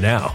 now. 0.00 0.34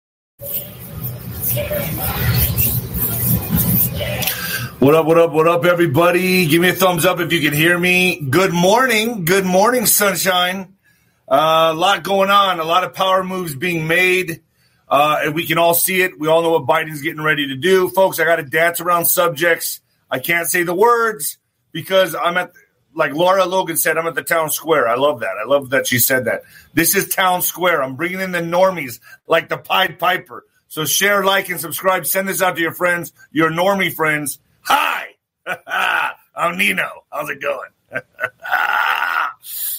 What 0.41 0.57
up, 4.95 5.05
what 5.05 5.19
up, 5.19 5.31
what 5.31 5.47
up, 5.47 5.65
everybody? 5.65 6.47
Give 6.47 6.63
me 6.63 6.69
a 6.69 6.73
thumbs 6.73 7.05
up 7.05 7.19
if 7.19 7.31
you 7.31 7.41
can 7.41 7.53
hear 7.53 7.77
me. 7.77 8.19
Good 8.19 8.51
morning. 8.51 9.25
Good 9.25 9.45
morning, 9.45 9.85
sunshine. 9.85 10.77
Uh, 11.27 11.69
a 11.71 11.75
lot 11.75 12.03
going 12.03 12.31
on, 12.31 12.59
a 12.59 12.63
lot 12.63 12.83
of 12.83 12.95
power 12.95 13.23
moves 13.23 13.55
being 13.55 13.87
made. 13.87 14.41
Uh, 14.89 15.19
and 15.25 15.35
we 15.35 15.45
can 15.45 15.59
all 15.59 15.75
see 15.75 16.01
it. 16.01 16.19
We 16.19 16.27
all 16.27 16.41
know 16.41 16.57
what 16.57 16.65
Biden's 16.65 17.03
getting 17.03 17.21
ready 17.21 17.49
to 17.49 17.55
do. 17.55 17.89
Folks, 17.89 18.19
I 18.19 18.25
got 18.25 18.37
to 18.37 18.43
dance 18.43 18.81
around 18.81 19.05
subjects. 19.05 19.79
I 20.09 20.17
can't 20.17 20.47
say 20.47 20.63
the 20.63 20.73
words 20.73 21.37
because 21.71 22.15
I'm 22.15 22.37
at, 22.37 22.51
like 22.93 23.13
Lara 23.13 23.45
Logan 23.45 23.77
said, 23.77 23.97
I'm 23.97 24.07
at 24.07 24.15
the 24.15 24.23
town 24.23 24.49
square. 24.49 24.87
I 24.87 24.95
love 24.95 25.21
that. 25.21 25.35
I 25.41 25.47
love 25.47 25.69
that 25.71 25.87
she 25.87 25.99
said 25.99 26.25
that. 26.25 26.43
This 26.73 26.95
is 26.95 27.07
town 27.07 27.41
square. 27.41 27.81
I'm 27.81 27.95
bringing 27.95 28.19
in 28.19 28.31
the 28.31 28.39
normies 28.39 28.99
like 29.27 29.49
the 29.49 29.57
Pied 29.57 29.99
Piper. 29.99 30.45
So 30.67 30.85
share, 30.85 31.23
like, 31.23 31.49
and 31.49 31.59
subscribe. 31.59 32.05
Send 32.05 32.29
this 32.29 32.41
out 32.41 32.55
to 32.55 32.61
your 32.61 32.73
friends, 32.73 33.13
your 33.31 33.49
normie 33.49 33.93
friends. 33.93 34.39
Hi, 34.61 35.07
I'm 36.35 36.57
Nino. 36.57 36.89
How's 37.11 37.29
it 37.29 37.41
going? 37.41 37.69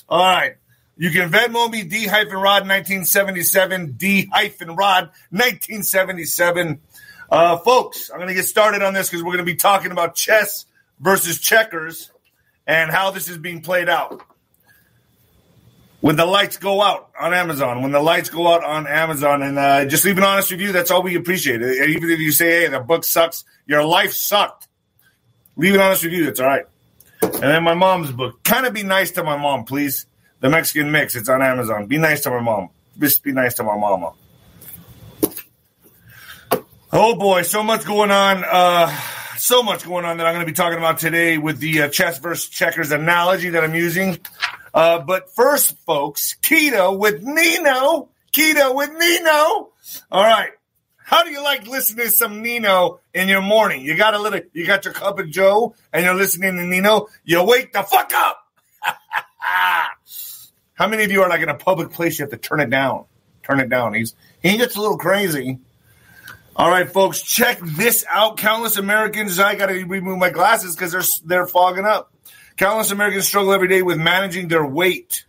All 0.09 0.19
right. 0.19 0.57
You 0.99 1.11
can 1.11 1.31
Venmo 1.31 1.71
me 1.71 1.85
D 1.85 2.07
hyphen 2.07 2.35
Rod 2.35 2.69
1977, 2.69 3.93
D 3.93 4.29
hyphen 4.31 4.77
Rod 4.77 5.05
1977. 5.31 6.81
Uh, 7.31 7.57
folks, 7.57 8.11
I'm 8.11 8.19
going 8.19 8.29
to 8.29 8.35
get 8.35 8.45
started 8.45 8.83
on 8.83 8.93
this 8.93 9.09
because 9.09 9.25
we're 9.25 9.33
going 9.33 9.39
to 9.39 9.51
be 9.51 9.57
talking 9.57 9.91
about 9.91 10.15
chess 10.15 10.67
versus 11.01 11.41
checkers 11.41 12.12
and 12.67 12.91
how 12.91 13.11
this 13.11 13.29
is 13.29 13.39
being 13.39 13.61
played 13.63 13.89
out. 13.89 14.23
When 16.01 16.17
the 16.17 16.27
lights 16.27 16.57
go 16.57 16.83
out 16.83 17.11
on 17.19 17.33
Amazon, 17.33 17.83
when 17.83 17.93
the 17.93 18.01
lights 18.01 18.29
go 18.29 18.49
out 18.49 18.65
on 18.65 18.89
Amazon, 18.89 19.43
and 19.43 19.59
uh, 19.59 19.85
just 19.85 20.05
leave 20.05 20.19
an 20.19 20.25
honest 20.25 20.51
review, 20.51 20.73
that's 20.73 20.91
all 20.91 21.03
we 21.03 21.15
appreciate. 21.15 21.63
Even 21.63 22.11
if 22.11 22.19
you 22.19 22.33
say, 22.33 22.63
hey, 22.63 22.69
the 22.69 22.81
book 22.81 23.05
sucks, 23.05 23.45
your 23.67 23.85
life 23.85 24.13
sucked, 24.13 24.67
leave 25.57 25.75
an 25.75 25.81
honest 25.81 26.03
review, 26.03 26.25
that's 26.25 26.41
all 26.41 26.47
right. 26.47 26.65
And 27.23 27.33
then 27.35 27.63
my 27.63 27.75
mom's 27.75 28.11
book, 28.11 28.43
kind 28.43 28.67
of 28.67 28.75
be 28.75 28.83
nice 28.83 29.13
to 29.13 29.23
my 29.23 29.37
mom, 29.37 29.65
please. 29.65 30.07
The 30.41 30.51
Mexican 30.51 30.91
Mix. 30.91 31.15
It's 31.15 31.29
on 31.29 31.41
Amazon. 31.41 31.87
Be 31.87 31.99
nice 31.99 32.23
to 32.23 32.31
my 32.31 32.41
mom. 32.41 32.71
Just 32.99 33.23
be 33.23 33.31
nice 33.31 33.55
to 33.55 33.63
my 33.63 33.79
mama. 33.79 34.13
Oh 36.93 37.15
boy, 37.15 37.43
so 37.43 37.63
much 37.63 37.85
going 37.85 38.11
on. 38.11 38.43
Uh, 38.45 38.89
so 39.53 39.63
much 39.63 39.85
going 39.85 40.07
on 40.07 40.17
that 40.17 40.27
I'm 40.27 40.33
going 40.33 40.47
to 40.47 40.51
be 40.51 40.57
talking 40.57 40.79
about 40.79 40.97
today 40.97 41.37
with 41.37 41.59
the 41.59 41.83
uh, 41.83 41.89
chess 41.91 42.19
versus 42.19 42.49
checkers 42.49 42.91
analogy 42.91 43.51
that 43.51 43.63
I'm 43.63 43.75
using. 43.75 44.19
Uh, 44.73 45.01
but 45.01 45.29
first, 45.35 45.77
folks, 45.81 46.37
keto 46.41 46.99
with 46.99 47.23
Nino. 47.23 48.09
Keto 48.33 48.75
with 48.75 48.91
Nino. 48.99 49.69
All 50.11 50.25
right. 50.25 50.53
How 50.97 51.23
do 51.23 51.31
you 51.31 51.45
like 51.45 51.67
listening 51.67 52.07
to 52.07 52.11
some 52.11 52.41
Nino 52.41 53.01
in 53.13 53.29
your 53.29 53.43
morning? 53.43 53.83
You 53.83 53.95
got 53.95 54.15
a 54.15 54.19
little, 54.19 54.41
you 54.55 54.67
got 54.67 54.87
your 54.87 54.95
cup 54.95 55.19
of 55.19 55.29
Joe 55.29 55.75
and 55.93 56.03
you're 56.03 56.15
listening 56.15 56.57
to 56.57 56.65
Nino. 56.65 57.09
You 57.23 57.45
wake 57.45 57.75
the 57.75 57.83
fuck 57.83 58.11
up. 58.15 58.39
How 60.73 60.89
many 60.89 61.05
of 61.05 61.13
you 61.13 61.21
are 61.25 61.29
like 61.29 61.43
in 61.43 61.51
a 61.51 61.59
public 61.59 61.91
place? 61.91 62.19
You 62.19 62.23
have 62.23 62.31
to 62.31 62.39
turn 62.39 62.61
it 62.61 62.71
down. 62.71 63.05
Turn 63.43 63.61
it 63.61 63.69
down. 63.69 63.93
He's 63.93 64.15
he 64.43 64.57
gets 64.57 64.77
a 64.77 64.81
little 64.81 64.97
crazy. 64.97 65.59
All 66.55 66.69
right, 66.69 66.91
folks, 66.91 67.23
check 67.23 67.61
this 67.61 68.05
out. 68.09 68.37
Countless 68.37 68.77
Americans. 68.77 69.39
I 69.39 69.55
got 69.55 69.67
to 69.67 69.85
remove 69.85 70.19
my 70.19 70.31
glasses 70.31 70.77
because 70.77 70.93
they're 70.93 71.03
they're 71.25 71.47
fogging 71.47 71.87
up. 71.87 72.13
Countless 72.57 72.91
Americans 72.91 73.27
struggle 73.27 73.53
every 73.53 73.69
day 73.69 73.81
with 73.83 73.99
managing 73.99 74.49
their 74.49 74.65
weight. 74.65 75.25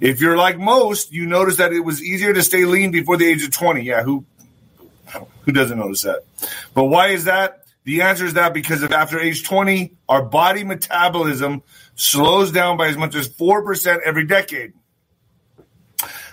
If 0.00 0.20
you're 0.20 0.36
like 0.36 0.58
most, 0.58 1.12
you 1.12 1.26
notice 1.26 1.58
that 1.58 1.72
it 1.72 1.80
was 1.80 2.02
easier 2.02 2.32
to 2.32 2.42
stay 2.42 2.64
lean 2.64 2.90
before 2.90 3.18
the 3.18 3.26
age 3.26 3.44
of 3.44 3.52
20. 3.52 3.82
Yeah, 3.82 4.02
who 4.02 4.24
who 5.44 5.52
doesn't 5.52 5.78
notice 5.78 6.02
that? 6.02 6.22
But 6.74 6.84
why 6.84 7.08
is 7.08 7.24
that? 7.24 7.64
The 7.84 8.02
answer 8.02 8.24
is 8.24 8.34
that 8.34 8.54
because 8.54 8.82
of 8.82 8.92
after 8.92 9.20
age 9.20 9.44
20, 9.44 9.92
our 10.08 10.22
body 10.22 10.64
metabolism 10.64 11.62
slows 11.94 12.52
down 12.52 12.76
by 12.76 12.88
as 12.88 12.96
much 12.96 13.14
as 13.14 13.28
4% 13.28 14.00
every 14.04 14.24
decade. 14.24 14.72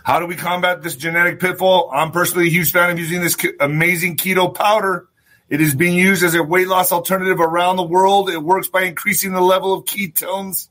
How 0.04 0.19
do 0.19 0.25
we 0.25 0.36
combat 0.36 0.81
this 0.81 0.96
genetic 0.96 1.40
pitfall? 1.40 1.90
I'm 1.94 2.12
personally 2.12 2.48
a 2.48 2.51
huge 2.51 2.72
fan 2.72 2.90
of 2.90 3.00
using 3.00 3.22
this 3.22 3.38
amazing 3.60 4.18
keto 4.18 4.54
powder. 4.54 5.07
It 5.50 5.62
is 5.62 5.75
being 5.75 5.98
used 5.98 6.24
as 6.24 6.36
a 6.36 6.44
weight 6.44 6.68
loss 6.68 6.92
alternative 6.92 7.40
around 7.40 7.78
the 7.78 7.84
world. 7.84 8.30
It 8.30 8.42
works 8.42 8.68
by 8.68 8.84
increasing 8.84 9.34
the 9.34 9.42
level 9.42 9.74
of 9.74 9.86
ketones 9.86 10.69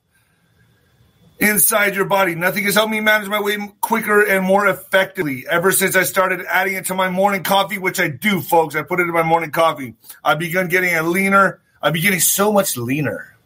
inside 1.41 1.95
your 1.95 2.05
body. 2.05 2.35
Nothing 2.35 2.65
has 2.65 2.75
helped 2.75 2.91
me 2.91 3.01
manage 3.01 3.29
my 3.29 3.41
weight 3.41 3.59
quicker 3.81 4.23
and 4.23 4.45
more 4.45 4.67
effectively. 4.67 5.47
Ever 5.49 5.73
since 5.73 5.97
I 5.97 6.03
started 6.05 6.45
adding 6.49 6.75
it 6.75 6.87
to 6.87 6.95
my 6.95 7.11
morning 7.11 7.43
coffee, 7.43 7.79
which 7.79 8.01
I 8.01 8.09
do, 8.09 8.41
folks, 8.41 8.75
I 8.75 8.83
put 8.83 9.01
it 9.01 9.05
in 9.05 9.13
my 9.13 9.23
morning 9.23 9.51
coffee. 9.51 9.95
I've 10.25 10.39
begun 10.39 10.69
getting 10.69 10.95
a 10.95 11.03
leaner. 11.03 11.61
I've 11.83 11.93
been 11.93 12.03
getting 12.03 12.21
so 12.21 12.53
much 12.53 12.77
leaner. 12.77 13.37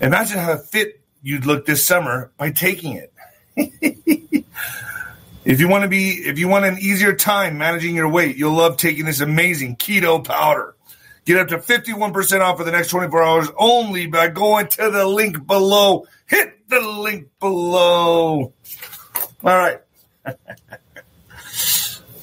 Imagine 0.00 0.38
how 0.38 0.56
fit 0.58 1.00
you'd 1.22 1.46
look 1.46 1.66
this 1.66 1.84
summer 1.84 2.30
by 2.36 2.50
taking 2.50 2.92
it. 2.92 3.12
if 5.44 5.60
you 5.60 5.68
want 5.68 5.82
to 5.82 5.88
be, 5.88 6.10
if 6.10 6.38
you 6.38 6.48
want 6.48 6.64
an 6.64 6.78
easier 6.78 7.14
time 7.14 7.58
managing 7.58 7.94
your 7.94 8.08
weight, 8.08 8.36
you'll 8.36 8.54
love 8.54 8.76
taking 8.76 9.04
this 9.04 9.20
amazing 9.20 9.76
keto 9.76 10.22
powder. 10.22 10.74
Get 11.24 11.38
up 11.38 11.48
to 11.48 11.58
51% 11.58 12.40
off 12.40 12.58
for 12.58 12.64
the 12.64 12.70
next 12.70 12.88
24 12.88 13.22
hours 13.22 13.48
only 13.56 14.06
by 14.06 14.28
going 14.28 14.68
to 14.68 14.90
the 14.90 15.06
link 15.06 15.46
below. 15.46 16.06
Hit 16.26 16.68
the 16.68 16.80
link 16.80 17.28
below. 17.40 18.52
All 19.44 19.56
right. 19.56 19.80
uh, 20.24 20.32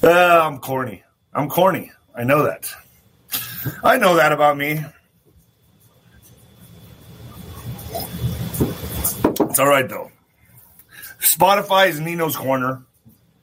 I'm 0.02 0.58
corny. 0.58 1.02
I'm 1.34 1.48
corny. 1.48 1.92
I 2.14 2.24
know 2.24 2.44
that. 2.44 2.70
I 3.82 3.98
know 3.98 4.16
that 4.16 4.32
about 4.32 4.56
me. 4.56 4.84
It's 9.54 9.58
all 9.58 9.68
right 9.68 9.88
though. 9.88 10.10
Spotify 11.24 11.88
is 11.88 11.98
Nino's 12.00 12.36
Corner. 12.36 12.82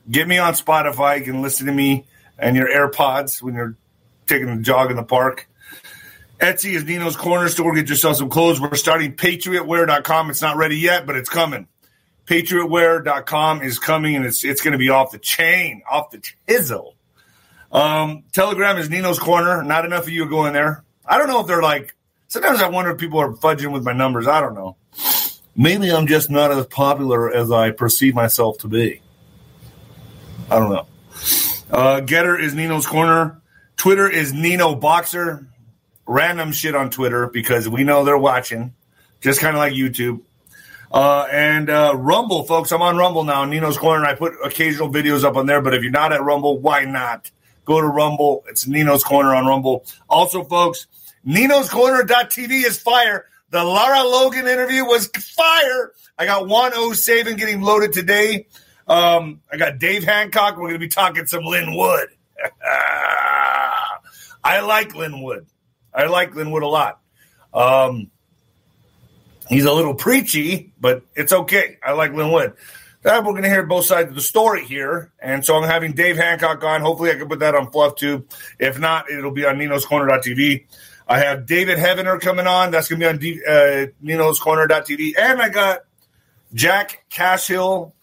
Get 0.10 0.28
me 0.28 0.38
on 0.38 0.54
Spotify. 0.54 1.20
You 1.20 1.26
can 1.26 1.42
listen 1.42 1.66
to 1.66 1.74
me 1.74 2.06
and 2.38 2.56
your 2.56 2.68
AirPods 2.68 3.42
when 3.42 3.56
you're 3.56 3.76
taking 4.28 4.50
a 4.50 4.58
jog 4.62 4.92
in 4.92 4.98
the 4.98 5.04
park. 5.04 5.48
Etsy 6.40 6.76
is 6.76 6.84
Nino's 6.84 7.16
Corner 7.16 7.50
Store. 7.50 7.74
Get 7.76 7.90
yourself 7.90 8.18
some 8.18 8.30
clothes. 8.30 8.62
We're 8.62 8.76
starting 8.76 9.16
patriotwear.com. 9.16 10.30
It's 10.30 10.42
not 10.42 10.58
ready 10.58 10.78
yet, 10.78 11.06
but 11.06 11.16
it's 11.16 11.30
coming. 11.30 11.68
Patriotwear.com 12.26 13.62
is 13.62 13.80
coming 13.80 14.16
and 14.16 14.26
it's 14.26 14.44
it's 14.44 14.62
going 14.62 14.74
to 14.74 14.78
be 14.78 14.90
off 14.90 15.12
the 15.12 15.20
chain, 15.20 15.82
off 15.90 16.12
the 16.12 16.22
chisel. 16.48 16.96
Um, 17.72 18.24
Telegram 18.32 18.78
is 18.78 18.90
Nino's 18.90 19.20
Corner. 19.20 19.64
Not 19.64 19.86
enough 19.86 20.04
of 20.04 20.10
you 20.10 20.28
go 20.28 20.46
in 20.46 20.54
there. 20.54 20.84
I 21.06 21.18
don't 21.18 21.28
know 21.28 21.42
if 21.42 21.48
they're 21.48 21.62
like, 21.62 21.96
sometimes 22.28 22.62
I 22.62 22.70
wonder 22.70 22.92
if 22.92 23.00
people 23.00 23.20
are 23.20 23.34
fudging 23.34 23.72
with 23.72 23.84
my 23.84 23.94
numbers. 23.94 24.28
I 24.28 24.40
don't 24.40 24.54
know. 24.54 24.78
Maybe 25.56 25.92
I'm 25.92 26.08
just 26.08 26.30
not 26.30 26.52
as 26.52 26.66
popular 26.68 27.34
as 27.34 27.52
I 27.52 27.72
perceive 27.72 28.16
myself 28.16 28.60
to 28.60 28.68
be. 28.68 29.02
I 30.50 30.60
don't 30.60 30.70
know. 30.70 30.88
Uh, 31.70 32.02
Gettr 32.02 32.40
is 32.40 32.54
Nino's 32.54 32.86
Corner. 32.86 33.42
Twitter 33.78 34.10
is 34.10 34.34
Nino 34.34 34.76
Boxer. 34.76 35.48
Random 36.06 36.52
shit 36.52 36.76
on 36.76 36.90
Twitter 36.90 37.28
because 37.28 37.70
we 37.70 37.84
know 37.84 38.04
they're 38.04 38.18
watching, 38.18 38.74
just 39.22 39.40
kind 39.40 39.56
of 39.56 39.60
like 39.60 39.74
YouTube. 39.74 40.22
Uh, 40.92 41.26
and 41.32 41.70
uh, 41.70 41.94
Rumble, 41.96 42.44
folks, 42.44 42.72
I'm 42.72 42.82
on 42.82 42.98
Rumble 42.98 43.24
now. 43.24 43.46
Nino's 43.46 43.78
Corner. 43.78 44.06
I 44.06 44.16
put 44.16 44.34
occasional 44.44 44.90
videos 44.90 45.24
up 45.24 45.38
on 45.38 45.46
there, 45.46 45.62
but 45.62 45.74
if 45.74 45.84
you're 45.84 45.92
not 45.92 46.12
at 46.12 46.22
Rumble, 46.22 46.60
why 46.60 46.84
not? 46.84 47.32
Go 47.64 47.80
to 47.80 47.88
Rumble. 47.88 48.44
It's 48.50 48.68
Nino's 48.68 49.04
Corner 49.04 49.34
on 49.34 49.46
Rumble. 49.46 49.86
Also, 50.10 50.44
folks, 50.44 50.88
Nino's 51.24 51.70
Corner.tv 51.70 52.66
is 52.66 52.78
fire. 52.78 53.28
The 53.52 53.64
Lara 53.64 54.04
Logan 54.04 54.48
interview 54.48 54.86
was 54.86 55.08
fire. 55.08 55.92
I 56.18 56.26
got 56.26 56.48
Juan 56.48 56.72
O. 56.74 56.94
Savin 56.94 57.36
getting 57.36 57.62
loaded 57.62 57.92
today. 57.92 58.48
Um, 58.88 59.42
I 59.52 59.58
got 59.58 59.78
Dave 59.78 60.06
Hancock. 60.06 60.56
We're 60.56 60.70
going 60.70 60.74
to 60.74 60.80
be 60.80 60.88
talking 60.88 61.26
some 61.26 61.44
Lin 61.46 61.76
Wood. 61.76 62.08
I 64.44 64.62
like 64.62 64.96
Lin 64.96 65.22
Wood. 65.22 65.46
I 65.94 66.06
like 66.06 66.34
Lin 66.34 66.52
Wood 66.52 66.64
a 66.64 66.68
lot. 66.68 67.02
Um, 67.54 68.10
he's 69.50 69.66
a 69.66 69.74
little 69.74 69.96
preachy, 69.96 70.72
but 70.80 71.04
it's 71.14 71.34
okay. 71.34 71.78
I 71.84 71.92
like 71.92 72.14
Lin 72.14 72.32
Wood. 72.32 72.54
That 73.04 73.26
we're 73.26 73.32
going 73.32 73.44
to 73.44 73.50
hear 73.50 73.64
both 73.64 73.86
sides 73.86 74.10
of 74.10 74.16
the 74.16 74.22
story 74.22 74.64
here. 74.64 75.12
And 75.20 75.44
so 75.44 75.58
I'm 75.58 75.68
having 75.68 75.94
Dave 75.94 76.18
Hancock 76.18 76.64
on. 76.64 76.82
Hopefully, 76.82 77.12
I 77.12 77.16
can 77.16 77.28
put 77.28 77.40
that 77.40 77.56
on 77.56 77.72
Fluff 77.72 77.96
Tube. 77.96 78.30
If 78.60 78.80
not, 78.80 79.10
it'll 79.10 79.32
be 79.32 79.46
on 79.46 79.58
Nino's 79.58 79.86
Corner.tv. 79.86 80.66
I 81.12 81.20
have 81.20 81.46
David 81.46 81.78
Heavener 81.78 82.22
coming 82.22 82.48
on. 82.48 82.72
That's 82.72 82.88
going 82.88 83.02
to 83.02 83.06
be 83.06 83.10
on 83.10 83.18
D, 83.18 83.42
uh, 83.46 83.88
Nino's 84.00 84.40
Corner.tv. 84.40 85.16
And 85.20 85.42
I 85.42 85.50
got 85.50 85.80
Jack 86.54 87.04
Cashill 87.10 87.94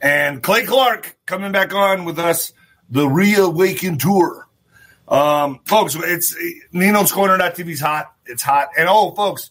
and 0.00 0.40
Clay 0.40 0.64
Clark 0.64 1.16
coming 1.26 1.50
back 1.50 1.74
on 1.74 2.04
with 2.04 2.20
us, 2.20 2.52
the 2.88 3.08
Reawaken 3.08 3.98
Tour. 3.98 4.46
Um, 5.08 5.58
folks, 5.64 5.96
it's 5.96 6.36
Nino's 6.70 7.10
Corner.tv 7.10 7.68
is 7.68 7.80
hot. 7.80 8.14
It's 8.26 8.44
hot. 8.44 8.68
And 8.78 8.88
oh, 8.88 9.10
folks, 9.16 9.50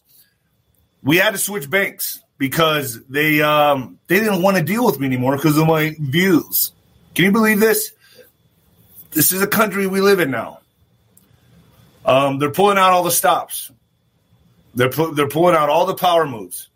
we 1.02 1.18
had 1.18 1.32
to 1.32 1.38
switch 1.38 1.68
banks 1.68 2.22
because 2.38 3.04
they 3.10 3.42
um, 3.42 3.98
they 4.06 4.20
didn't 4.20 4.40
want 4.40 4.56
to 4.56 4.62
deal 4.62 4.86
with 4.86 4.98
me 4.98 5.06
anymore 5.06 5.36
because 5.36 5.58
of 5.58 5.66
my 5.66 5.94
views. 6.00 6.72
Can 7.14 7.26
you 7.26 7.32
believe 7.32 7.60
this? 7.60 7.92
This 9.10 9.32
is 9.32 9.42
a 9.42 9.46
country 9.46 9.86
we 9.86 10.00
live 10.00 10.18
in 10.18 10.30
now. 10.30 10.60
Um, 12.06 12.38
they're 12.38 12.52
pulling 12.52 12.78
out 12.78 12.92
all 12.92 13.02
the 13.02 13.10
stops. 13.10 13.70
They're 14.74 14.90
pu- 14.90 15.14
they're 15.14 15.28
pulling 15.28 15.56
out 15.56 15.68
all 15.68 15.86
the 15.86 15.94
power 15.94 16.26
moves. 16.26 16.70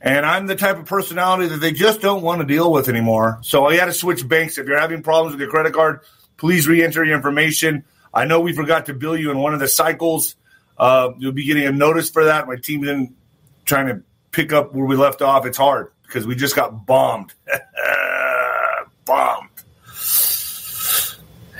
And 0.00 0.24
I'm 0.24 0.46
the 0.46 0.56
type 0.56 0.78
of 0.78 0.86
personality 0.86 1.48
that 1.48 1.60
they 1.60 1.72
just 1.72 2.00
don't 2.00 2.22
want 2.22 2.40
to 2.40 2.46
deal 2.46 2.72
with 2.72 2.88
anymore. 2.88 3.38
So 3.42 3.66
I 3.66 3.76
had 3.76 3.86
to 3.86 3.92
switch 3.92 4.26
banks. 4.26 4.58
If 4.58 4.66
you're 4.66 4.78
having 4.78 5.02
problems 5.02 5.34
with 5.34 5.40
your 5.40 5.50
credit 5.50 5.74
card, 5.74 6.00
please 6.36 6.66
re-enter 6.66 7.04
your 7.04 7.14
information. 7.14 7.84
I 8.12 8.24
know 8.24 8.40
we 8.40 8.52
forgot 8.52 8.86
to 8.86 8.94
bill 8.94 9.16
you 9.16 9.30
in 9.30 9.38
one 9.38 9.54
of 9.54 9.60
the 9.60 9.68
cycles. 9.68 10.34
Uh, 10.76 11.10
you'll 11.18 11.32
be 11.32 11.44
getting 11.44 11.66
a 11.66 11.72
notice 11.72 12.10
for 12.10 12.24
that. 12.24 12.46
My 12.48 12.56
team 12.56 12.80
been 12.80 13.14
trying 13.64 13.86
to 13.86 14.02
pick 14.32 14.52
up 14.52 14.74
where 14.74 14.84
we 14.84 14.96
left 14.96 15.22
off. 15.22 15.46
It's 15.46 15.56
hard 15.56 15.92
because 16.02 16.26
we 16.26 16.34
just 16.34 16.56
got 16.56 16.84
bombed. 16.84 17.32
bombed. 19.04 19.48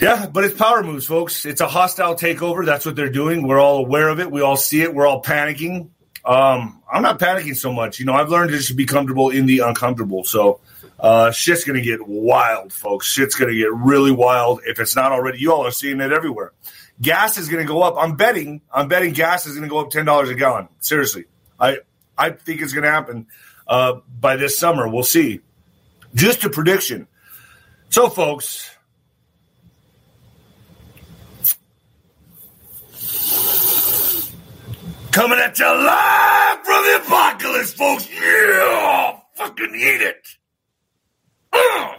Yeah, 0.03 0.27
but 0.27 0.43
it's 0.43 0.59
power 0.59 0.83
moves, 0.83 1.07
folks. 1.07 1.47
It's 1.47 1.61
a 1.61 1.69
hostile 1.69 2.17
takeover. 2.17 2.67
That's 2.67 2.85
what 2.85 2.97
they're 2.97 3.09
doing. 3.09 3.47
We're 3.47 3.61
all 3.61 3.79
aware 3.79 4.09
of 4.09 4.19
it. 4.19 4.33
We 4.33 4.41
all 4.41 4.57
see 4.57 4.83
it. 4.83 4.93
We're 4.93 5.07
all 5.07 5.23
panicking. 5.23 5.91
Um, 6.25 6.83
I'm 6.93 7.03
not 7.03 7.21
panicking 7.21 7.57
so 7.57 7.73
much. 7.73 8.01
You 8.01 8.07
know, 8.07 8.13
I've 8.15 8.29
learned 8.29 8.51
to 8.51 8.57
just 8.57 8.77
be 8.77 8.85
comfortable 8.85 9.31
in 9.31 9.47
the 9.47 9.61
uncomfortable. 9.61 10.25
So 10.25 10.59
uh, 10.99 11.31
shit's 11.31 11.63
going 11.63 11.77
to 11.77 11.85
get 11.85 12.05
wild, 12.05 12.73
folks. 12.73 13.07
Shit's 13.07 13.37
going 13.37 13.53
to 13.53 13.57
get 13.57 13.73
really 13.73 14.11
wild. 14.11 14.63
If 14.67 14.81
it's 14.81 14.97
not 14.97 15.13
already, 15.13 15.39
you 15.39 15.53
all 15.53 15.65
are 15.69 15.71
seeing 15.71 16.01
it 16.01 16.11
everywhere. 16.11 16.51
Gas 17.01 17.39
is 17.39 17.49
going 17.49 17.65
to 17.65 17.73
go 17.73 17.83
up. 17.83 17.95
I'm 17.97 18.17
betting. 18.17 18.61
I'm 18.75 18.89
betting 18.89 19.13
gas 19.13 19.47
is 19.47 19.55
going 19.55 19.69
to 19.69 19.71
go 19.71 19.79
up 19.79 19.91
ten 19.91 20.05
dollars 20.05 20.31
a 20.31 20.35
gallon. 20.35 20.67
Seriously, 20.81 21.27
I 21.61 21.79
I 22.19 22.31
think 22.31 22.61
it's 22.61 22.73
going 22.73 22.85
to 22.85 22.91
happen 22.91 23.29
uh, 23.69 24.01
by 24.19 24.35
this 24.35 24.59
summer. 24.59 24.89
We'll 24.89 25.05
see. 25.05 25.43
Just 26.13 26.43
a 26.43 26.51
prediction. 26.51 27.07
So, 27.89 28.09
folks, 28.09 28.69
Coming 35.13 35.39
at 35.41 35.59
you 35.59 35.67
live 35.67 36.59
from 36.65 36.85
the 36.85 36.97
apocalypse, 37.05 37.75
folks. 37.75 38.09
Yeah, 38.11 39.19
fucking 39.35 39.75
eat 39.75 40.01
it. 40.01 40.27
Uh. 41.53 41.97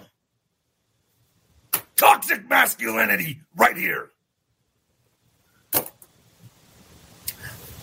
Toxic 1.95 2.49
masculinity 2.49 3.41
right 3.55 3.77
here. 3.77 4.09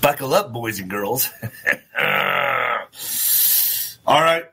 Buckle 0.00 0.34
up, 0.34 0.52
boys 0.52 0.80
and 0.80 0.90
girls. 0.90 1.28
All 4.06 4.20
right. 4.20 4.46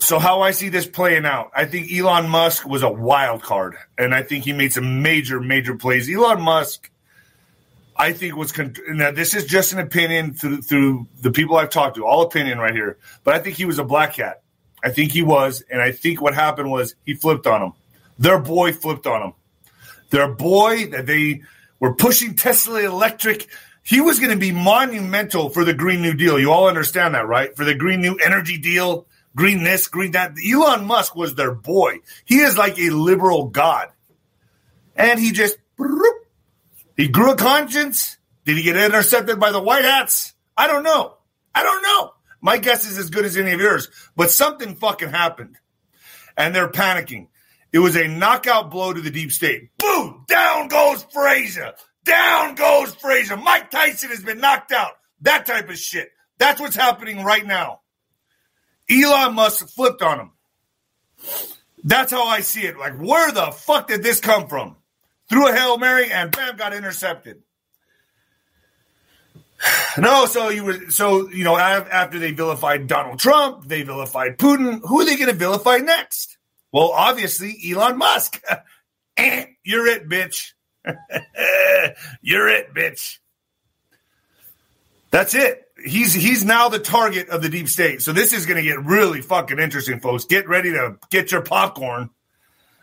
So, 0.00 0.18
how 0.18 0.42
I 0.42 0.50
see 0.50 0.68
this 0.68 0.86
playing 0.86 1.24
out, 1.24 1.50
I 1.54 1.64
think 1.64 1.90
Elon 1.90 2.28
Musk 2.28 2.66
was 2.66 2.82
a 2.82 2.90
wild 2.90 3.42
card, 3.42 3.76
and 3.96 4.14
I 4.14 4.22
think 4.22 4.44
he 4.44 4.52
made 4.52 4.74
some 4.74 5.00
major, 5.00 5.40
major 5.40 5.76
plays. 5.76 6.14
Elon 6.14 6.42
Musk 6.42 6.90
I 7.98 8.12
think 8.12 8.36
was 8.36 8.52
con- 8.52 8.76
now 8.88 9.10
this 9.10 9.34
is 9.34 9.44
just 9.44 9.72
an 9.72 9.80
opinion 9.80 10.34
through 10.34 10.62
through 10.62 11.08
the 11.20 11.32
people 11.32 11.56
I've 11.56 11.70
talked 11.70 11.96
to, 11.96 12.06
all 12.06 12.22
opinion 12.22 12.58
right 12.58 12.74
here. 12.74 12.98
But 13.24 13.34
I 13.34 13.40
think 13.40 13.56
he 13.56 13.64
was 13.64 13.78
a 13.78 13.84
black 13.84 14.14
cat. 14.14 14.42
I 14.82 14.90
think 14.90 15.10
he 15.10 15.22
was, 15.22 15.64
and 15.68 15.82
I 15.82 15.90
think 15.90 16.20
what 16.20 16.34
happened 16.34 16.70
was 16.70 16.94
he 17.04 17.14
flipped 17.14 17.48
on 17.48 17.62
him. 17.62 17.72
Their 18.18 18.38
boy 18.38 18.72
flipped 18.72 19.06
on 19.08 19.22
him. 19.22 19.32
Their 20.10 20.28
boy 20.28 20.86
that 20.90 21.06
they 21.06 21.42
were 21.80 21.94
pushing 21.94 22.36
Tesla 22.36 22.80
electric. 22.80 23.48
He 23.82 24.00
was 24.00 24.20
going 24.20 24.30
to 24.30 24.38
be 24.38 24.52
monumental 24.52 25.50
for 25.50 25.64
the 25.64 25.74
Green 25.74 26.02
New 26.02 26.14
Deal. 26.14 26.38
You 26.38 26.52
all 26.52 26.68
understand 26.68 27.14
that, 27.14 27.26
right? 27.26 27.56
For 27.56 27.64
the 27.64 27.74
Green 27.74 28.00
New 28.00 28.16
Energy 28.16 28.58
Deal, 28.58 29.06
green 29.34 29.64
this, 29.64 29.88
green 29.88 30.12
that. 30.12 30.34
Elon 30.46 30.84
Musk 30.86 31.16
was 31.16 31.34
their 31.34 31.54
boy. 31.54 31.98
He 32.24 32.38
is 32.38 32.56
like 32.56 32.78
a 32.78 32.90
liberal 32.90 33.46
god, 33.46 33.88
and 34.94 35.18
he 35.18 35.32
just 35.32 35.56
he 36.98 37.06
grew 37.08 37.30
a 37.30 37.36
conscience. 37.36 38.18
Did 38.44 38.56
he 38.56 38.64
get 38.64 38.76
intercepted 38.76 39.38
by 39.38 39.52
the 39.52 39.62
White 39.62 39.84
Hats? 39.84 40.34
I 40.56 40.66
don't 40.66 40.82
know. 40.82 41.16
I 41.54 41.62
don't 41.62 41.82
know. 41.82 42.12
My 42.40 42.58
guess 42.58 42.90
is 42.90 42.98
as 42.98 43.08
good 43.08 43.24
as 43.24 43.36
any 43.36 43.52
of 43.52 43.60
yours. 43.60 43.88
But 44.16 44.32
something 44.32 44.74
fucking 44.74 45.10
happened. 45.10 45.56
And 46.36 46.54
they're 46.54 46.68
panicking. 46.68 47.28
It 47.72 47.78
was 47.78 47.96
a 47.96 48.08
knockout 48.08 48.70
blow 48.70 48.92
to 48.92 49.00
the 49.00 49.10
deep 49.10 49.30
state. 49.30 49.70
Boom! 49.78 50.24
Down 50.26 50.66
goes 50.66 51.04
Frazier. 51.04 51.74
Down 52.02 52.56
goes 52.56 52.94
Frazier. 52.96 53.36
Mike 53.36 53.70
Tyson 53.70 54.10
has 54.10 54.22
been 54.22 54.40
knocked 54.40 54.72
out. 54.72 54.92
That 55.20 55.46
type 55.46 55.68
of 55.68 55.78
shit. 55.78 56.10
That's 56.38 56.60
what's 56.60 56.76
happening 56.76 57.22
right 57.22 57.46
now. 57.46 57.80
Elon 58.90 59.34
Musk 59.34 59.68
flipped 59.68 60.02
on 60.02 60.18
him. 60.18 60.30
That's 61.84 62.10
how 62.10 62.26
I 62.26 62.40
see 62.40 62.62
it. 62.62 62.76
Like, 62.76 62.98
where 62.98 63.30
the 63.30 63.52
fuck 63.52 63.86
did 63.86 64.02
this 64.02 64.18
come 64.18 64.48
from? 64.48 64.77
Threw 65.28 65.48
a 65.48 65.52
Hail 65.52 65.78
Mary 65.78 66.10
and 66.10 66.30
bam, 66.30 66.56
got 66.56 66.74
intercepted. 66.74 67.42
No, 69.98 70.26
so 70.26 70.50
you 70.50 70.64
were 70.64 70.90
so 70.90 71.28
you 71.30 71.42
know 71.42 71.56
after 71.56 72.20
they 72.20 72.30
vilified 72.30 72.86
Donald 72.86 73.18
Trump, 73.18 73.66
they 73.66 73.82
vilified 73.82 74.38
Putin. 74.38 74.80
Who 74.84 75.00
are 75.00 75.04
they 75.04 75.16
going 75.16 75.30
to 75.30 75.34
vilify 75.34 75.78
next? 75.78 76.38
Well, 76.70 76.92
obviously 76.92 77.56
Elon 77.68 77.98
Musk. 77.98 78.40
Eh, 79.20 79.46
you're 79.64 79.88
it, 79.88 80.08
bitch. 80.08 80.52
You're 82.22 82.48
it, 82.48 82.72
bitch. 82.72 83.18
That's 85.10 85.34
it. 85.34 85.64
He's 85.84 86.12
he's 86.12 86.44
now 86.44 86.68
the 86.68 86.78
target 86.78 87.28
of 87.28 87.42
the 87.42 87.48
deep 87.48 87.68
state. 87.68 88.02
So 88.02 88.12
this 88.12 88.32
is 88.32 88.46
going 88.46 88.58
to 88.58 88.62
get 88.62 88.84
really 88.84 89.20
fucking 89.22 89.58
interesting, 89.58 90.00
folks. 90.00 90.24
Get 90.24 90.48
ready 90.48 90.72
to 90.72 90.98
get 91.10 91.32
your 91.32 91.42
popcorn 91.42 92.10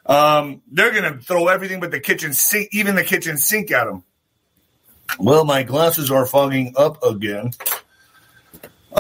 um, 0.06 0.62
they're 0.72 0.92
going 0.92 1.14
to 1.14 1.20
throw 1.20 1.48
everything 1.48 1.80
but 1.80 1.92
the 1.92 2.00
kitchen 2.00 2.34
sink, 2.34 2.70
even 2.72 2.96
the 2.96 3.04
kitchen 3.04 3.38
sink 3.38 3.72
at 3.72 3.86
them. 3.86 4.04
Well, 5.20 5.46
my 5.46 5.64
glasses 5.64 6.12
are 6.12 6.26
fogging 6.26 6.74
up 6.76 7.04
again. 7.04 7.52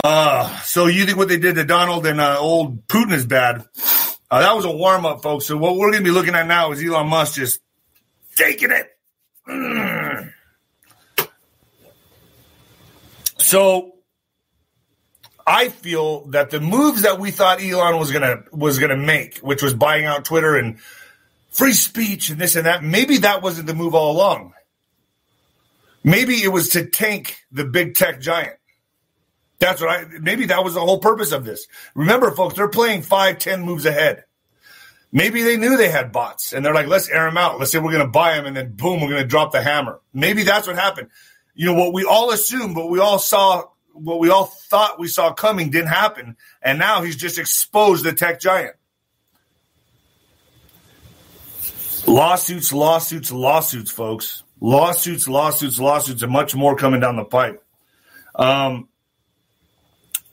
Uh, 0.03 0.59
so 0.61 0.87
you 0.87 1.05
think 1.05 1.17
what 1.17 1.27
they 1.27 1.37
did 1.37 1.55
to 1.55 1.63
Donald 1.63 2.05
and 2.05 2.19
uh, 2.19 2.37
old 2.39 2.87
Putin 2.87 3.13
is 3.13 3.25
bad? 3.25 3.65
Uh, 4.29 4.39
that 4.39 4.55
was 4.55 4.65
a 4.65 4.71
warm 4.71 5.05
up, 5.05 5.21
folks. 5.21 5.45
So 5.45 5.57
what 5.57 5.75
we're 5.77 5.91
going 5.91 6.03
to 6.03 6.09
be 6.09 6.11
looking 6.11 6.35
at 6.35 6.47
now 6.47 6.71
is 6.71 6.83
Elon 6.83 7.07
Musk 7.07 7.35
just 7.35 7.61
taking 8.35 8.71
it. 8.71 8.89
Mm. 9.47 10.33
So 13.37 13.94
I 15.47 15.69
feel 15.69 16.25
that 16.27 16.49
the 16.49 16.59
moves 16.59 17.03
that 17.03 17.19
we 17.19 17.31
thought 17.31 17.61
Elon 17.61 17.99
was 17.99 18.11
gonna 18.11 18.43
was 18.51 18.79
gonna 18.79 18.97
make, 18.97 19.39
which 19.39 19.61
was 19.61 19.73
buying 19.73 20.05
out 20.05 20.25
Twitter 20.25 20.55
and 20.55 20.79
free 21.51 21.73
speech 21.73 22.29
and 22.29 22.39
this 22.39 22.55
and 22.55 22.65
that, 22.65 22.83
maybe 22.83 23.17
that 23.19 23.41
wasn't 23.41 23.67
the 23.67 23.75
move 23.75 23.93
all 23.93 24.11
along. 24.11 24.53
Maybe 26.03 26.35
it 26.43 26.49
was 26.49 26.69
to 26.69 26.85
tank 26.85 27.37
the 27.51 27.63
big 27.65 27.95
tech 27.95 28.21
giant. 28.21 28.55
That's 29.59 29.81
what 29.81 29.89
I 29.89 30.05
maybe 30.19 30.47
that 30.47 30.63
was 30.63 30.73
the 30.73 30.81
whole 30.81 30.99
purpose 30.99 31.31
of 31.31 31.45
this. 31.45 31.67
Remember, 31.93 32.31
folks, 32.31 32.55
they're 32.55 32.67
playing 32.67 33.03
five, 33.03 33.37
ten 33.37 33.61
moves 33.61 33.85
ahead. 33.85 34.25
Maybe 35.11 35.43
they 35.43 35.55
knew 35.55 35.77
they 35.77 35.89
had 35.89 36.11
bots 36.11 36.51
and 36.51 36.65
they're 36.65 36.73
like, 36.73 36.87
let's 36.87 37.07
air 37.07 37.25
them 37.25 37.37
out. 37.37 37.57
Let's 37.57 37.71
say 37.71 37.79
we're 37.79 37.97
to 37.97 38.07
buy 38.07 38.35
them 38.35 38.47
and 38.47 38.57
then 38.57 38.73
boom, 38.73 38.99
we're 38.99 39.15
to 39.15 39.23
drop 39.25 39.51
the 39.51 39.61
hammer. 39.61 40.01
Maybe 40.13 40.43
that's 40.43 40.67
what 40.67 40.75
happened. 40.75 41.09
You 41.53 41.67
know, 41.67 41.73
what 41.73 41.93
we 41.93 42.03
all 42.03 42.31
assumed, 42.31 42.75
what 42.75 42.89
we 42.89 42.99
all 42.99 43.17
saw 43.17 43.63
what 43.95 44.19
we 44.19 44.29
all 44.29 44.45
thought 44.45 44.99
we 44.99 45.07
saw 45.07 45.33
coming 45.33 45.69
didn't 45.69 45.89
happen, 45.89 46.37
and 46.61 46.77
now 46.77 47.01
he's 47.01 47.15
just 47.15 47.39
exposed 47.39 48.03
the 48.03 48.13
tech 48.13 48.39
giant. 48.39 48.75
Lawsuits, 52.07 52.71
lawsuits, 52.71 53.31
lawsuits, 53.31 53.89
folks. 53.89 54.43
Lawsuits, 54.61 55.27
lawsuits, 55.27 55.79
lawsuits, 55.79 56.21
and 56.21 56.31
much 56.31 56.55
more 56.55 56.75
coming 56.75 56.99
down 56.99 57.15
the 57.15 57.25
pipe. 57.25 57.63
Um, 58.35 58.89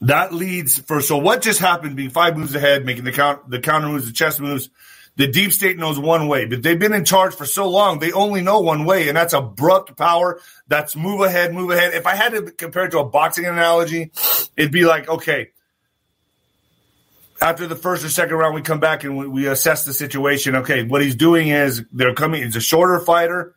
that 0.01 0.33
leads 0.33 0.79
for 0.79 1.01
so 1.01 1.17
what 1.17 1.41
just 1.41 1.59
happened 1.59 1.95
being 1.95 2.09
five 2.09 2.37
moves 2.37 2.53
ahead, 2.53 2.85
making 2.85 3.05
the 3.05 3.11
count 3.11 3.49
the 3.49 3.59
counter 3.59 3.87
moves, 3.87 4.05
the 4.05 4.13
chess 4.13 4.39
moves, 4.39 4.69
the 5.15 5.27
deep 5.27 5.53
state 5.53 5.77
knows 5.77 5.99
one 5.99 6.27
way, 6.27 6.45
but 6.45 6.63
they've 6.63 6.79
been 6.79 6.93
in 6.93 7.05
charge 7.05 7.35
for 7.35 7.45
so 7.45 7.69
long, 7.69 7.99
they 7.99 8.11
only 8.11 8.41
know 8.41 8.61
one 8.61 8.85
way, 8.85 9.07
and 9.07 9.17
that's 9.17 9.33
abrupt 9.33 9.95
power. 9.95 10.39
That's 10.67 10.95
move 10.95 11.21
ahead, 11.21 11.53
move 11.53 11.69
ahead. 11.69 11.93
If 11.93 12.07
I 12.07 12.15
had 12.15 12.33
to 12.33 12.51
compare 12.51 12.85
it 12.85 12.91
to 12.91 12.99
a 12.99 13.05
boxing 13.05 13.45
analogy, 13.45 14.11
it'd 14.57 14.71
be 14.71 14.85
like, 14.85 15.07
okay, 15.07 15.51
after 17.43 17.67
the 17.67 17.75
first 17.75 18.03
or 18.03 18.09
second 18.09 18.37
round, 18.37 18.55
we 18.55 18.61
come 18.61 18.79
back 18.79 19.03
and 19.03 19.17
we, 19.17 19.27
we 19.27 19.47
assess 19.47 19.85
the 19.85 19.93
situation. 19.93 20.55
Okay, 20.57 20.83
what 20.83 21.01
he's 21.01 21.15
doing 21.15 21.49
is 21.49 21.83
they're 21.91 22.13
coming. 22.13 22.41
He's 22.41 22.55
a 22.55 22.61
shorter 22.61 22.99
fighter. 22.99 23.53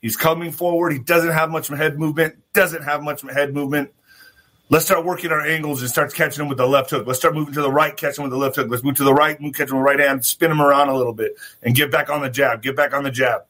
He's 0.00 0.16
coming 0.16 0.52
forward. 0.52 0.92
He 0.92 0.98
doesn't 0.98 1.32
have 1.32 1.50
much 1.50 1.68
head 1.68 1.98
movement. 1.98 2.36
Doesn't 2.52 2.82
have 2.82 3.02
much 3.02 3.22
head 3.22 3.54
movement. 3.54 3.90
Let's 4.68 4.84
start 4.84 5.04
working 5.04 5.30
our 5.30 5.46
angles 5.46 5.80
and 5.80 5.88
start 5.88 6.12
catching 6.12 6.38
them 6.38 6.48
with 6.48 6.58
the 6.58 6.66
left 6.66 6.90
hook. 6.90 7.06
Let's 7.06 7.20
start 7.20 7.34
moving 7.34 7.54
to 7.54 7.62
the 7.62 7.70
right, 7.70 7.96
catching 7.96 8.24
with 8.24 8.32
the 8.32 8.36
left 8.36 8.56
hook. 8.56 8.66
Let's 8.68 8.82
move 8.82 8.96
to 8.96 9.04
the 9.04 9.14
right, 9.14 9.40
move, 9.40 9.54
catch 9.54 9.70
him 9.70 9.76
with 9.76 9.86
the 9.86 9.90
right 9.90 10.00
hand, 10.00 10.24
spin 10.24 10.48
them 10.48 10.60
around 10.60 10.88
a 10.88 10.96
little 10.96 11.12
bit, 11.12 11.36
and 11.62 11.72
get 11.72 11.92
back 11.92 12.10
on 12.10 12.20
the 12.20 12.30
jab. 12.30 12.62
Get 12.62 12.74
back 12.74 12.92
on 12.92 13.04
the 13.04 13.12
jab. 13.12 13.42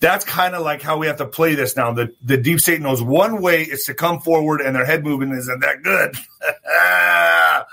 That's 0.00 0.24
kind 0.24 0.54
of 0.54 0.62
like 0.62 0.80
how 0.80 0.96
we 0.96 1.06
have 1.06 1.18
to 1.18 1.26
play 1.26 1.54
this 1.54 1.76
now. 1.76 1.92
The 1.92 2.14
the 2.24 2.38
deep 2.38 2.60
state 2.60 2.80
knows 2.80 3.02
one 3.02 3.42
way 3.42 3.62
is 3.62 3.84
to 3.84 3.94
come 3.94 4.20
forward, 4.20 4.62
and 4.62 4.74
their 4.74 4.86
head 4.86 5.04
movement 5.04 5.32
isn't 5.34 5.60
that 5.60 5.82
good. 5.82 6.16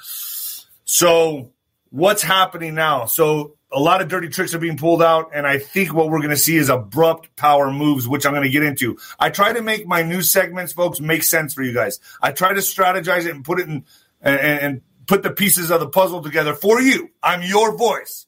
so 0.86 1.52
what's 1.92 2.22
happening 2.22 2.76
now? 2.76 3.06
So 3.06 3.56
a 3.72 3.80
lot 3.80 4.02
of 4.02 4.08
dirty 4.08 4.30
tricks 4.30 4.54
are 4.54 4.60
being 4.60 4.78
pulled 4.78 5.04
out, 5.04 5.32
and 5.34 5.46
I 5.46 5.60
think 5.60 5.94
what 5.94 6.10
we're 6.10 6.20
going 6.20 6.30
to 6.32 6.38
see 6.38 6.58
is 6.58 6.70
abrupt 6.70 7.36
power 7.36 7.72
moves, 7.72 8.08
which 8.08 8.26
I'm 8.26 8.34
going 8.34 8.44
to 8.44 8.50
get 8.50 8.64
into. 8.64 8.98
I 9.20 9.30
try 9.30 9.54
to 9.54 9.62
make 9.62 9.86
my 9.86 10.02
new 10.02 10.22
segments, 10.22 10.74
folks, 10.74 11.00
make 11.00 11.24
sense 11.24 11.54
for 11.54 11.62
you 11.62 11.74
guys. 11.74 12.00
I 12.22 12.32
try 12.32 12.54
to 12.54 12.62
strategize 12.62 13.26
it 13.26 13.36
and 13.36 13.46
put 13.46 13.60
it 13.60 13.68
in 13.68 13.86
and, 14.22 14.40
and 14.40 14.82
put 15.06 15.24
the 15.24 15.32
pieces 15.32 15.72
of 15.72 15.80
the 15.80 15.88
puzzle 15.88 16.24
together 16.24 16.56
for 16.56 16.82
you. 16.82 17.10
I'm 17.22 17.44
your 17.44 17.78
voice. 17.78 18.26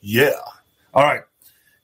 Yeah. 0.00 0.40
All 0.92 1.04
right. 1.04 1.22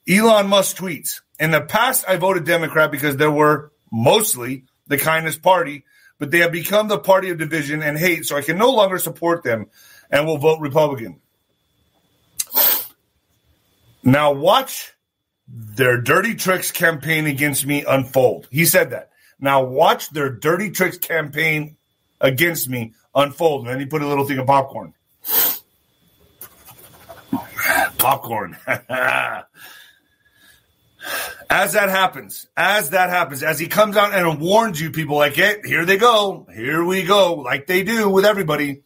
Elon 0.07 0.47
Musk 0.47 0.77
tweets. 0.77 1.21
In 1.39 1.51
the 1.51 1.61
past, 1.61 2.05
I 2.07 2.17
voted 2.17 2.45
Democrat 2.45 2.91
because 2.91 3.17
there 3.17 3.31
were 3.31 3.71
mostly 3.91 4.65
the 4.87 4.97
kindest 4.97 5.41
party, 5.41 5.83
but 6.19 6.31
they 6.31 6.39
have 6.39 6.51
become 6.51 6.87
the 6.87 6.99
party 6.99 7.29
of 7.29 7.37
division 7.37 7.81
and 7.81 7.97
hate, 7.97 8.25
so 8.25 8.37
I 8.37 8.41
can 8.41 8.57
no 8.57 8.71
longer 8.71 8.99
support 8.99 9.43
them 9.43 9.67
and 10.09 10.25
will 10.25 10.37
vote 10.37 10.59
Republican. 10.59 11.19
Now 14.05 14.33
watch 14.33 14.93
their 15.47 15.99
dirty 15.99 16.35
tricks 16.35 16.71
campaign 16.71 17.25
against 17.25 17.65
me 17.65 17.83
unfold. 17.87 18.47
He 18.51 18.65
said 18.65 18.91
that. 18.91 19.09
Now 19.39 19.63
watch 19.63 20.11
their 20.11 20.29
dirty 20.29 20.69
tricks 20.69 20.99
campaign 20.99 21.75
against 22.21 22.69
me 22.69 22.93
unfold. 23.15 23.61
And 23.61 23.71
then 23.71 23.79
he 23.79 23.87
put 23.87 24.03
a 24.03 24.07
little 24.07 24.25
thing 24.25 24.37
of 24.37 24.45
popcorn. 24.45 24.93
popcorn. 27.97 28.57
as 31.49 31.73
that 31.73 31.89
happens, 31.89 32.47
as 32.55 32.91
that 32.91 33.09
happens, 33.09 33.41
as 33.41 33.57
he 33.59 33.67
comes 33.67 33.97
out 33.97 34.13
and 34.13 34.39
warns 34.39 34.79
you 34.79 34.91
people 34.91 35.17
like 35.17 35.39
it, 35.39 35.65
here 35.65 35.83
they 35.85 35.97
go, 35.97 36.47
here 36.53 36.83
we 36.83 37.03
go, 37.03 37.33
like 37.33 37.65
they 37.65 37.83
do 37.83 38.07
with 38.09 38.25
everybody. 38.25 38.83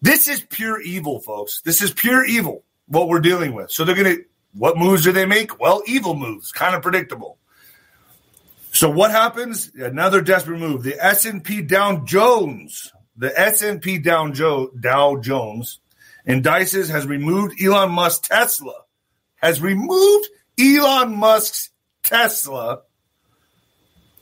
This 0.00 0.28
is 0.28 0.40
pure 0.40 0.80
evil, 0.80 1.20
folks. 1.20 1.60
This 1.62 1.82
is 1.82 1.92
pure 1.92 2.24
evil, 2.24 2.64
what 2.86 3.08
we're 3.08 3.20
dealing 3.20 3.54
with. 3.54 3.70
So 3.70 3.84
they're 3.84 3.94
going 3.94 4.16
to 4.16 4.24
what 4.56 4.76
moves 4.78 5.04
do 5.04 5.12
they 5.12 5.26
make? 5.26 5.60
Well, 5.60 5.82
evil 5.86 6.14
moves, 6.14 6.52
kind 6.52 6.74
of 6.74 6.82
predictable. 6.82 7.38
So 8.72 8.90
what 8.90 9.10
happens? 9.10 9.70
Another 9.74 10.20
desperate 10.20 10.58
move. 10.58 10.82
The 10.82 11.02
S&P 11.02 11.62
Dow 11.62 12.04
Jones, 12.04 12.92
the 13.16 13.38
S&P 13.38 13.98
Dow, 13.98 14.30
jo- 14.30 14.70
Dow 14.78 15.16
Jones 15.16 15.80
indices 16.26 16.88
has 16.90 17.06
removed 17.06 17.60
Elon 17.62 17.90
Musk 17.92 18.24
Tesla, 18.24 18.82
has 19.36 19.60
removed 19.60 20.28
Elon 20.60 21.16
Musk's 21.16 21.70
Tesla 22.02 22.82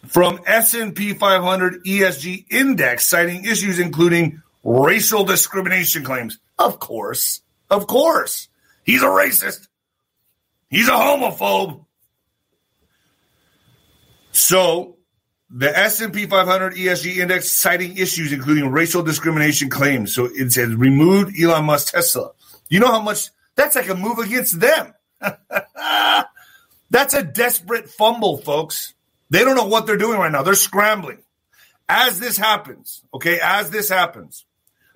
from 0.07 0.41
S&P 0.47 1.15
500 1.15 1.85
ESG 1.85 2.47
index, 2.51 3.07
citing 3.07 3.45
issues 3.45 3.79
including 3.79 4.43
racial 4.63 5.25
discrimination 5.25 6.05
claims. 6.05 6.39
Of 6.59 6.79
course, 6.79 7.41
of 7.71 7.87
course, 7.87 8.49
he's 8.85 9.03
a 9.03 9.07
racist. 9.07 9.67
He's 10.75 10.89
a 10.89 10.93
homophobe. 10.93 11.85
So 14.33 14.97
the 15.49 15.77
S&P 15.79 16.27
500 16.27 16.75
ESG 16.75 17.19
index 17.19 17.49
citing 17.49 17.97
issues 17.97 18.33
including 18.33 18.69
racial 18.71 19.05
discrimination 19.05 19.71
claims. 19.71 20.13
So 20.13 20.25
it 20.25 20.51
says 20.51 20.75
removed 20.75 21.41
Elon 21.41 21.67
Musk 21.67 21.93
Tesla. 21.93 22.33
You 22.69 22.81
know 22.81 22.89
how 22.89 23.01
much 23.01 23.31
that's 23.55 23.77
like 23.77 23.89
a 23.89 23.95
move 23.95 24.19
against 24.19 24.59
them. 24.59 24.93
that's 26.91 27.15
a 27.15 27.23
desperate 27.23 27.89
fumble, 27.89 28.39
folks. 28.39 28.95
They 29.31 29.45
don't 29.45 29.55
know 29.55 29.67
what 29.67 29.87
they're 29.87 29.97
doing 29.97 30.19
right 30.19 30.33
now. 30.33 30.43
They're 30.43 30.55
scrambling. 30.55 31.19
As 31.89 32.19
this 32.19 32.37
happens, 32.37 33.05
okay, 33.15 33.39
as 33.41 33.71
this 33.71 33.89
happens, 33.89 34.45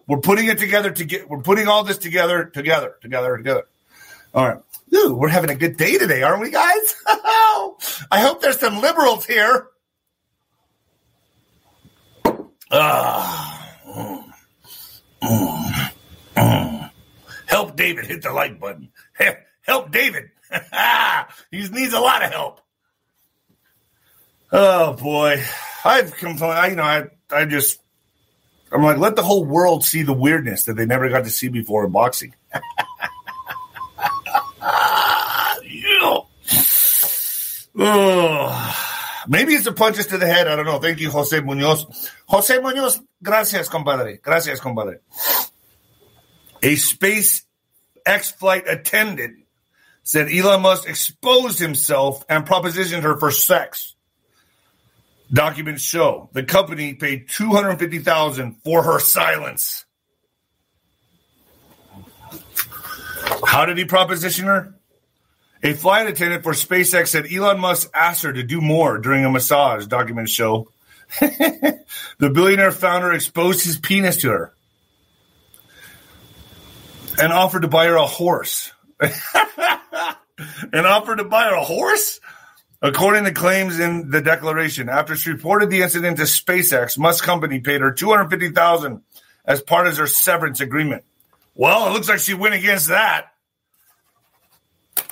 we're 0.08 0.20
putting 0.20 0.46
it 0.46 0.58
together 0.58 0.90
to 0.90 1.04
get 1.04 1.30
we're 1.30 1.42
putting 1.42 1.68
all 1.68 1.84
this 1.84 1.98
together, 1.98 2.46
together, 2.46 2.96
together, 3.00 3.36
together. 3.36 3.62
All 4.34 4.48
right. 4.48 4.58
Ooh, 4.94 5.14
we're 5.14 5.28
having 5.28 5.50
a 5.50 5.54
good 5.54 5.76
day 5.76 5.98
today, 5.98 6.22
aren't 6.22 6.42
we, 6.42 6.50
guys? 6.50 6.94
I 7.06 8.20
hope 8.20 8.40
there's 8.40 8.58
some 8.58 8.80
liberals 8.80 9.26
here. 9.26 9.68
Ah, 12.70 13.76
mm, 13.86 14.24
mm, 15.22 15.92
mm. 16.36 16.90
Help 17.46 17.76
David 17.76 18.06
hit 18.06 18.22
the 18.22 18.32
like 18.32 18.60
button. 18.60 18.90
Help 19.62 19.90
David. 19.90 20.30
he 21.50 21.68
needs 21.68 21.94
a 21.94 22.00
lot 22.00 22.22
of 22.22 22.30
help. 22.30 22.60
Oh 24.50 24.94
boy, 24.94 25.42
I've 25.84 26.14
complained. 26.16 26.70
You 26.70 26.76
know, 26.76 26.82
I 26.82 27.04
I 27.30 27.44
just 27.44 27.80
I'm 28.70 28.82
like, 28.82 28.98
let 28.98 29.16
the 29.16 29.22
whole 29.22 29.44
world 29.44 29.84
see 29.84 30.02
the 30.02 30.12
weirdness 30.12 30.64
that 30.64 30.74
they 30.74 30.86
never 30.86 31.08
got 31.08 31.24
to 31.24 31.30
see 31.30 31.48
before 31.48 31.84
in 31.84 31.92
boxing. 31.92 32.34
Maybe 37.78 39.54
it's 39.54 39.64
the 39.64 39.72
punches 39.72 40.08
to 40.08 40.18
the 40.18 40.26
head. 40.26 40.48
I 40.48 40.56
don't 40.56 40.66
know. 40.66 40.80
Thank 40.80 40.98
you, 40.98 41.10
Jose 41.10 41.38
Munoz. 41.40 42.10
Jose 42.26 42.58
Munoz, 42.58 43.00
gracias, 43.22 43.68
compadre. 43.68 44.20
Gracias, 44.20 44.58
compadre. 44.58 44.98
A 46.62 46.74
space 46.74 47.44
X 48.04 48.32
flight 48.32 48.64
attendant 48.66 49.44
said 50.02 50.28
Elon 50.28 50.62
Musk 50.62 50.88
exposed 50.88 51.60
himself 51.60 52.24
and 52.28 52.44
propositioned 52.44 53.02
her 53.02 53.16
for 53.16 53.30
sex. 53.30 53.94
Documents 55.32 55.82
show 55.82 56.30
the 56.32 56.42
company 56.42 56.94
paid 56.94 57.28
two 57.28 57.50
hundred 57.50 57.78
fifty 57.78 57.98
thousand 58.00 58.56
for 58.64 58.82
her 58.82 58.98
silence. 58.98 59.84
How 63.44 63.66
did 63.66 63.78
he 63.78 63.84
proposition 63.84 64.46
her? 64.46 64.74
A 65.62 65.72
flight 65.72 66.06
attendant 66.06 66.44
for 66.44 66.52
SpaceX 66.52 67.08
said 67.08 67.26
Elon 67.32 67.58
Musk 67.58 67.90
asked 67.92 68.22
her 68.22 68.32
to 68.32 68.42
do 68.42 68.60
more 68.60 68.98
during 68.98 69.24
a 69.24 69.30
massage, 69.30 69.86
documents 69.86 70.30
show. 70.30 70.68
the 71.20 71.84
billionaire 72.18 72.70
founder 72.70 73.12
exposed 73.12 73.64
his 73.64 73.78
penis 73.78 74.18
to 74.18 74.28
her 74.28 74.52
and 77.20 77.32
offered 77.32 77.62
to 77.62 77.68
buy 77.68 77.86
her 77.86 77.96
a 77.96 78.06
horse. 78.06 78.72
and 79.00 80.86
offered 80.86 81.16
to 81.16 81.24
buy 81.24 81.44
her 81.44 81.54
a 81.54 81.64
horse? 81.64 82.20
According 82.80 83.24
to 83.24 83.32
claims 83.32 83.80
in 83.80 84.10
the 84.10 84.20
declaration, 84.20 84.88
after 84.88 85.16
she 85.16 85.30
reported 85.30 85.68
the 85.68 85.82
incident 85.82 86.18
to 86.18 86.24
SpaceX, 86.24 86.96
Musk 86.96 87.24
company 87.24 87.58
paid 87.58 87.80
her 87.80 87.90
250000 87.90 89.02
as 89.44 89.60
part 89.60 89.88
of 89.88 89.96
her 89.96 90.06
severance 90.06 90.60
agreement. 90.60 91.02
Well, 91.56 91.88
it 91.88 91.92
looks 91.92 92.08
like 92.08 92.20
she 92.20 92.34
went 92.34 92.54
against 92.54 92.88
that. 92.88 93.32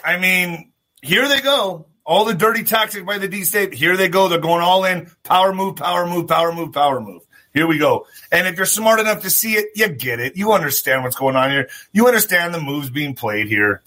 I 0.06 0.18
mean, 0.18 0.70
here 1.02 1.28
they 1.28 1.40
go. 1.40 1.88
All 2.04 2.24
the 2.24 2.34
dirty 2.34 2.62
tactics 2.62 3.04
by 3.04 3.18
the 3.18 3.26
D 3.26 3.42
state. 3.42 3.74
Here 3.74 3.96
they 3.96 4.08
go. 4.08 4.28
They're 4.28 4.38
going 4.38 4.62
all 4.62 4.84
in. 4.84 5.10
Power 5.24 5.52
move, 5.52 5.74
power 5.74 6.06
move, 6.06 6.28
power 6.28 6.52
move, 6.52 6.72
power 6.72 7.00
move. 7.00 7.22
Here 7.52 7.66
we 7.66 7.78
go. 7.78 8.06
And 8.30 8.46
if 8.46 8.56
you're 8.56 8.66
smart 8.66 9.00
enough 9.00 9.22
to 9.22 9.30
see 9.30 9.54
it, 9.54 9.70
you 9.74 9.88
get 9.88 10.20
it. 10.20 10.36
You 10.36 10.52
understand 10.52 11.02
what's 11.02 11.16
going 11.16 11.34
on 11.34 11.50
here. 11.50 11.68
You 11.92 12.06
understand 12.06 12.54
the 12.54 12.60
moves 12.60 12.88
being 12.88 13.16
played 13.16 13.48
here. 13.48 13.82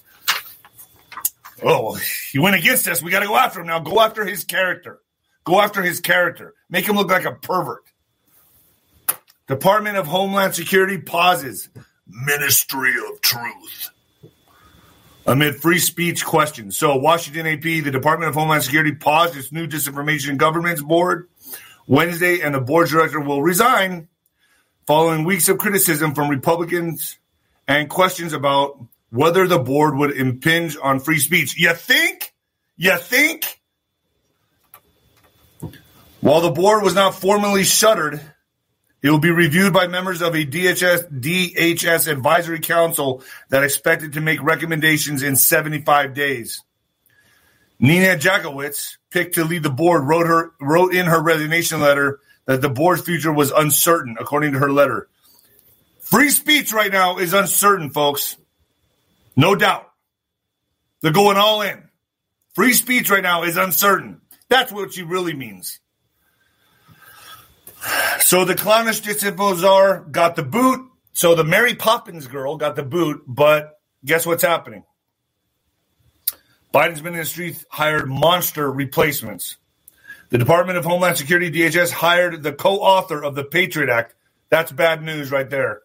Oh, 1.63 1.97
he 2.32 2.39
went 2.39 2.58
against 2.58 2.86
us. 2.89 3.01
We 3.01 3.12
got 3.12 3.21
to 3.21 3.27
go 3.27 3.38
after 3.38 3.62
him 3.62 3.67
now. 3.67 3.79
Go 3.79 4.01
after 4.01 4.25
his 4.25 4.43
character. 4.43 4.99
Go 5.45 5.62
after 5.62 5.82
his 5.82 6.01
character. 6.01 6.53
Make 6.69 6.86
him 6.86 6.97
look 6.97 7.10
like 7.10 7.25
a 7.25 7.32
pervert. 7.32 7.84
Department 9.47 9.95
of 9.95 10.08
Homeland 10.08 10.53
Security 10.53 10.97
pauses. 10.97 11.69
Ministry 12.05 12.93
of 13.10 13.21
Truth 13.21 13.91
amid 15.30 15.58
free 15.58 15.78
speech 15.78 16.26
questions. 16.26 16.76
So, 16.76 16.98
Washington 16.98 17.46
AP, 17.46 17.62
the 17.62 17.92
Department 17.92 18.30
of 18.30 18.36
Homeland 18.36 18.63
Security 18.63 18.94
paused 18.94 19.38
its 19.38 19.52
new 19.52 19.68
disinformation 19.68 20.38
governance 20.38 20.82
board 20.82 21.30
Wednesday, 21.86 22.42
and 22.42 22.56
the 22.56 22.60
board 22.60 22.89
director 22.89 23.20
will 23.20 23.44
resign 23.44 24.08
following 24.88 25.24
weeks 25.24 25.48
of 25.48 25.60
criticism 25.60 26.15
from 26.15 26.30
Republicans 26.30 27.20
and 27.68 27.92
questions 27.92 28.34
about 28.34 28.84
whether 29.12 29.48
the 29.48 29.60
board 29.60 29.96
would 29.96 30.12
impinge 30.12 30.76
on 30.82 31.00
free 31.00 31.20
speech. 31.20 31.56
You 31.58 31.76
think? 31.76 32.34
You 32.76 32.98
think? 32.98 33.60
While 36.22 36.42
the 36.42 36.50
board 36.50 36.82
was 36.82 36.96
not 36.96 37.13
formally 37.13 37.63
shuttered, 37.63 38.20
It 39.02 39.10
will 39.10 39.20
be 39.20 39.32
reviewed 39.32 39.74
by 39.74 39.88
members 39.88 40.22
of 40.22 40.36
a 40.36 40.46
DHS, 40.46 41.10
DHS 41.22 42.12
advisory 42.12 42.60
council 42.60 43.24
that 43.50 43.64
expected 43.64 44.14
to 44.14 44.22
make 44.22 44.42
recommendations 44.44 45.24
in 45.24 45.36
75 45.36 46.14
days. 46.14 46.62
Nina 47.80 48.18
Jankowicz, 48.18 48.98
picked 49.10 49.36
to 49.36 49.46
lead 49.46 49.64
the 49.64 49.70
board, 49.70 50.04
wrote 50.04 50.28
her 50.28 50.52
wrote 50.60 50.94
in 50.94 51.06
her 51.06 51.22
resignation 51.22 51.80
letter 51.80 52.20
that 52.46 52.62
the 52.62 52.70
board's 52.70 53.02
future 53.02 53.32
was 53.32 53.52
uncertain, 53.52 54.18
according 54.20 54.54
to 54.54 54.60
her 54.60 54.72
letter. 54.72 55.08
Free 56.02 56.30
speech 56.30 56.74
right 56.74 56.92
now 56.92 57.20
is 57.20 57.34
uncertain, 57.34 57.92
folks. 57.92 58.36
No 59.36 59.56
doubt. 59.56 59.90
They're 61.02 61.12
going 61.12 61.38
all 61.38 61.62
in. 61.62 61.88
Free 62.56 62.74
speech 62.74 63.10
right 63.10 63.24
now 63.24 63.44
is 63.44 63.56
uncertain. 63.56 64.20
That's 64.50 64.72
what 64.72 64.94
she 64.94 65.04
really 65.04 65.34
means. 65.34 65.80
So 68.20 68.46
the 68.46 68.56
clownish 68.56 69.02
disinfo 69.02 70.12
got 70.12 70.36
the 70.36 70.44
boot. 70.44 70.89
So 71.13 71.36
the 71.36 71.44
Mary 71.44 71.76
Poppins 71.76 72.28
girl 72.28 72.58
got 72.58 72.76
the 72.76 72.84
boot, 72.84 73.24
but 73.28 73.80
guess 74.06 74.26
what's 74.26 74.44
happening? 74.44 74.84
Biden's 76.74 77.02
ministry 77.02 77.56
hired 77.70 78.08
monster 78.08 78.72
replacements. 78.72 79.58
The 80.30 80.38
Department 80.38 80.78
of 80.78 80.86
Homeland 80.86 81.18
Security, 81.18 81.50
DHS, 81.50 81.89
hired 81.89 82.44
the 82.44 82.54
co 82.54 82.76
author 82.76 83.24
of 83.24 83.34
the 83.34 83.44
Patriot 83.44 83.89
Act. 83.89 84.13
That's 84.50 84.72
bad 84.72 85.02
news 85.02 85.32
right 85.32 85.50
there. 85.50 85.82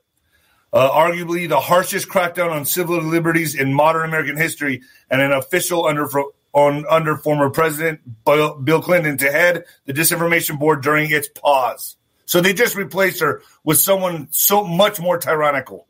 Uh, 0.72 0.90
arguably 0.90 1.48
the 1.48 1.61
harshest 1.61 2.09
crackdown 2.09 2.50
on 2.50 2.66
civil 2.66 3.00
liberties 3.00 3.54
in 3.54 3.72
modern 3.72 4.04
American 4.04 4.37
history, 4.37 4.83
and 5.09 5.22
an 5.22 5.33
official 5.33 5.87
under 5.87 6.07
on 6.54 6.86
under 6.88 7.16
former 7.16 7.50
President 7.50 8.00
Bill 8.24 8.80
Clinton 8.80 9.18
to 9.18 9.30
head 9.30 9.64
the 9.84 9.92
disinformation 9.92 10.58
board 10.58 10.82
during 10.82 11.10
its 11.10 11.28
pause. 11.28 11.96
So 12.26 12.40
they 12.40 12.54
just 12.54 12.76
replaced 12.76 13.20
her 13.20 13.42
with 13.64 13.78
someone 13.78 14.28
so 14.30 14.64
much 14.64 15.00
more 15.00 15.18
tyrannical. 15.18 15.86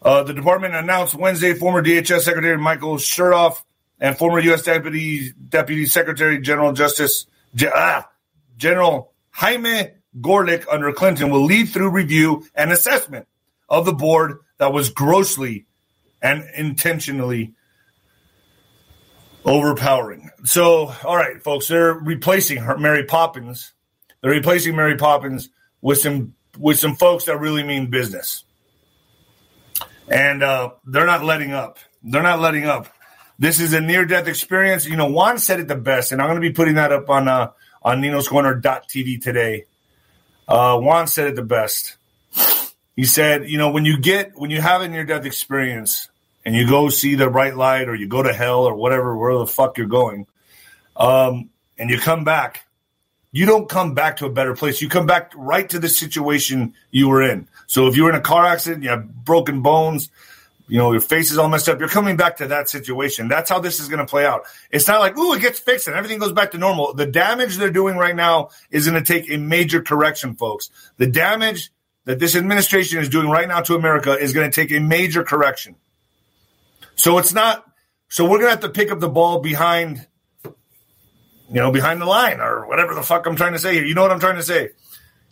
Uh, 0.00 0.22
the 0.22 0.32
department 0.32 0.74
announced 0.74 1.14
Wednesday 1.14 1.54
former 1.54 1.82
DHS 1.82 2.20
Secretary 2.20 2.56
Michael 2.56 2.96
Chertoff 2.96 3.62
and 3.98 4.16
former 4.16 4.38
U.S. 4.38 4.62
Deputy 4.62 5.32
Deputy 5.32 5.86
Secretary 5.86 6.40
General 6.40 6.72
Justice 6.72 7.26
ah, 7.74 8.08
General 8.56 9.12
Jamie 9.38 9.90
Gorelick 10.20 10.66
under 10.70 10.92
Clinton 10.92 11.30
will 11.30 11.44
lead 11.44 11.66
through 11.66 11.90
review 11.90 12.46
and 12.54 12.70
assessment 12.70 13.26
of 13.68 13.86
the 13.86 13.92
board 13.92 14.38
that 14.58 14.72
was 14.72 14.90
grossly 14.90 15.66
and 16.22 16.48
intentionally 16.54 17.54
overpowering. 19.44 20.30
So, 20.44 20.92
all 21.04 21.16
right, 21.16 21.42
folks, 21.42 21.68
they're 21.68 21.94
replacing 21.94 22.58
her, 22.58 22.76
Mary 22.78 23.04
Poppins. 23.04 23.72
They're 24.20 24.30
replacing 24.32 24.74
Mary 24.76 24.96
Poppins 24.96 25.50
with 25.80 25.98
some 25.98 26.34
with 26.58 26.78
some 26.78 26.96
folks 26.96 27.24
that 27.24 27.38
really 27.38 27.62
mean 27.62 27.90
business, 27.90 28.44
and 30.08 30.42
uh, 30.42 30.70
they're 30.86 31.06
not 31.06 31.24
letting 31.24 31.52
up. 31.52 31.78
They're 32.02 32.22
not 32.22 32.40
letting 32.40 32.64
up. 32.64 32.88
This 33.38 33.60
is 33.60 33.72
a 33.74 33.80
near 33.80 34.04
death 34.06 34.28
experience. 34.28 34.86
You 34.86 34.96
know, 34.96 35.10
Juan 35.10 35.38
said 35.38 35.60
it 35.60 35.68
the 35.68 35.76
best, 35.76 36.12
and 36.12 36.22
I'm 36.22 36.28
going 36.28 36.40
to 36.40 36.48
be 36.48 36.52
putting 36.54 36.76
that 36.76 36.92
up 36.92 37.10
on 37.10 37.28
uh, 37.28 37.50
on 37.82 38.00
Nino's 38.00 38.28
Corner.tv 38.28 39.22
today. 39.22 39.66
Uh, 40.46 40.78
Juan 40.78 41.06
said 41.06 41.28
it 41.28 41.36
the 41.36 41.42
best. 41.42 41.96
He 42.96 43.04
said, 43.04 43.48
you 43.48 43.58
know, 43.58 43.70
when 43.70 43.84
you 43.84 43.98
get 43.98 44.32
when 44.36 44.50
you 44.50 44.60
have 44.60 44.80
a 44.80 44.88
near 44.88 45.04
death 45.04 45.24
experience 45.24 46.08
and 46.44 46.54
you 46.54 46.68
go 46.68 46.88
see 46.88 47.14
the 47.14 47.30
bright 47.30 47.56
light 47.56 47.88
or 47.88 47.94
you 47.94 48.06
go 48.06 48.22
to 48.22 48.32
hell 48.32 48.64
or 48.64 48.74
whatever 48.74 49.16
where 49.16 49.38
the 49.38 49.46
fuck 49.46 49.78
you're 49.78 49.86
going, 49.86 50.26
um, 50.96 51.50
and 51.78 51.90
you 51.90 51.98
come 51.98 52.24
back, 52.24 52.64
you 53.32 53.46
don't 53.46 53.68
come 53.68 53.94
back 53.94 54.18
to 54.18 54.26
a 54.26 54.30
better 54.30 54.54
place. 54.54 54.80
You 54.80 54.88
come 54.88 55.06
back 55.06 55.32
right 55.34 55.68
to 55.70 55.78
the 55.78 55.88
situation 55.88 56.74
you 56.90 57.08
were 57.08 57.22
in. 57.22 57.48
So 57.66 57.88
if 57.88 57.96
you 57.96 58.04
were 58.04 58.10
in 58.10 58.16
a 58.16 58.20
car 58.20 58.46
accident, 58.46 58.84
you 58.84 58.90
have 58.90 59.24
broken 59.24 59.62
bones, 59.62 60.10
you 60.68 60.78
know, 60.78 60.92
your 60.92 61.00
face 61.00 61.30
is 61.30 61.38
all 61.38 61.48
messed 61.48 61.68
up. 61.68 61.78
You're 61.78 61.88
coming 61.88 62.16
back 62.16 62.38
to 62.38 62.48
that 62.48 62.68
situation. 62.68 63.28
That's 63.28 63.50
how 63.50 63.58
this 63.58 63.80
is 63.80 63.88
going 63.88 63.98
to 63.98 64.06
play 64.06 64.24
out. 64.24 64.44
It's 64.70 64.88
not 64.88 65.00
like, 65.00 65.18
ooh, 65.18 65.34
it 65.34 65.42
gets 65.42 65.58
fixed 65.58 65.88
and 65.88 65.96
everything 65.96 66.18
goes 66.18 66.32
back 66.32 66.52
to 66.52 66.58
normal. 66.58 66.94
The 66.94 67.06
damage 67.06 67.56
they're 67.56 67.70
doing 67.70 67.96
right 67.96 68.16
now 68.16 68.50
is 68.70 68.88
going 68.88 69.02
to 69.02 69.12
take 69.12 69.30
a 69.30 69.36
major 69.36 69.82
correction, 69.82 70.34
folks. 70.36 70.70
The 70.96 71.06
damage 71.06 71.70
that 72.04 72.18
this 72.18 72.36
administration 72.36 73.00
is 73.00 73.08
doing 73.08 73.28
right 73.28 73.48
now 73.48 73.60
to 73.62 73.74
America 73.74 74.12
is 74.12 74.32
going 74.32 74.50
to 74.50 74.54
take 74.54 74.72
a 74.72 74.80
major 74.80 75.22
correction. 75.22 75.76
So 77.04 77.18
it's 77.18 77.34
not, 77.34 77.66
so 78.08 78.26
we're 78.26 78.40
to 78.40 78.48
have 78.48 78.60
to 78.60 78.70
pick 78.70 78.90
up 78.90 78.98
the 78.98 79.10
ball 79.10 79.40
behind, 79.40 80.06
you 80.42 80.52
know, 81.50 81.70
behind 81.70 82.00
the 82.00 82.06
line 82.06 82.40
or 82.40 82.66
whatever 82.66 82.94
the 82.94 83.02
fuck 83.02 83.26
I'm 83.26 83.36
trying 83.36 83.52
to 83.52 83.58
say 83.58 83.74
here. 83.74 83.84
You 83.84 83.94
know 83.94 84.00
what 84.00 84.10
I'm 84.10 84.20
trying 84.20 84.36
to 84.36 84.42
say? 84.42 84.70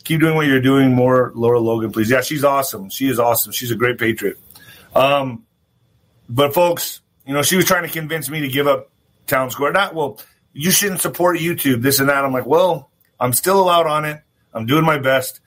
Keep 0.03 0.19
doing 0.19 0.35
what 0.35 0.45
you're 0.45 0.61
doing 0.61 0.93
more, 0.93 1.31
Lara 1.33 1.59
Logan, 1.59 1.91
please. 1.91 2.11
Yeah, 2.11 2.21
she's 2.21 2.43
awesome. 2.43 2.91
She 2.91 3.07
is 3.07 3.17
awesome. 3.19 3.53
She's 3.53 3.71
a 3.71 3.75
great 3.75 3.97
patriot. 3.97 4.37
Um, 4.93 5.47
but 6.29 6.53
folks, 6.53 7.01
you 7.25 7.33
know, 7.33 7.41
she 7.41 7.55
was 7.55 7.65
trying 7.65 7.87
to 7.87 7.89
convince 7.89 8.29
me 8.29 8.41
to 8.41 8.49
give 8.49 8.67
up 8.67 8.91
Town 9.25 9.49
Square. 9.49 9.71
Not 9.71 9.95
well, 9.95 10.19
you 10.53 10.69
shouldn't 10.69 11.01
support 11.01 11.39
YouTube, 11.39 11.81
this 11.81 11.99
and 11.99 12.07
that. 12.07 12.23
I'm 12.23 12.33
like, 12.33 12.45
well, 12.45 12.91
I'm 13.19 13.33
still 13.33 13.59
allowed 13.59 13.87
on 13.87 14.05
it. 14.05 14.21
I'm 14.53 14.67
doing 14.67 14.85
my 14.85 14.99
best. 14.99 15.39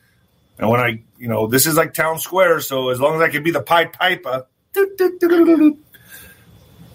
And 0.58 0.68
when 0.68 0.80
I, 0.80 1.04
you 1.18 1.28
know, 1.28 1.46
this 1.46 1.66
is 1.66 1.76
like 1.76 1.94
Town 1.94 2.18
Square, 2.18 2.62
so 2.62 2.88
as 2.88 2.98
long 2.98 3.14
as 3.14 3.20
I 3.20 3.28
can 3.28 3.44
be 3.44 3.52
the 3.52 3.62
Pied 3.62 3.92
Piper, 3.92 4.46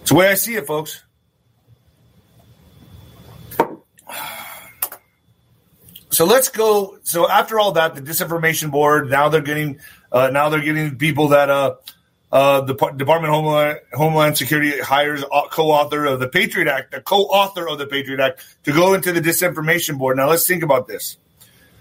it's 0.02 0.10
the 0.10 0.16
way 0.16 0.28
I 0.28 0.34
see 0.34 0.54
it, 0.54 0.66
folks. 0.66 1.02
So 6.10 6.26
let's 6.26 6.50
go. 6.50 6.98
So 7.04 7.26
after 7.26 7.58
all 7.58 7.72
that, 7.72 7.94
the 7.94 8.02
disinformation 8.02 8.70
board 8.70 9.08
now 9.08 9.30
they're 9.30 9.40
getting 9.40 9.80
uh, 10.12 10.28
now 10.28 10.50
they're 10.50 10.60
getting 10.60 10.98
people 10.98 11.28
that 11.28 11.48
uh, 11.48 11.76
uh, 12.30 12.60
the 12.60 12.74
Department 12.74 13.24
of 13.24 13.30
Homeland, 13.30 13.78
Homeland 13.94 14.36
Security 14.36 14.78
hires 14.78 15.24
co-author 15.50 16.04
of 16.04 16.20
the 16.20 16.28
Patriot 16.28 16.68
Act, 16.68 16.92
the 16.92 17.00
co-author 17.00 17.66
of 17.66 17.78
the 17.78 17.86
Patriot 17.86 18.20
Act, 18.20 18.44
to 18.64 18.72
go 18.72 18.92
into 18.92 19.12
the 19.12 19.22
disinformation 19.22 19.96
board. 19.96 20.18
Now 20.18 20.28
let's 20.28 20.46
think 20.46 20.62
about 20.62 20.86
this. 20.86 21.16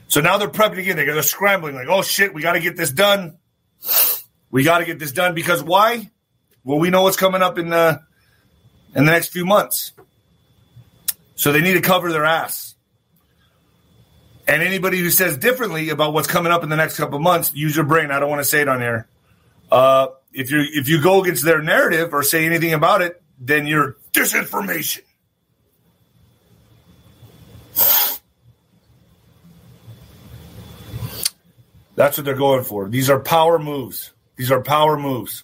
So 0.08 0.22
now 0.22 0.38
they're 0.38 0.48
prepping 0.48 0.78
again. 0.78 0.96
They're 0.96 1.24
scrambling, 1.24 1.76
like, 1.76 1.88
"Oh 1.90 2.02
shit, 2.02 2.34
we 2.34 2.42
got 2.42 2.54
to 2.54 2.62
get 2.62 2.78
this 2.78 2.92
done. 2.92 3.38
We 4.50 4.64
got 4.64 4.80
to 4.80 4.86
get 4.86 5.00
this 5.00 5.12
done 5.12 5.36
because 5.36 5.62
why? 5.62 6.10
Well, 6.64 6.80
we 6.80 6.90
know 6.90 7.04
what's 7.04 7.18
coming 7.18 7.42
up 7.42 7.58
in 7.58 7.70
the 7.70 8.02
in 8.96 9.06
the 9.06 9.12
next 9.12 9.30
few 9.30 9.46
months, 9.46 9.94
so 11.36 11.52
they 11.52 11.62
need 11.62 11.74
to 11.74 11.82
cover 11.82 12.12
their 12.12 12.26
ass." 12.26 12.76
And 14.48 14.62
anybody 14.62 14.98
who 14.98 15.10
says 15.10 15.38
differently 15.38 15.90
about 15.90 16.14
what's 16.14 16.28
coming 16.28 16.52
up 16.52 16.64
in 16.64 16.70
the 16.70 16.76
next 16.76 16.98
couple 16.98 17.20
months, 17.20 17.54
use 17.54 17.76
your 17.76 17.86
brain. 17.86 18.12
I 18.12 18.20
don't 18.20 18.30
want 18.30 18.42
to 18.42 18.50
say 18.50 18.62
it 18.62 18.68
on 18.68 18.82
air. 18.82 19.08
Uh, 19.72 20.08
if 20.34 20.52
you 20.52 20.66
if 20.74 20.90
you 20.90 21.02
go 21.02 21.22
against 21.22 21.46
their 21.46 21.62
narrative 21.62 22.14
or 22.14 22.24
say 22.24 22.46
anything 22.46 22.74
about 22.74 23.02
it, 23.02 23.22
then 23.40 23.66
you're 23.66 23.98
disinformation. 24.12 25.02
That's 31.96 32.18
what 32.18 32.26
they're 32.26 32.36
going 32.36 32.64
for. 32.64 32.90
These 32.90 33.10
are 33.10 33.20
power 33.20 33.60
moves. 33.60 34.12
These 34.36 34.52
are 34.52 34.62
power 34.62 34.98
moves. 34.98 35.44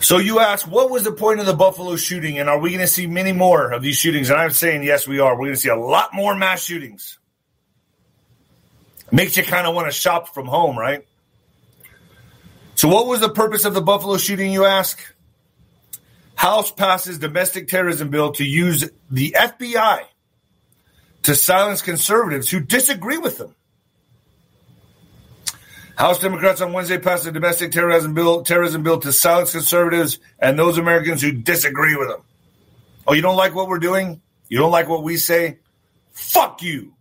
So 0.00 0.16
you 0.16 0.40
ask, 0.40 0.66
what 0.66 0.90
was 0.90 1.04
the 1.04 1.12
point 1.12 1.40
of 1.40 1.46
the 1.46 1.54
Buffalo 1.54 1.94
shooting, 1.96 2.38
and 2.38 2.48
are 2.48 2.58
we 2.58 2.70
going 2.70 2.80
to 2.80 2.86
see 2.86 3.06
many 3.06 3.32
more 3.32 3.70
of 3.70 3.82
these 3.82 3.96
shootings? 3.96 4.30
And 4.30 4.40
I'm 4.40 4.50
saying 4.50 4.82
yes, 4.82 5.06
we 5.06 5.20
are. 5.20 5.34
We're 5.34 5.46
going 5.46 5.54
to 5.54 5.60
see 5.60 5.68
a 5.68 5.76
lot 5.76 6.14
more 6.14 6.34
mass 6.34 6.64
shootings. 6.64 7.18
Makes 9.12 9.36
you 9.36 9.42
kind 9.42 9.66
of 9.66 9.74
want 9.74 9.88
to 9.88 9.92
shop 9.92 10.32
from 10.32 10.46
home, 10.46 10.78
right? 10.78 11.06
So, 12.76 12.88
what 12.88 13.06
was 13.06 13.20
the 13.20 13.28
purpose 13.28 13.66
of 13.66 13.74
the 13.74 13.82
Buffalo 13.82 14.16
shooting, 14.16 14.52
you 14.52 14.64
ask? 14.64 14.98
House 16.34 16.70
passes 16.70 17.18
domestic 17.18 17.68
terrorism 17.68 18.08
bill 18.08 18.32
to 18.32 18.44
use 18.44 18.88
the 19.10 19.36
FBI 19.38 20.04
to 21.24 21.34
silence 21.34 21.82
conservatives 21.82 22.48
who 22.48 22.60
disagree 22.60 23.18
with 23.18 23.36
them. 23.36 23.54
House 26.00 26.18
Democrats 26.18 26.62
on 26.62 26.72
Wednesday 26.72 26.96
passed 26.96 27.26
a 27.26 27.30
domestic 27.30 27.72
terrorism 27.72 28.14
bill, 28.14 28.42
terrorism 28.42 28.82
bill 28.82 28.98
to 29.00 29.12
silence 29.12 29.52
conservatives 29.52 30.18
and 30.38 30.58
those 30.58 30.78
Americans 30.78 31.20
who 31.20 31.30
disagree 31.30 31.94
with 31.94 32.08
them. 32.08 32.22
Oh, 33.06 33.12
you 33.12 33.20
don't 33.20 33.36
like 33.36 33.54
what 33.54 33.68
we're 33.68 33.80
doing? 33.80 34.22
You 34.48 34.56
don't 34.56 34.70
like 34.70 34.88
what 34.88 35.02
we 35.02 35.18
say? 35.18 35.58
Fuck 36.12 36.62
you. 36.62 36.94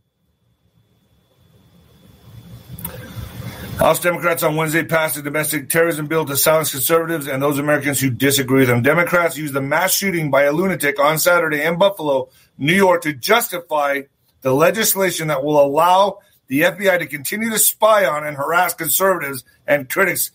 House 3.78 4.02
Democrats 4.02 4.44
on 4.44 4.58
Wednesday 4.58 4.84
passed 4.84 5.16
a 5.16 5.22
domestic 5.22 5.70
terrorism 5.70 6.08
bill 6.08 6.26
to 6.26 6.36
silence 6.36 6.72
conservatives 6.72 7.26
and 7.26 7.42
those 7.42 7.58
Americans 7.58 8.02
who 8.02 8.10
disagree 8.10 8.60
with 8.60 8.68
them. 8.68 8.82
Democrats 8.82 9.38
used 9.38 9.54
the 9.54 9.62
mass 9.62 9.94
shooting 9.94 10.30
by 10.30 10.44
a 10.44 10.52
lunatic 10.52 11.00
on 11.00 11.20
Saturday 11.20 11.64
in 11.64 11.78
Buffalo, 11.78 12.28
New 12.58 12.76
York, 12.76 13.04
to 13.04 13.14
justify 13.14 14.02
the 14.42 14.54
legislation 14.54 15.30
that 15.30 15.42
will 15.42 15.64
allow 15.64 16.18
the 16.50 16.62
FBI 16.62 17.00
to 17.00 17.06
continue 17.06 17.52
to 17.52 17.60
spy 17.60 18.06
on 18.06 18.26
and 18.26 18.36
harass 18.36 18.74
conservatives 18.74 19.46
and 19.66 19.90
critics 19.90 20.32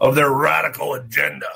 of 0.00 0.14
their 0.14 0.30
radical 0.30 0.94
agenda. 0.94 1.46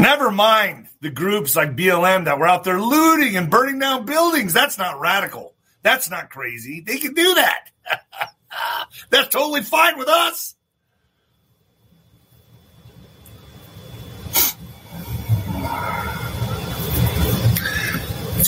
Never 0.00 0.30
mind 0.30 0.88
the 1.00 1.10
groups 1.10 1.56
like 1.56 1.76
BLM 1.76 2.24
that 2.24 2.38
were 2.38 2.46
out 2.46 2.64
there 2.64 2.80
looting 2.80 3.36
and 3.36 3.50
burning 3.50 3.78
down 3.78 4.06
buildings. 4.06 4.52
That's 4.52 4.78
not 4.78 5.00
radical. 5.00 5.54
That's 5.82 6.08
not 6.10 6.30
crazy. 6.30 6.80
They 6.80 6.98
can 6.98 7.14
do 7.14 7.34
that. 7.34 7.70
That's 9.10 9.28
totally 9.28 9.62
fine 9.62 9.98
with 9.98 10.08
us. 10.08 10.54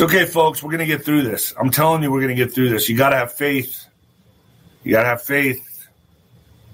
It's 0.00 0.10
okay, 0.10 0.24
folks. 0.24 0.62
We're 0.62 0.70
going 0.70 0.78
to 0.78 0.86
get 0.86 1.04
through 1.04 1.24
this. 1.24 1.52
I'm 1.60 1.70
telling 1.70 2.02
you, 2.02 2.10
we're 2.10 2.22
going 2.22 2.34
to 2.34 2.44
get 2.44 2.54
through 2.54 2.70
this. 2.70 2.88
You 2.88 2.96
got 2.96 3.10
to 3.10 3.16
have 3.16 3.34
faith. 3.34 3.84
You 4.82 4.92
got 4.92 5.02
to 5.02 5.08
have 5.08 5.22
faith. 5.22 5.86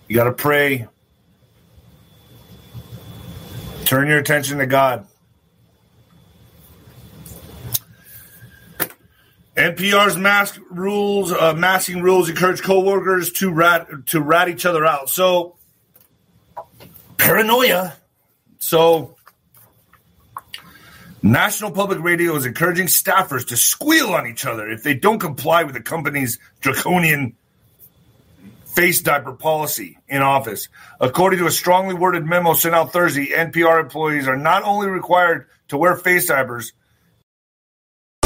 You 0.06 0.14
got 0.14 0.24
to 0.24 0.32
pray. 0.32 0.86
Turn 3.84 4.06
your 4.06 4.18
attention 4.18 4.58
to 4.58 4.66
God. 4.66 5.08
NPR's 9.56 10.16
mask 10.16 10.60
rules, 10.70 11.32
uh, 11.32 11.52
masking 11.54 12.02
rules 12.02 12.28
encourage 12.28 12.62
coworkers 12.62 13.32
to 13.32 13.50
rat 13.50 13.88
to 14.06 14.20
rat 14.20 14.48
each 14.48 14.64
other 14.64 14.86
out. 14.86 15.10
So 15.10 15.56
paranoia. 17.18 17.96
So 18.60 19.15
National 21.26 21.72
Public 21.72 22.00
Radio 22.00 22.36
is 22.36 22.46
encouraging 22.46 22.86
staffers 22.86 23.48
to 23.48 23.56
squeal 23.56 24.14
on 24.14 24.28
each 24.28 24.46
other 24.46 24.70
if 24.70 24.84
they 24.84 24.94
don't 24.94 25.18
comply 25.18 25.64
with 25.64 25.74
the 25.74 25.80
company's 25.80 26.38
draconian 26.60 27.34
face 28.64 29.02
diaper 29.02 29.32
policy 29.32 29.98
in 30.06 30.22
office. 30.22 30.68
According 31.00 31.40
to 31.40 31.46
a 31.46 31.50
strongly 31.50 31.94
worded 31.94 32.24
memo 32.24 32.54
sent 32.54 32.76
out 32.76 32.92
Thursday, 32.92 33.30
NPR 33.30 33.80
employees 33.80 34.28
are 34.28 34.36
not 34.36 34.62
only 34.62 34.86
required 34.86 35.48
to 35.66 35.76
wear 35.76 35.96
face 35.96 36.26
diapers 36.26 36.72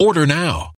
Order 0.00 0.26
now. 0.26 0.77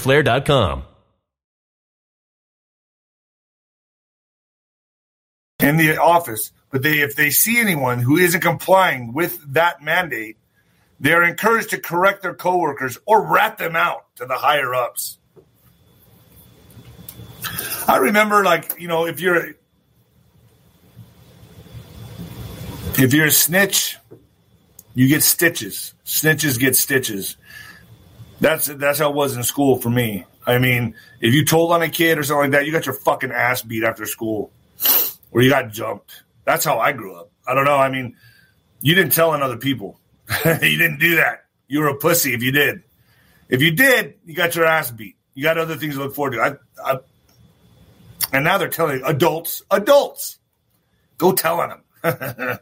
fighterflare.com. 0.00 0.84
In 5.60 5.76
the 5.76 5.98
office, 5.98 6.52
but 6.70 6.82
they 6.82 7.00
if 7.00 7.16
they 7.16 7.28
see 7.28 7.60
anyone 7.60 7.98
who 7.98 8.16
isn't 8.16 8.40
complying 8.40 9.12
with 9.12 9.38
that 9.52 9.82
mandate, 9.82 10.38
they're 10.98 11.22
encouraged 11.22 11.70
to 11.70 11.78
correct 11.78 12.22
their 12.22 12.34
coworkers 12.34 12.98
or 13.04 13.26
rat 13.26 13.58
them 13.58 13.76
out 13.76 14.06
to 14.16 14.24
the 14.24 14.36
higher 14.36 14.74
ups. 14.74 15.18
I 17.86 17.98
remember, 17.98 18.42
like 18.42 18.76
you 18.78 18.88
know, 18.88 19.06
if 19.06 19.20
you're 19.20 19.54
if 22.98 23.12
you're 23.12 23.26
a 23.26 23.30
snitch, 23.30 23.98
you 24.94 25.08
get 25.08 25.22
stitches. 25.22 25.92
Snitches 26.06 26.58
get 26.58 26.74
stitches. 26.74 27.36
That's 28.40 28.66
that's 28.66 28.98
how 28.98 29.10
it 29.10 29.14
was 29.14 29.36
in 29.36 29.42
school 29.42 29.78
for 29.80 29.90
me. 29.90 30.24
I 30.46 30.58
mean, 30.58 30.94
if 31.20 31.34
you 31.34 31.44
told 31.44 31.72
on 31.72 31.82
a 31.82 31.88
kid 31.88 32.18
or 32.18 32.22
something 32.22 32.50
like 32.50 32.50
that, 32.52 32.66
you 32.66 32.72
got 32.72 32.86
your 32.86 32.94
fucking 32.94 33.30
ass 33.30 33.62
beat 33.62 33.84
after 33.84 34.06
school, 34.06 34.50
or 35.30 35.42
you 35.42 35.50
got 35.50 35.70
jumped. 35.70 36.22
That's 36.44 36.64
how 36.64 36.78
I 36.78 36.92
grew 36.92 37.14
up. 37.14 37.30
I 37.46 37.54
don't 37.54 37.64
know. 37.64 37.76
I 37.76 37.90
mean, 37.90 38.16
you 38.80 38.94
didn't 38.94 39.12
tell 39.12 39.30
on 39.30 39.42
other 39.42 39.58
people. 39.58 40.00
you 40.44 40.78
didn't 40.78 40.98
do 40.98 41.16
that. 41.16 41.44
You 41.68 41.80
were 41.80 41.88
a 41.88 41.96
pussy 41.96 42.32
if 42.34 42.42
you 42.42 42.52
did. 42.52 42.82
If 43.48 43.62
you 43.62 43.72
did, 43.72 44.14
you 44.24 44.34
got 44.34 44.54
your 44.54 44.64
ass 44.64 44.90
beat. 44.90 45.16
You 45.34 45.42
got 45.42 45.58
other 45.58 45.76
things 45.76 45.94
to 45.94 46.00
look 46.00 46.14
forward 46.14 46.32
to. 46.32 46.40
I, 46.40 46.92
I, 46.92 46.98
And 48.32 48.44
now 48.44 48.58
they're 48.58 48.68
telling 48.68 49.02
adults, 49.04 49.62
adults, 49.70 50.38
go 51.18 51.32
tell 51.32 51.60
on 51.60 51.68
them. 51.68 51.80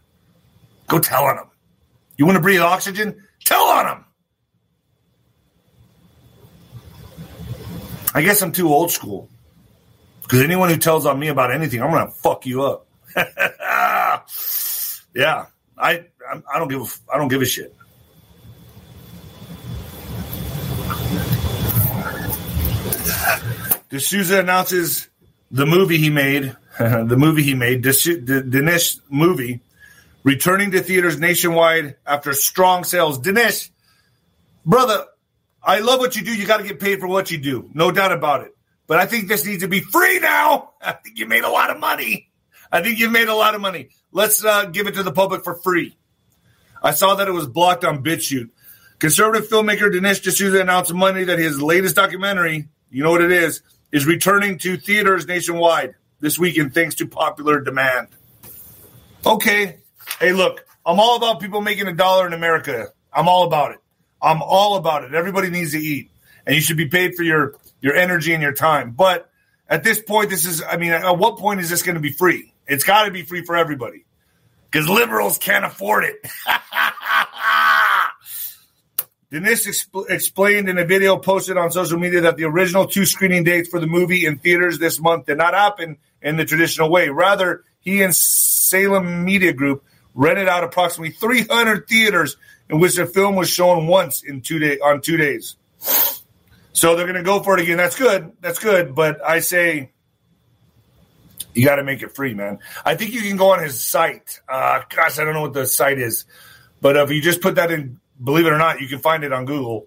go 0.89 0.99
tell 0.99 1.25
on 1.25 1.37
them. 1.37 1.51
You 2.17 2.27
want 2.27 2.37
to 2.37 2.43
breathe 2.43 2.61
oxygen? 2.61 3.23
Tell 3.45 3.63
on 3.63 3.85
them. 3.85 4.05
I 8.19 8.23
guess 8.23 8.43
I'm 8.43 8.51
too 8.51 8.75
old 8.75 8.91
school. 8.91 9.29
Because 10.23 10.43
anyone 10.43 10.71
who 10.71 10.77
tells 10.77 11.07
on 11.07 11.21
me 11.21 11.29
about 11.29 11.53
anything, 11.53 11.81
I'm 11.81 11.93
gonna 11.93 12.11
fuck 12.11 12.47
you 12.47 12.65
up. 12.65 12.85
yeah, 15.15 15.47
I 15.79 16.05
I 16.29 16.59
don't 16.59 16.67
give 16.67 16.81
a, 16.81 17.15
I 17.15 17.17
don't 17.17 17.29
give 17.29 17.43
a 17.43 17.47
shit. 17.47 17.73
D'Souza 23.89 24.41
announces 24.41 25.09
the 25.53 25.65
movie 25.65 25.99
he 25.99 26.11
made, 26.11 26.57
the 26.81 27.17
movie 27.17 27.45
he 27.45 27.55
made, 27.55 27.85
Dinesh 27.85 28.99
movie, 29.09 29.61
returning 30.25 30.73
to 30.73 30.81
theaters 30.81 31.21
nationwide 31.21 31.95
after 32.05 32.33
strong 32.33 32.83
sales. 32.83 33.21
Dinesh, 33.21 33.71
brother, 34.67 35.05
I 35.63 35.81
love 35.81 36.01
what 36.01 36.17
you 36.17 36.23
do. 36.23 36.35
You 36.35 36.47
got 36.47 36.59
to 36.59 36.65
get 36.65 36.81
paid 36.81 37.01
for 37.01 37.09
what 37.09 37.31
you 37.31 37.39
do, 37.39 37.71
no 37.75 37.91
doubt 37.91 38.13
about 38.13 38.43
it. 38.43 38.57
But 38.87 38.99
I 38.99 39.07
think 39.07 39.29
this 39.29 39.45
needs 39.45 39.63
to 39.63 39.69
be 39.69 39.81
free 39.81 40.19
now. 40.19 40.73
I 40.83 40.93
think 40.93 41.19
you 41.19 41.27
made 41.27 41.45
a 41.45 41.51
lot 41.51 41.71
of 41.71 41.79
money. 41.79 42.31
I 42.71 42.83
think 42.83 42.99
you've 42.99 43.13
made 43.13 43.29
a 43.29 43.35
lot 43.35 43.55
of 43.55 43.61
money. 43.61 43.91
Let's 44.13 44.45
uh, 44.45 44.67
give 44.67 44.87
it 44.87 44.95
to 44.95 45.03
the 45.03 45.13
public 45.13 45.45
for 45.45 45.55
free. 45.57 45.97
I 46.83 46.93
saw 46.93 47.17
that 47.17 47.29
it 47.29 47.33
was 47.33 47.47
blocked 47.47 47.85
on 47.85 48.03
BitChute. 48.03 48.51
Conservative 48.99 49.49
filmmaker 49.49 49.93
Dinesh 49.93 50.23
D'Souza 50.23 50.61
announced 50.61 50.93
Monday 50.93 51.25
that 51.25 51.39
his 51.39 51.61
latest 51.63 51.97
documentary, 51.97 52.69
you 52.91 53.03
know 53.03 53.11
what 53.11 53.21
it 53.21 53.31
is, 53.31 53.63
is 53.93 54.07
returning 54.07 54.59
to 54.59 54.77
theaters 54.77 55.27
nationwide 55.27 55.95
this 56.21 56.39
weekend 56.39 56.75
thanks 56.75 56.97
to 56.97 57.07
popular 57.07 57.61
demand. 57.61 58.09
Okay. 59.25 59.79
Hey, 60.19 60.33
look, 60.33 60.65
I'm 60.85 60.99
all 61.01 61.17
about 61.17 61.41
people 61.41 61.61
making 61.61 61.87
a 61.87 61.93
dollar 61.93 62.27
in 62.27 62.33
America. 62.33 62.89
I'm 63.13 63.29
all 63.29 63.45
about 63.45 63.73
it. 63.73 63.79
I'm 64.21 64.43
all 64.43 64.77
about 64.77 65.05
it. 65.05 65.15
Everybody 65.15 65.51
needs 65.51 65.73
to 65.73 65.79
eat, 65.79 66.11
and 66.47 66.55
you 66.55 66.61
should 66.61 66.77
be 66.77 66.89
paid 66.89 67.15
for 67.15 67.23
your 67.23 67.55
your 67.81 67.95
energy 67.95 68.33
and 68.33 68.43
your 68.43 68.53
time. 68.53 68.93
But 68.93 69.31
at 69.69 69.85
this 69.85 70.01
point, 70.01 70.31
this 70.31 70.47
is, 70.47 70.63
I 70.63 70.77
mean, 70.77 70.93
at 70.93 71.19
what 71.19 71.37
point 71.37 71.61
is 71.61 71.71
this 71.71 71.83
going 71.83 71.97
to 71.97 72.01
be 72.01 72.13
free? 72.13 72.53
It's 72.67 72.85
got 72.85 73.05
to 73.05 73.11
be 73.11 73.23
free 73.23 73.45
for 73.45 73.57
everybody 73.57 74.05
because 74.71 74.89
liberals 74.89 75.39
can't 75.39 75.65
afford 75.65 76.05
it. 76.05 76.17
Dinesh 79.31 79.67
exp- 79.67 80.11
explained 80.11 80.71
in 80.71 80.79
a 80.79 80.87
video 80.87 81.19
posted 81.19 81.59
on 81.59 81.71
social 81.71 81.99
media 81.99 82.23
that 82.23 82.39
the 82.39 82.45
original 82.45 82.87
two 82.87 83.05
screening 83.05 83.45
dates 83.45 83.69
for 83.69 83.79
the 83.79 83.87
movie 83.87 84.25
in 84.25 84.39
theaters 84.39 84.79
this 84.79 84.99
month 84.99 85.27
did 85.27 85.37
not 85.37 85.53
happen 85.53 85.99
in 86.23 86.37
the 86.37 86.47
traditional 86.47 86.91
way. 86.91 87.11
Rather, 87.11 87.63
he 87.81 88.03
and 88.03 88.15
Salem 88.15 89.27
Media 89.27 89.53
Group 89.53 89.85
rented 90.15 90.49
out 90.49 90.65
approximately 90.65 91.13
300 91.13 91.87
theaters 91.87 92.39
in 92.71 92.81
which 92.81 92.97
the 92.97 93.07
film 93.07 93.37
was 93.37 93.49
shown 93.49 93.87
once 93.87 94.23
in 94.23 94.41
two 94.41 94.59
day 94.59 94.79
on 94.79 95.01
two 95.01 95.17
days. 95.17 95.57
So 96.73 96.95
they're 96.95 97.07
going 97.07 97.17
to 97.17 97.23
go 97.23 97.43
for 97.43 97.59
it 97.59 97.63
again. 97.63 97.77
That's 97.77 97.97
good. 97.97 98.33
That's 98.41 98.59
good. 98.59 98.95
But 98.95 99.25
I 99.25 99.41
say 99.41 99.91
you 101.55 101.65
got 101.65 101.77
to 101.77 101.85
make 101.85 102.03
it 102.03 102.15
free, 102.15 102.35
man. 102.35 102.61
I 102.85 102.95
think 102.95 103.13
you 103.13 103.21
can 103.23 103.37
go 103.37 103.53
on 103.53 103.63
his 103.63 103.83
site. 103.83 104.41
Uh, 104.49 104.83
gosh, 104.89 105.19
I 105.19 105.25
don't 105.25 105.35
know 105.35 105.43
what 105.43 105.55
the 105.55 105.67
site 105.67 105.99
is, 105.99 106.25
but 106.81 106.97
if 106.97 107.11
you 107.11 107.21
just 107.21 107.41
put 107.41 107.57
that 107.57 107.71
in 107.71 107.99
believe 108.23 108.47
it 108.47 108.53
or 108.53 108.59
not, 108.59 108.81
you 108.81 108.89
can 108.89 108.99
find 108.99 109.25
it 109.25 109.33
on 109.33 109.45
Google. 109.45 109.87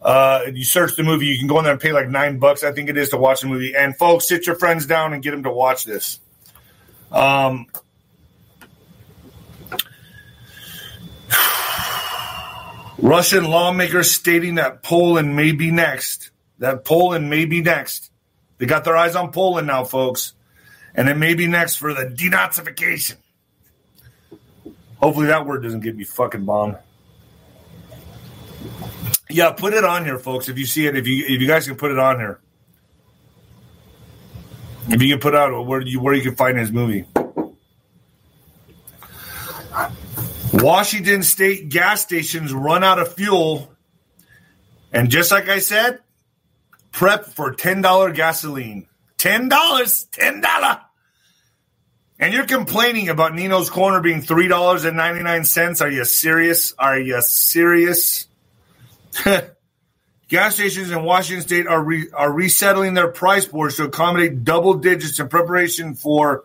Uh, 0.00 0.46
you 0.52 0.64
search 0.64 0.96
the 0.96 1.02
movie, 1.02 1.26
you 1.26 1.38
can 1.38 1.46
go 1.46 1.58
in 1.58 1.64
there 1.64 1.72
and 1.72 1.80
pay 1.80 1.92
like 1.92 2.08
nine 2.08 2.38
bucks, 2.38 2.64
I 2.64 2.72
think 2.72 2.88
it 2.88 2.96
is, 2.96 3.10
to 3.10 3.16
watch 3.16 3.42
the 3.42 3.46
movie. 3.46 3.74
And 3.76 3.96
folks, 3.96 4.26
sit 4.26 4.46
your 4.46 4.56
friends 4.56 4.86
down 4.86 5.12
and 5.12 5.22
get 5.22 5.30
them 5.30 5.44
to 5.44 5.50
watch 5.50 5.84
this. 5.84 6.18
Um, 7.12 7.66
Russian 13.02 13.44
lawmakers 13.44 14.12
stating 14.12 14.54
that 14.54 14.84
Poland 14.84 15.34
may 15.34 15.50
be 15.50 15.72
next. 15.72 16.30
That 16.60 16.84
Poland 16.84 17.28
may 17.28 17.46
be 17.46 17.60
next. 17.60 18.12
They 18.58 18.66
got 18.66 18.84
their 18.84 18.96
eyes 18.96 19.16
on 19.16 19.32
Poland 19.32 19.66
now, 19.66 19.82
folks. 19.82 20.34
And 20.94 21.08
it 21.08 21.16
may 21.16 21.34
be 21.34 21.48
next 21.48 21.76
for 21.76 21.92
the 21.92 22.04
denazification. 22.04 23.16
Hopefully 24.98 25.26
that 25.26 25.46
word 25.46 25.64
doesn't 25.64 25.80
get 25.80 25.96
me 25.96 26.04
fucking 26.04 26.44
bombed. 26.44 26.76
Yeah, 29.28 29.50
put 29.50 29.74
it 29.74 29.82
on 29.82 30.04
here, 30.04 30.18
folks. 30.18 30.48
If 30.48 30.56
you 30.56 30.66
see 30.66 30.86
it, 30.86 30.94
if 30.94 31.08
you 31.08 31.24
if 31.26 31.40
you 31.40 31.48
guys 31.48 31.66
can 31.66 31.74
put 31.74 31.90
it 31.90 31.98
on 31.98 32.20
here, 32.20 32.38
if 34.90 35.02
you 35.02 35.08
can 35.08 35.18
put 35.18 35.34
out 35.34 35.66
where 35.66 35.80
you 35.80 36.00
where 36.00 36.14
you 36.14 36.22
can 36.22 36.36
find 36.36 36.56
his 36.56 36.70
movie. 36.70 37.06
Washington 40.62 41.24
State 41.24 41.68
gas 41.68 42.02
stations 42.02 42.52
run 42.52 42.84
out 42.84 43.00
of 43.00 43.14
fuel, 43.14 43.74
and 44.92 45.10
just 45.10 45.32
like 45.32 45.48
I 45.48 45.58
said, 45.58 45.98
prep 46.92 47.26
for 47.26 47.52
ten 47.52 47.82
dollar 47.82 48.12
gasoline. 48.12 48.86
Ten 49.18 49.48
dollars, 49.48 50.04
ten 50.04 50.40
dollar. 50.40 50.80
And 52.18 52.32
you're 52.32 52.46
complaining 52.46 53.08
about 53.08 53.34
Nino's 53.34 53.70
Corner 53.70 54.00
being 54.00 54.22
three 54.22 54.46
dollars 54.46 54.84
and 54.84 54.96
ninety 54.96 55.22
nine 55.24 55.44
cents. 55.44 55.80
Are 55.80 55.90
you 55.90 56.04
serious? 56.04 56.74
Are 56.78 56.98
you 56.98 57.20
serious? 57.22 58.28
Gas 59.24 60.54
stations 60.54 60.90
in 60.90 61.02
Washington 61.02 61.42
state 61.42 61.66
are 61.66 61.82
re- 61.82 62.08
are 62.14 62.30
resettling 62.30 62.94
their 62.94 63.08
price 63.08 63.46
boards 63.46 63.76
to 63.76 63.84
accommodate 63.84 64.44
double 64.44 64.74
digits 64.74 65.18
in 65.18 65.28
preparation 65.28 65.94
for 65.94 66.44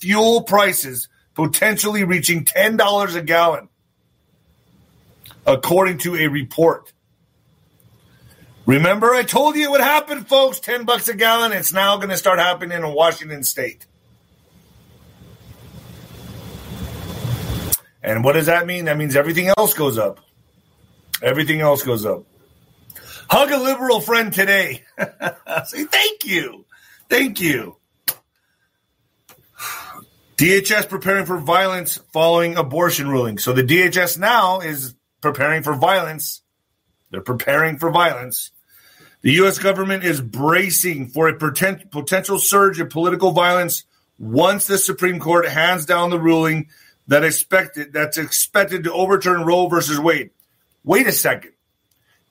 fuel 0.00 0.42
prices 0.42 1.08
potentially 1.38 2.02
reaching 2.02 2.44
$10 2.44 3.14
a 3.14 3.22
gallon, 3.22 3.68
according 5.46 5.98
to 5.98 6.16
a 6.16 6.26
report. 6.26 6.92
Remember, 8.66 9.14
I 9.14 9.22
told 9.22 9.54
you 9.54 9.62
it 9.62 9.70
would 9.70 9.80
happen, 9.80 10.24
folks. 10.24 10.58
10 10.58 10.84
bucks 10.84 11.06
a 11.06 11.14
gallon. 11.14 11.52
It's 11.52 11.72
now 11.72 11.96
going 11.98 12.08
to 12.08 12.16
start 12.16 12.40
happening 12.40 12.76
in 12.76 12.92
Washington 12.92 13.44
state. 13.44 13.86
And 18.02 18.24
what 18.24 18.32
does 18.32 18.46
that 18.46 18.66
mean? 18.66 18.86
That 18.86 18.96
means 18.96 19.14
everything 19.14 19.52
else 19.56 19.74
goes 19.74 19.96
up. 19.96 20.18
Everything 21.22 21.60
else 21.60 21.84
goes 21.84 22.04
up. 22.04 22.24
Hug 23.30 23.52
a 23.52 23.58
liberal 23.58 24.00
friend 24.00 24.32
today. 24.32 24.82
Say 25.66 25.84
thank 25.84 26.26
you. 26.26 26.64
Thank 27.08 27.40
you. 27.40 27.77
DHS 30.38 30.88
preparing 30.88 31.26
for 31.26 31.36
violence 31.36 31.96
following 32.12 32.56
abortion 32.56 33.08
ruling. 33.08 33.38
So 33.38 33.52
the 33.52 33.64
DHS 33.64 34.18
now 34.18 34.60
is 34.60 34.94
preparing 35.20 35.64
for 35.64 35.74
violence. 35.74 36.42
They're 37.10 37.20
preparing 37.20 37.76
for 37.76 37.90
violence. 37.90 38.52
The 39.22 39.32
U.S. 39.32 39.58
government 39.58 40.04
is 40.04 40.20
bracing 40.20 41.08
for 41.08 41.28
a 41.28 41.36
potential 41.36 42.38
surge 42.38 42.78
of 42.78 42.88
political 42.88 43.32
violence 43.32 43.82
once 44.16 44.68
the 44.68 44.78
Supreme 44.78 45.18
Court 45.18 45.48
hands 45.48 45.86
down 45.86 46.10
the 46.10 46.20
ruling 46.20 46.68
that 47.08 47.24
expected 47.24 47.92
that's 47.92 48.16
expected 48.16 48.84
to 48.84 48.92
overturn 48.92 49.44
Roe 49.44 49.66
versus 49.66 49.98
Wade. 49.98 50.30
Wait 50.84 51.08
a 51.08 51.12
second. 51.12 51.50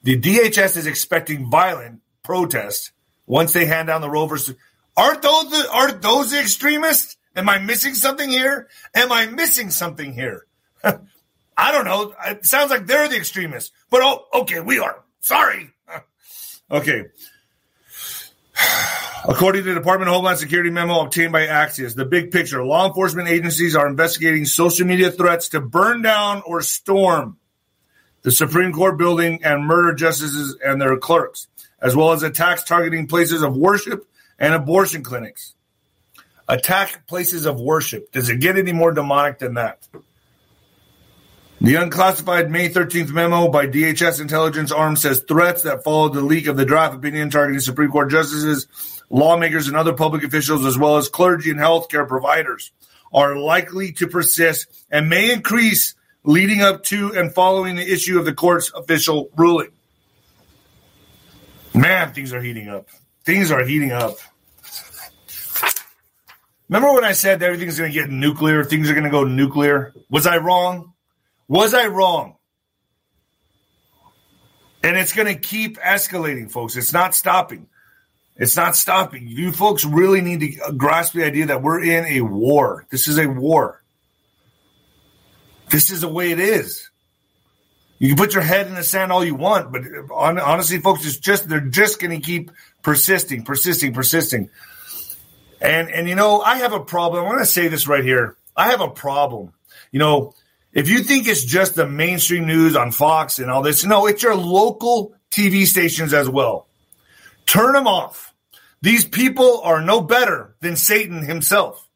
The 0.04 0.17
DHS 0.17 0.78
is 0.78 0.88
expecting 0.88 1.50
violent 1.50 2.00
protests 2.24 2.93
once 3.26 3.52
they 3.52 3.65
hand 3.65 3.88
down 3.88 4.00
the 4.00 4.10
Roe 4.10 4.28
versus. 4.28 4.56
Aren't 4.96 5.22
those 5.22 5.52
the, 5.52 5.70
aren't 5.70 6.02
those 6.02 6.32
the 6.32 6.39
extremists? 6.39 7.17
Am 7.38 7.47
I 7.47 7.60
missing 7.60 7.93
something 7.93 8.30
here? 8.30 8.67
Am 8.95 9.12
I 9.12 9.28
missing 9.28 9.69
something 9.69 10.12
here? 10.12 10.47
I 10.84 11.71
don't 11.71 11.86
know. 11.86 12.13
It 12.26 12.45
sounds 12.45 12.71
like 12.71 12.88
they're 12.88 13.08
the 13.08 13.17
extremists. 13.17 13.71
But 13.91 14.02
oh, 14.04 14.26
okay, 14.41 14.60
we 14.60 14.80
are. 14.80 15.04
Sorry. 15.19 15.69
okay. 16.71 17.06
According 19.28 19.63
to 19.63 19.69
the 19.69 19.80
Department 19.80 20.10
of 20.10 20.15
Homeland 20.15 20.39
Security 20.39 20.71
memo 20.71 21.02
obtained 21.02 21.32
by 21.32 21.45
Axios, 21.45 21.95
the 21.95 22.06
big 22.06 22.32
picture 22.32 22.63
law 22.63 22.88
enforcement 22.88 23.28
agencies 23.28 23.76
are 23.76 23.88
investigating 23.88 24.45
social 24.45 24.88
media 24.88 25.12
threats 25.12 25.50
to 25.50 25.62
burn 25.62 26.02
down 26.02 26.41
or 26.45 26.62
storm 26.62 27.38
the 28.23 28.32
Supreme 28.32 28.73
Court 28.73 28.97
building 28.97 29.43
and 29.43 29.63
murder 29.63 29.93
justices 29.93 30.58
and 30.65 30.82
their 30.82 30.97
clerks, 30.97 31.47
as 31.80 31.95
well 31.95 32.13
as 32.13 32.23
attacks 32.23 32.63
targeting 32.63 33.08
places 33.08 33.43
of 33.43 33.56
worship 33.56 34.08
and 34.39 34.56
abortion 34.56 35.04
clinics. 35.04 35.54
Attack 36.49 37.07
places 37.07 37.45
of 37.45 37.60
worship. 37.60 38.12
Does 38.12 38.29
it 38.29 38.39
get 38.39 38.57
any 38.57 38.71
more 38.71 38.91
demonic 38.91 39.39
than 39.39 39.55
that? 39.55 39.86
The 41.60 41.75
unclassified 41.75 42.51
May 42.51 42.69
13th 42.69 43.12
memo 43.12 43.47
by 43.47 43.65
DHS 43.65 44.21
intelligence 44.21 44.71
arm 44.71 44.95
says 44.95 45.21
threats 45.27 45.63
that 45.63 45.83
followed 45.83 46.13
the 46.13 46.21
leak 46.21 46.47
of 46.47 46.55
the 46.55 46.65
draft 46.65 46.95
opinion 46.95 47.31
targeting 47.31 47.60
Supreme 47.60 47.89
Court 47.89 48.12
justices, 48.12 48.67
lawmakers, 49.10 49.67
and 49.67 49.75
other 49.75 49.93
public 49.93 50.23
officials, 50.23 50.65
as 50.65 50.77
well 50.77 50.97
as 50.97 51.10
clergy 51.10 51.49
and 51.49 51.60
healthcare 51.60 52.07
providers, 52.07 52.71
are 53.12 53.36
likely 53.36 53.91
to 53.93 54.07
persist 54.07 54.67
and 54.91 55.09
may 55.09 55.34
increase 55.34 55.95
leading 56.24 56.61
up 56.61 56.84
to 56.84 57.13
and 57.15 57.34
following 57.34 57.76
the 57.76 57.91
issue 57.91 58.19
of 58.19 58.26
the 58.26 58.34
court's 58.34 58.72
official 58.74 59.30
ruling. 59.36 59.72
Man, 61.74 62.13
things 62.13 62.34
are 62.34 62.41
heating 62.41 62.69
up. 62.69 62.88
Things 63.24 63.51
are 63.51 63.65
heating 63.65 63.91
up. 63.91 64.17
Remember 66.70 66.93
when 66.93 67.05
I 67.05 67.13
said 67.13 67.41
everything's 67.41 67.78
going 67.78 67.91
to 67.91 67.97
get 67.97 68.09
nuclear, 68.09 68.63
things 68.63 68.89
are 68.89 68.93
going 68.93 69.05
to 69.05 69.09
go 69.09 69.24
nuclear? 69.24 69.93
Was 70.09 70.28
I 70.28 70.38
wrong? 70.38 70.93
Was 71.47 71.74
I 71.74 71.88
wrong? 71.88 72.36
And 74.84 74.97
it's 74.97 75.13
going 75.13 75.28
to 75.28 75.39
keep 75.39 75.78
escalating, 75.80 76.51
folks. 76.51 76.76
It's 76.76 76.93
not 76.93 77.15
stopping. 77.15 77.68
It's 78.36 78.55
not 78.55 78.76
stopping. 78.76 79.28
You 79.28 79.51
folks 79.51 79.84
really 79.84 80.22
need 80.22 80.41
to 80.41 80.74
grasp 80.74 81.13
the 81.13 81.24
idea 81.24 81.47
that 81.47 81.63
we're 81.63 81.84
in 81.84 82.05
a 82.05 82.22
war. 82.22 82.86
This 82.89 83.07
is 83.07 83.18
a 83.18 83.28
war. 83.28 83.82
This 85.70 85.89
is 85.89 86.01
the 86.01 86.07
way 86.07 86.32
it 86.32 86.39
is. 86.39 86.89
You 87.99 88.09
can 88.09 88.18
put 88.18 88.34
your 88.34 88.43
head 88.43 88.68
in 88.68 88.76
the 88.76 88.84
sand 88.84 89.11
all 89.11 89.26
you 89.26 89.34
want, 89.34 89.72
but 89.72 89.82
honestly, 90.13 90.80
folks, 90.80 91.05
it's 91.05 91.18
just 91.18 91.49
they're 91.49 91.59
just 91.59 91.99
going 91.99 92.11
to 92.11 92.24
keep 92.24 92.51
persisting, 92.84 93.43
persisting, 93.43 93.93
persisting. 93.93 94.49
And 95.62 95.89
and 95.89 96.08
you 96.08 96.16
know, 96.16 96.41
I 96.41 96.58
have 96.58 96.74
a 96.74 96.80
problem. 96.80 97.24
I'm 97.24 97.32
going 97.32 97.39
to 97.39 97.45
say 97.45 97.68
this 97.68 97.88
right 97.88 98.03
here. 98.03 98.36
I 98.55 98.72
have 98.72 98.82
a 98.82 98.89
problem. 98.89 99.53
You 99.91 99.99
know, 99.99 100.34
if 100.74 100.89
you 100.89 100.99
think 100.99 101.28
it's 101.28 101.43
just 101.43 101.76
the 101.76 101.88
mainstream 101.88 102.45
news 102.45 102.76
on 102.76 102.91
Fox 102.91 103.39
and 103.39 103.49
all 103.49 103.62
this, 103.62 103.84
no, 103.86 104.05
it's 104.05 104.24
your 104.24 104.36
local 104.36 105.16
TV 105.32 105.66
stations 105.66 106.14
as 106.14 106.30
well. 106.30 106.68
Turn 107.45 107.74
them 107.74 107.88
off. 107.88 108.34
These 108.82 109.05
people 109.05 109.62
are 109.62 109.82
no 109.82 110.01
better 110.01 110.55
than 110.60 110.76
Satan 110.76 111.24
himself. 111.24 111.88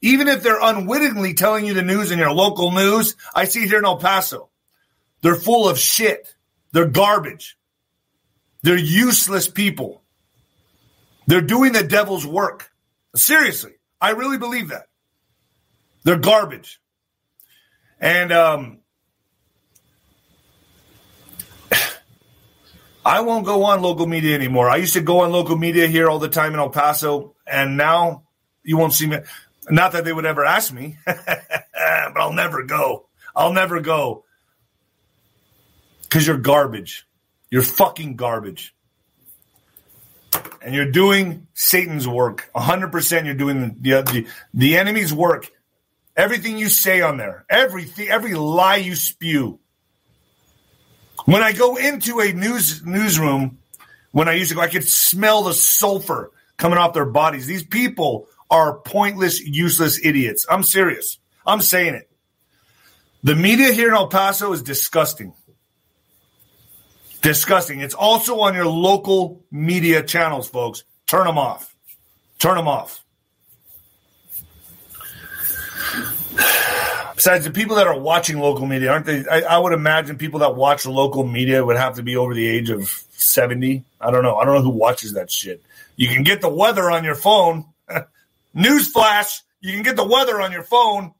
Even 0.00 0.28
if 0.28 0.42
they're 0.42 0.60
unwittingly 0.60 1.34
telling 1.34 1.66
you 1.66 1.74
the 1.74 1.82
news 1.82 2.10
in 2.10 2.18
your 2.18 2.32
local 2.32 2.72
news, 2.72 3.16
I 3.34 3.44
see 3.44 3.66
here 3.66 3.78
in 3.78 3.84
El 3.84 3.98
Paso. 3.98 4.48
They're 5.20 5.34
full 5.34 5.68
of 5.68 5.78
shit. 5.78 6.34
They're 6.72 6.86
garbage. 6.86 7.58
They're 8.62 8.78
useless 8.78 9.48
people. 9.48 10.02
They're 11.26 11.42
doing 11.42 11.72
the 11.72 11.82
devil's 11.82 12.26
work. 12.26 12.69
Seriously, 13.14 13.72
I 14.00 14.10
really 14.10 14.38
believe 14.38 14.68
that. 14.68 14.86
They're 16.04 16.18
garbage. 16.18 16.80
And 18.00 18.32
um, 18.32 18.78
I 23.04 23.20
won't 23.20 23.44
go 23.44 23.64
on 23.64 23.82
local 23.82 24.06
media 24.06 24.34
anymore. 24.34 24.70
I 24.70 24.76
used 24.76 24.94
to 24.94 25.00
go 25.00 25.20
on 25.20 25.32
local 25.32 25.56
media 25.56 25.86
here 25.86 26.08
all 26.08 26.18
the 26.18 26.28
time 26.28 26.54
in 26.54 26.60
El 26.60 26.70
Paso, 26.70 27.34
and 27.46 27.76
now 27.76 28.24
you 28.62 28.76
won't 28.76 28.92
see 28.92 29.06
me. 29.06 29.18
Not 29.68 29.92
that 29.92 30.04
they 30.04 30.12
would 30.12 30.26
ever 30.26 30.44
ask 30.44 30.72
me, 30.72 30.96
but 31.06 32.16
I'll 32.16 32.32
never 32.32 32.64
go. 32.64 33.06
I'll 33.36 33.52
never 33.52 33.80
go 33.80 34.24
because 36.02 36.26
you're 36.26 36.38
garbage. 36.38 37.06
You're 37.50 37.62
fucking 37.62 38.16
garbage. 38.16 38.74
And 40.62 40.74
you're 40.74 40.90
doing 40.90 41.46
Satan's 41.54 42.06
work. 42.06 42.50
100% 42.54 43.24
you're 43.24 43.34
doing 43.34 43.76
the, 43.80 44.02
the, 44.02 44.26
the 44.52 44.76
enemy's 44.76 45.12
work. 45.12 45.50
Everything 46.16 46.58
you 46.58 46.68
say 46.68 47.00
on 47.00 47.16
there, 47.16 47.46
everything, 47.48 48.08
every 48.08 48.34
lie 48.34 48.76
you 48.76 48.94
spew. 48.94 49.58
When 51.24 51.42
I 51.42 51.52
go 51.52 51.76
into 51.76 52.20
a 52.20 52.32
news 52.32 52.84
newsroom, 52.84 53.58
when 54.12 54.28
I 54.28 54.32
used 54.32 54.50
to 54.50 54.54
go, 54.54 54.60
I 54.60 54.68
could 54.68 54.84
smell 54.84 55.44
the 55.44 55.54
sulfur 55.54 56.32
coming 56.56 56.78
off 56.78 56.92
their 56.92 57.06
bodies. 57.06 57.46
These 57.46 57.64
people 57.64 58.26
are 58.50 58.78
pointless, 58.80 59.40
useless 59.40 60.00
idiots. 60.04 60.46
I'm 60.50 60.62
serious. 60.62 61.18
I'm 61.46 61.60
saying 61.60 61.94
it. 61.94 62.10
The 63.22 63.36
media 63.36 63.72
here 63.72 63.88
in 63.88 63.94
El 63.94 64.08
Paso 64.08 64.52
is 64.52 64.62
disgusting. 64.62 65.34
Disgusting. 67.22 67.80
It's 67.80 67.94
also 67.94 68.40
on 68.40 68.54
your 68.54 68.66
local 68.66 69.44
media 69.50 70.02
channels, 70.02 70.48
folks. 70.48 70.84
Turn 71.06 71.26
them 71.26 71.38
off. 71.38 71.74
Turn 72.38 72.56
them 72.56 72.68
off. 72.68 73.04
Besides, 77.14 77.44
the 77.44 77.50
people 77.50 77.76
that 77.76 77.86
are 77.86 77.98
watching 77.98 78.38
local 78.38 78.64
media, 78.64 78.90
aren't 78.92 79.04
they? 79.04 79.26
I, 79.26 79.40
I, 79.40 79.58
would 79.58 79.74
imagine 79.74 80.16
people 80.16 80.40
that 80.40 80.56
watch 80.56 80.86
local 80.86 81.22
media 81.22 81.62
would 81.62 81.76
have 81.76 81.96
to 81.96 82.02
be 82.02 82.16
over 82.16 82.32
the 82.32 82.46
age 82.46 82.70
of 82.70 82.88
70. 83.10 83.84
I 84.00 84.10
don't 84.10 84.22
know. 84.22 84.36
I 84.36 84.46
don't 84.46 84.54
know 84.54 84.62
who 84.62 84.70
watches 84.70 85.12
that 85.12 85.30
shit. 85.30 85.62
You 85.96 86.08
can 86.08 86.22
get 86.22 86.40
the 86.40 86.48
weather 86.48 86.90
on 86.90 87.04
your 87.04 87.14
phone. 87.14 87.66
Newsflash, 88.56 89.42
you 89.60 89.74
can 89.74 89.82
get 89.82 89.96
the 89.96 90.06
weather 90.06 90.40
on 90.40 90.50
your 90.50 90.62
phone. 90.62 91.12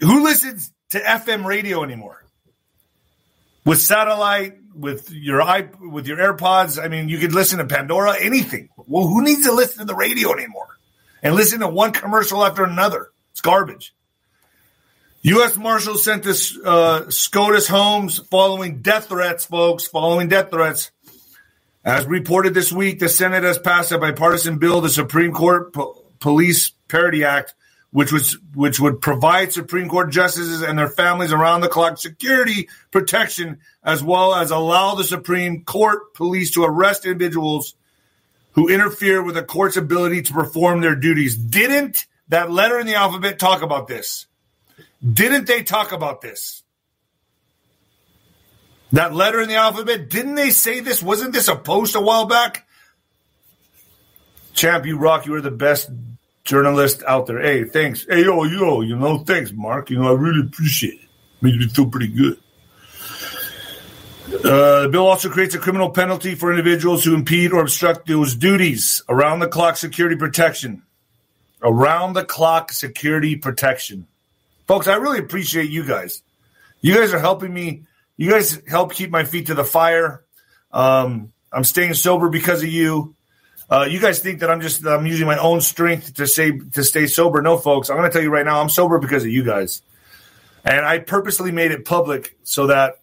Who 0.00 0.24
listens 0.24 0.72
to 0.90 1.00
FM 1.00 1.44
radio 1.44 1.84
anymore? 1.84 2.23
With 3.64 3.80
satellite, 3.80 4.58
with 4.74 5.10
your 5.10 5.42
i 5.42 5.68
with 5.80 6.06
your 6.06 6.18
AirPods. 6.18 6.82
I 6.82 6.88
mean, 6.88 7.08
you 7.08 7.18
could 7.18 7.32
listen 7.32 7.58
to 7.58 7.66
Pandora, 7.66 8.16
anything. 8.20 8.68
Well, 8.76 9.06
who 9.06 9.22
needs 9.22 9.46
to 9.46 9.52
listen 9.52 9.78
to 9.78 9.84
the 9.84 9.94
radio 9.94 10.32
anymore 10.32 10.78
and 11.22 11.34
listen 11.34 11.60
to 11.60 11.68
one 11.68 11.92
commercial 11.92 12.44
after 12.44 12.64
another? 12.64 13.10
It's 13.32 13.40
garbage. 13.40 13.94
U.S. 15.22 15.56
Marshals 15.56 16.04
sent 16.04 16.22
this 16.22 16.56
uh, 16.58 17.10
SCOTUS 17.10 17.66
homes 17.66 18.18
following 18.30 18.82
death 18.82 19.08
threats, 19.08 19.46
folks. 19.46 19.86
Following 19.86 20.28
death 20.28 20.50
threats. 20.50 20.90
As 21.82 22.06
reported 22.06 22.52
this 22.52 22.72
week, 22.72 22.98
the 22.98 23.08
Senate 23.08 23.42
has 23.42 23.58
passed 23.58 23.92
a 23.92 23.98
bipartisan 23.98 24.58
bill, 24.58 24.80
the 24.80 24.90
Supreme 24.90 25.32
Court 25.32 25.72
po- 25.72 26.04
Police 26.18 26.70
Parity 26.88 27.24
Act, 27.24 27.54
which 27.94 28.10
was 28.10 28.36
which 28.56 28.80
would 28.80 29.00
provide 29.00 29.52
Supreme 29.52 29.88
Court 29.88 30.10
justices 30.10 30.62
and 30.62 30.76
their 30.76 30.88
families 30.88 31.30
around 31.30 31.60
the 31.60 31.68
clock 31.68 31.96
security 31.96 32.68
protection, 32.90 33.60
as 33.84 34.02
well 34.02 34.34
as 34.34 34.50
allow 34.50 34.96
the 34.96 35.04
Supreme 35.04 35.62
Court 35.62 36.12
police 36.12 36.50
to 36.54 36.64
arrest 36.64 37.06
individuals 37.06 37.76
who 38.54 38.68
interfere 38.68 39.22
with 39.22 39.36
the 39.36 39.44
court's 39.44 39.76
ability 39.76 40.22
to 40.22 40.32
perform 40.32 40.80
their 40.80 40.96
duties. 40.96 41.36
Didn't 41.36 42.04
that 42.30 42.50
letter 42.50 42.80
in 42.80 42.88
the 42.88 42.96
alphabet 42.96 43.38
talk 43.38 43.62
about 43.62 43.86
this? 43.86 44.26
Didn't 45.00 45.46
they 45.46 45.62
talk 45.62 45.92
about 45.92 46.20
this? 46.20 46.64
That 48.90 49.14
letter 49.14 49.40
in 49.40 49.48
the 49.48 49.54
alphabet, 49.54 50.08
didn't 50.08 50.34
they 50.34 50.50
say 50.50 50.80
this? 50.80 51.00
Wasn't 51.00 51.32
this 51.32 51.46
a 51.46 51.54
post 51.54 51.94
a 51.94 52.00
while 52.00 52.26
back? 52.26 52.66
Champ, 54.52 54.84
you 54.84 54.98
rock. 54.98 55.26
You 55.26 55.36
are 55.36 55.40
the 55.40 55.52
best 55.52 55.90
journalist 56.44 57.02
out 57.06 57.26
there. 57.26 57.40
Hey, 57.40 57.64
thanks. 57.64 58.06
Hey, 58.08 58.24
yo, 58.24 58.44
yo, 58.44 58.82
you 58.82 58.96
know, 58.96 59.18
thanks, 59.18 59.52
Mark. 59.52 59.90
You 59.90 59.98
know, 59.98 60.08
I 60.08 60.12
really 60.12 60.40
appreciate 60.40 60.94
it. 60.94 61.08
Made 61.40 61.56
me 61.56 61.68
feel 61.68 61.88
pretty 61.88 62.08
good. 62.08 62.38
Uh, 64.26 64.82
the 64.82 64.88
bill 64.90 65.06
also 65.06 65.28
creates 65.28 65.54
a 65.54 65.58
criminal 65.58 65.90
penalty 65.90 66.34
for 66.34 66.50
individuals 66.50 67.04
who 67.04 67.14
impede 67.14 67.52
or 67.52 67.60
obstruct 67.60 68.06
those 68.06 68.34
duties. 68.34 69.02
Around 69.08 69.40
the 69.40 69.48
clock 69.48 69.76
security 69.76 70.16
protection. 70.16 70.82
Around 71.62 72.14
the 72.14 72.24
clock 72.24 72.72
security 72.72 73.36
protection. 73.36 74.06
Folks, 74.66 74.88
I 74.88 74.96
really 74.96 75.18
appreciate 75.18 75.70
you 75.70 75.86
guys. 75.86 76.22
You 76.80 76.94
guys 76.94 77.12
are 77.12 77.18
helping 77.18 77.52
me. 77.52 77.82
You 78.16 78.30
guys 78.30 78.60
help 78.68 78.92
keep 78.92 79.10
my 79.10 79.24
feet 79.24 79.46
to 79.46 79.54
the 79.54 79.64
fire. 79.64 80.22
Um, 80.72 81.32
I'm 81.52 81.64
staying 81.64 81.94
sober 81.94 82.28
because 82.28 82.62
of 82.62 82.68
you. 82.68 83.14
Uh, 83.70 83.86
you 83.88 83.98
guys 83.98 84.18
think 84.18 84.40
that 84.40 84.50
I'm 84.50 84.60
just 84.60 84.84
I'm 84.86 85.06
using 85.06 85.26
my 85.26 85.38
own 85.38 85.60
strength 85.60 86.14
to 86.14 86.26
say 86.26 86.58
to 86.72 86.84
stay 86.84 87.06
sober. 87.06 87.40
No, 87.40 87.56
folks, 87.56 87.88
I'm 87.88 87.96
going 87.96 88.10
to 88.10 88.12
tell 88.12 88.22
you 88.22 88.30
right 88.30 88.44
now, 88.44 88.60
I'm 88.60 88.68
sober 88.68 88.98
because 88.98 89.24
of 89.24 89.30
you 89.30 89.42
guys, 89.42 89.82
and 90.64 90.84
I 90.84 90.98
purposely 90.98 91.50
made 91.50 91.70
it 91.70 91.84
public 91.84 92.36
so 92.44 92.66
that 92.66 93.00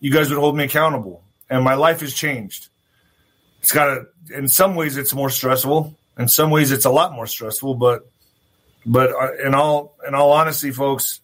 you 0.00 0.10
guys 0.10 0.28
would 0.28 0.38
hold 0.38 0.56
me 0.56 0.64
accountable. 0.64 1.22
And 1.48 1.64
my 1.64 1.74
life 1.74 2.00
has 2.00 2.14
changed. 2.14 2.68
It's 3.60 3.72
got 3.72 3.88
a. 3.88 4.06
In 4.34 4.48
some 4.48 4.74
ways, 4.74 4.96
it's 4.96 5.14
more 5.14 5.30
stressful. 5.30 5.96
In 6.18 6.28
some 6.28 6.50
ways, 6.50 6.72
it's 6.72 6.84
a 6.84 6.90
lot 6.90 7.12
more 7.12 7.26
stressful. 7.26 7.74
But, 7.74 8.06
but 8.84 9.10
uh, 9.10 9.46
in 9.46 9.54
all 9.54 9.96
in 10.06 10.14
all 10.14 10.32
honesty, 10.32 10.70
folks, 10.70 11.20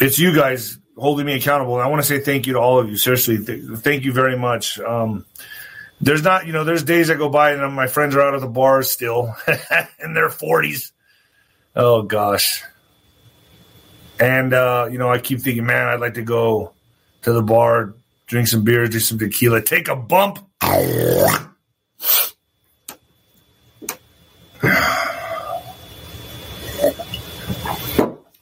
it's 0.00 0.18
you 0.18 0.34
guys 0.34 0.78
holding 0.96 1.26
me 1.26 1.34
accountable. 1.34 1.74
And 1.74 1.82
I 1.82 1.88
want 1.88 2.02
to 2.02 2.06
say 2.06 2.20
thank 2.20 2.46
you 2.46 2.54
to 2.54 2.60
all 2.60 2.78
of 2.78 2.88
you. 2.88 2.96
Seriously, 2.96 3.44
th- 3.44 3.62
thank 3.78 4.04
you 4.04 4.12
very 4.12 4.36
much. 4.36 4.78
Um, 4.80 5.24
there's 6.04 6.22
not, 6.22 6.46
you 6.46 6.52
know, 6.52 6.64
there's 6.64 6.82
days 6.82 7.08
that 7.08 7.16
go 7.16 7.30
by 7.30 7.52
and 7.52 7.74
my 7.74 7.86
friends 7.86 8.14
are 8.14 8.20
out 8.20 8.34
of 8.34 8.42
the 8.42 8.48
bars 8.48 8.90
still 8.90 9.34
in 9.98 10.12
their 10.12 10.28
40s. 10.28 10.92
Oh, 11.74 12.02
gosh. 12.02 12.62
And, 14.20 14.52
uh, 14.52 14.88
you 14.92 14.98
know, 14.98 15.08
I 15.10 15.18
keep 15.18 15.40
thinking, 15.40 15.64
man, 15.64 15.88
I'd 15.88 16.00
like 16.00 16.14
to 16.14 16.22
go 16.22 16.72
to 17.22 17.32
the 17.32 17.42
bar, 17.42 17.94
drink 18.26 18.48
some 18.48 18.64
beer, 18.64 18.86
drink 18.86 19.02
some 19.02 19.18
tequila, 19.18 19.62
take 19.62 19.88
a 19.88 19.96
bump. 19.96 20.38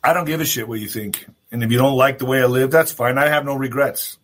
I 0.05 0.13
don't 0.13 0.25
give 0.25 0.41
a 0.41 0.45
shit 0.45 0.67
what 0.67 0.81
you 0.81 0.89
think. 0.89 1.25
And 1.53 1.63
if 1.63 1.71
you 1.71 1.79
don't 1.79 1.97
like 1.97 2.19
the 2.19 2.27
way 2.27 2.43
I 2.43 2.47
live, 2.47 2.73
that's 2.73 2.91
fine. 2.91 3.19
I 3.19 3.29
have 3.29 3.45
no 3.45 3.55
regrets. 3.55 4.19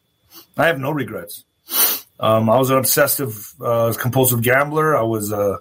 I 0.56 0.66
have 0.66 0.80
no 0.80 0.90
regrets. 0.90 1.44
Um, 2.20 2.50
I 2.50 2.58
was 2.58 2.70
an 2.70 2.78
obsessive, 2.78 3.54
uh, 3.60 3.94
compulsive 3.98 4.42
gambler. 4.42 4.96
I 4.96 5.02
was 5.02 5.30
a, 5.30 5.60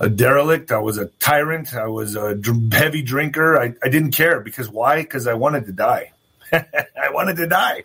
a, 0.00 0.08
derelict. 0.08 0.72
I 0.72 0.78
was 0.78 0.96
a 0.96 1.06
tyrant. 1.20 1.74
I 1.74 1.88
was 1.88 2.16
a 2.16 2.34
dr- 2.34 2.72
heavy 2.72 3.02
drinker. 3.02 3.58
I, 3.58 3.74
I, 3.82 3.88
didn't 3.88 4.12
care 4.12 4.40
because 4.40 4.70
why? 4.70 5.02
Because 5.02 5.26
I 5.26 5.34
wanted 5.34 5.66
to 5.66 5.72
die. 5.72 6.12
I 6.52 7.10
wanted 7.10 7.36
to 7.36 7.46
die. 7.46 7.84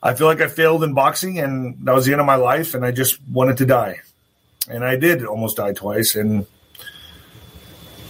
I 0.00 0.14
feel 0.14 0.28
like 0.28 0.40
I 0.40 0.46
failed 0.46 0.84
in 0.84 0.94
boxing, 0.94 1.40
and 1.40 1.84
that 1.84 1.94
was 1.94 2.06
the 2.06 2.12
end 2.12 2.20
of 2.20 2.26
my 2.26 2.36
life, 2.36 2.74
and 2.74 2.84
I 2.84 2.92
just 2.92 3.18
wanted 3.28 3.56
to 3.56 3.66
die. 3.66 4.00
and 4.68 4.84
I 4.84 4.96
did 4.96 5.24
almost 5.24 5.56
die 5.56 5.72
twice, 5.72 6.14
and 6.14 6.46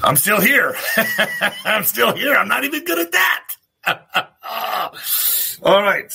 I'm 0.03 0.17
still 0.17 0.41
here. 0.41 0.75
I'm 1.65 1.85
still 1.85 2.15
here. 2.15 2.35
I'm 2.35 2.49
not 2.49 2.65
even 2.65 2.85
good 2.85 2.99
at 2.99 3.13
that. 3.13 3.55
All 5.63 5.83
right. 5.83 6.15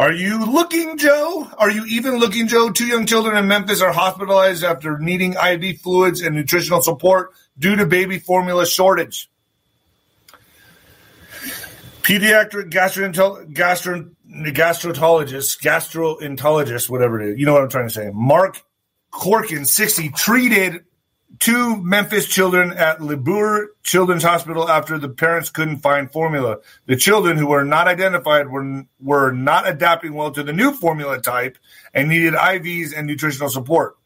Are 0.00 0.14
you 0.14 0.46
looking, 0.46 0.96
Joe? 0.96 1.46
Are 1.58 1.70
you 1.70 1.84
even 1.84 2.16
looking, 2.16 2.48
Joe? 2.48 2.70
Two 2.70 2.86
young 2.86 3.04
children 3.04 3.36
in 3.36 3.46
Memphis 3.46 3.82
are 3.82 3.92
hospitalized 3.92 4.64
after 4.64 4.98
needing 4.98 5.34
IV 5.34 5.82
fluids 5.82 6.22
and 6.22 6.34
nutritional 6.34 6.80
support 6.80 7.32
due 7.58 7.76
to 7.76 7.84
baby 7.84 8.18
formula 8.18 8.64
shortage. 8.64 9.30
Pediatric 12.00 12.70
gastroenterologist, 12.70 13.52
gastro, 13.52 14.10
gastroenterologist, 14.26 15.60
gastroenterologist, 15.60 16.88
whatever 16.88 17.20
it 17.20 17.32
is. 17.32 17.38
You 17.38 17.44
know 17.44 17.52
what 17.52 17.64
I'm 17.64 17.68
trying 17.68 17.88
to 17.88 17.92
say. 17.92 18.10
Mark 18.14 18.62
Corkin, 19.10 19.66
60, 19.66 20.08
treated 20.12 20.82
two 21.38 21.82
Memphis 21.82 22.26
children 22.26 22.72
at 22.72 23.00
Le 23.00 23.16
Bonheur 23.16 23.68
Children's 23.82 24.22
Hospital 24.22 24.68
after 24.68 24.98
the 24.98 25.08
parents 25.08 25.50
couldn't 25.50 25.78
find 25.78 26.10
formula. 26.10 26.58
The 26.86 26.96
children, 26.96 27.36
who 27.36 27.46
were 27.46 27.64
not 27.64 27.88
identified, 27.88 28.48
were 28.48 28.84
were 29.00 29.32
not 29.32 29.68
adapting 29.68 30.14
well 30.14 30.30
to 30.32 30.42
the 30.42 30.52
new 30.52 30.72
formula 30.72 31.20
type 31.20 31.58
and 31.94 32.08
needed 32.08 32.34
IVs 32.34 32.92
and 32.96 33.06
nutritional 33.06 33.48
support. 33.48 33.96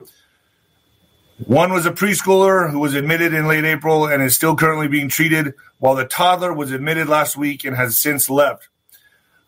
One 1.47 1.72
was 1.72 1.85
a 1.85 1.91
preschooler 1.91 2.70
who 2.70 2.79
was 2.79 2.95
admitted 2.95 3.35
in 3.35 3.49
late 3.49 3.64
April 3.64 4.07
and 4.07 4.22
is 4.22 4.37
still 4.37 4.55
currently 4.55 4.87
being 4.87 5.09
treated, 5.09 5.55
while 5.79 5.97
the 5.97 6.05
toddler 6.05 6.53
was 6.53 6.70
admitted 6.70 7.09
last 7.09 7.37
week 7.37 7.64
and 7.64 7.77
has 7.77 7.99
since 7.99 8.31
left. 8.31 8.68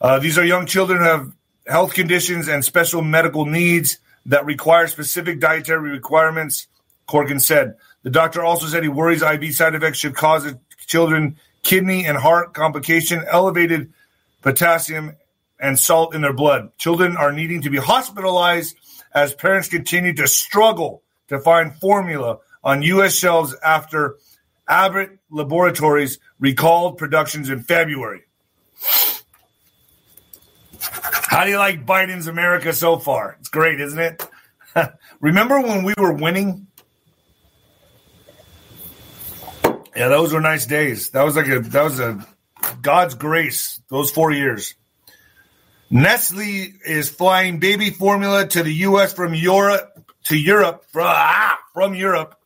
Uh, 0.01 0.18
these 0.18 0.37
are 0.37 0.45
young 0.45 0.66
children 0.66 0.99
who 0.99 1.05
have 1.05 1.33
health 1.66 1.95
conditions 1.95 2.49
and 2.49 2.64
special 2.64 3.03
medical 3.03 3.47
needs 3.47 3.99
that 4.27 4.45
require 4.45 4.89
specific 4.89 5.39
dietary 5.39 5.91
requirements 5.91 6.66
Corkin 7.07 7.40
said. 7.40 7.76
The 8.02 8.11
doctor 8.11 8.42
also 8.42 8.66
said 8.66 8.82
he 8.82 8.88
worries 8.88 9.22
IV 9.22 9.54
side 9.54 9.74
effects 9.74 9.98
should 9.98 10.14
cause 10.14 10.52
children 10.86 11.36
kidney 11.62 12.07
and 12.07 12.16
heart 12.16 12.54
complication, 12.54 13.24
elevated 13.28 13.92
potassium 14.42 15.16
and 15.59 15.78
salt 15.78 16.14
in 16.14 16.22
their 16.22 16.32
blood. 16.32 16.70
Children 16.78 17.16
are 17.16 17.32
needing 17.32 17.62
to 17.62 17.70
be 17.70 17.78
hospitalized 17.78 18.76
as 19.12 19.34
parents 19.34 19.68
continue 19.68 20.14
to 20.14 20.28
struggle 20.28 21.02
to 21.28 21.40
find 21.40 21.74
formula 21.76 22.38
on 22.62 22.82
U.S. 22.82 23.14
shelves 23.14 23.54
after 23.64 24.16
Abbott 24.68 25.18
Laboratories 25.30 26.18
recalled 26.38 26.98
productions 26.98 27.48
in 27.48 27.62
February. 27.62 28.22
How 30.80 31.44
do 31.44 31.50
you 31.50 31.59
like 31.59 31.84
Biden's 31.84 32.26
America 32.28 32.72
so 32.72 32.98
far? 32.98 33.36
It's 33.40 33.48
great, 33.48 33.80
isn't 33.80 33.98
it? 33.98 34.28
Remember 35.20 35.61
when 35.61 35.84
we 35.84 35.94
were 35.98 36.12
winning? 36.12 36.66
Yeah, 39.97 40.09
those 40.09 40.32
were 40.34 40.42
nice 40.42 40.66
days. 40.66 41.11
That 41.11 41.24
was 41.24 41.36
like 41.36 41.49
a 41.49 41.61
that 41.61 41.82
was 41.82 42.01
a 42.01 42.26
God's 42.82 43.14
grace. 43.14 43.80
Those 43.88 44.11
four 44.11 44.30
years. 44.30 44.74
Nestle 45.88 46.74
is 46.84 47.09
flying 47.09 47.61
baby 47.61 47.90
formula 47.90 48.47
to 48.47 48.62
the 48.62 48.72
U.S. 48.74 49.14
from 49.14 49.34
Europe 49.34 49.97
to 50.24 50.36
Europe 50.36 50.84
from, 50.88 51.07
ah, 51.07 51.59
from 51.72 51.94
Europe 51.94 52.38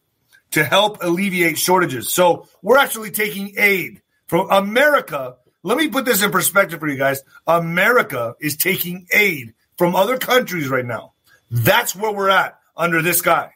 to 0.53 0.63
help 0.63 1.03
alleviate 1.03 1.59
shortages. 1.59 2.13
So 2.13 2.47
we're 2.63 2.79
actually 2.79 3.11
taking 3.11 3.55
aid 3.57 4.03
from 4.29 4.51
America. 4.51 5.37
Let 5.65 5.77
me 5.77 5.89
put 5.89 6.05
this 6.05 6.23
in 6.23 6.31
perspective 6.31 6.79
for 6.79 6.89
you 6.89 6.99
guys. 6.99 7.23
America 7.47 8.37
is 8.41 8.57
taking 8.57 9.07
aid 9.13 9.55
from 9.77 9.97
other 9.97 10.19
countries 10.19 10.69
right 10.69 10.85
now. 10.85 11.15
That's 11.51 11.97
where 11.97 12.13
we're 12.13 12.31
at 12.31 12.59
under 12.77 13.03
this 13.03 13.23
guy. 13.23 13.55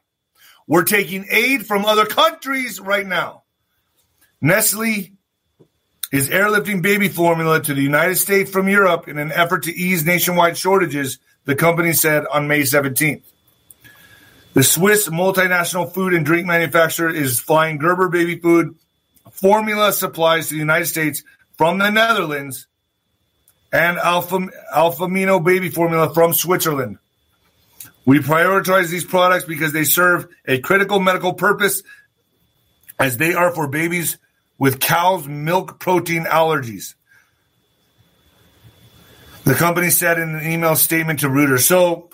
We're 0.66 0.84
taking 0.84 1.26
aid 1.30 1.66
from 1.66 1.84
other 1.84 2.06
countries 2.06 2.80
right 2.80 3.06
now. 3.06 3.43
Nestle 4.44 5.10
is 6.12 6.28
airlifting 6.28 6.82
baby 6.82 7.08
formula 7.08 7.62
to 7.62 7.72
the 7.72 7.80
United 7.80 8.16
States 8.16 8.50
from 8.50 8.68
Europe 8.68 9.08
in 9.08 9.16
an 9.16 9.32
effort 9.32 9.62
to 9.62 9.74
ease 9.74 10.04
nationwide 10.04 10.58
shortages, 10.58 11.18
the 11.46 11.54
company 11.54 11.94
said 11.94 12.26
on 12.30 12.46
May 12.46 12.60
17th. 12.60 13.22
The 14.52 14.62
Swiss 14.62 15.08
multinational 15.08 15.90
food 15.90 16.12
and 16.12 16.26
drink 16.26 16.46
manufacturer 16.46 17.08
is 17.08 17.40
flying 17.40 17.78
Gerber 17.78 18.10
baby 18.10 18.38
food 18.38 18.74
formula 19.32 19.94
supplies 19.94 20.48
to 20.48 20.54
the 20.54 20.60
United 20.60 20.86
States 20.86 21.24
from 21.56 21.78
the 21.78 21.88
Netherlands 21.88 22.66
and 23.72 23.96
Alpha, 23.96 24.46
Alfamino 24.76 25.42
baby 25.42 25.70
formula 25.70 26.12
from 26.12 26.34
Switzerland. 26.34 26.98
We 28.04 28.18
prioritize 28.18 28.90
these 28.90 29.06
products 29.06 29.46
because 29.46 29.72
they 29.72 29.84
serve 29.84 30.28
a 30.46 30.58
critical 30.58 31.00
medical 31.00 31.32
purpose 31.32 31.82
as 32.98 33.16
they 33.16 33.32
are 33.32 33.50
for 33.50 33.68
babies 33.68 34.18
with 34.58 34.80
cow's 34.80 35.26
milk 35.26 35.78
protein 35.80 36.24
allergies. 36.24 36.94
The 39.44 39.54
company 39.54 39.90
said 39.90 40.18
in 40.18 40.34
an 40.34 40.50
email 40.50 40.74
statement 40.74 41.20
to 41.20 41.28
Reuters. 41.28 41.62
So 41.62 42.10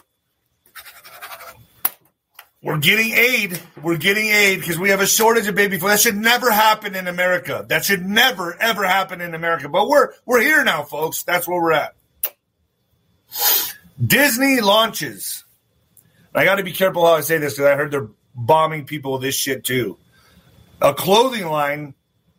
we're 2.63 2.79
getting 2.79 3.13
aid. 3.13 3.61
We're 3.81 3.97
getting 3.97 4.29
aid 4.29 4.61
because 4.61 4.79
we 4.79 4.91
have 4.91 5.01
a 5.01 5.07
shortage 5.07 5.47
of 5.47 5.55
baby 5.55 5.79
food. 5.79 5.91
That 5.91 6.01
should 6.01 6.17
never 6.17 6.51
happen 6.51 6.97
in 6.97 7.07
America. 7.07 7.65
That 7.69 7.85
should 7.85 8.05
never 8.05 8.61
ever 8.61 8.85
happen 8.85 9.21
in 9.21 9.35
America. 9.35 9.69
But 9.69 9.89
we're 9.89 10.13
we're 10.27 10.41
here 10.41 10.65
now, 10.65 10.83
folks. 10.83 11.23
That's 11.23 11.47
where 11.47 11.61
we're 11.61 11.73
at. 11.73 11.95
Disney 14.05 14.61
launches. 14.61 15.45
I 16.35 16.45
got 16.45 16.57
to 16.57 16.65
be 16.65 16.73
careful 16.73 17.07
how 17.07 17.15
I 17.15 17.21
say 17.23 17.39
this 17.39 17.55
because 17.55 17.67
I 17.67 17.77
heard 17.77 17.93
they're 17.93 18.09
bombing 18.35 18.87
people 18.87 19.13
with 19.13 19.23
this 19.23 19.35
shit 19.35 19.65
too. 19.65 19.99
A 20.81 20.95
clothing 20.95 21.47
line 21.47 21.95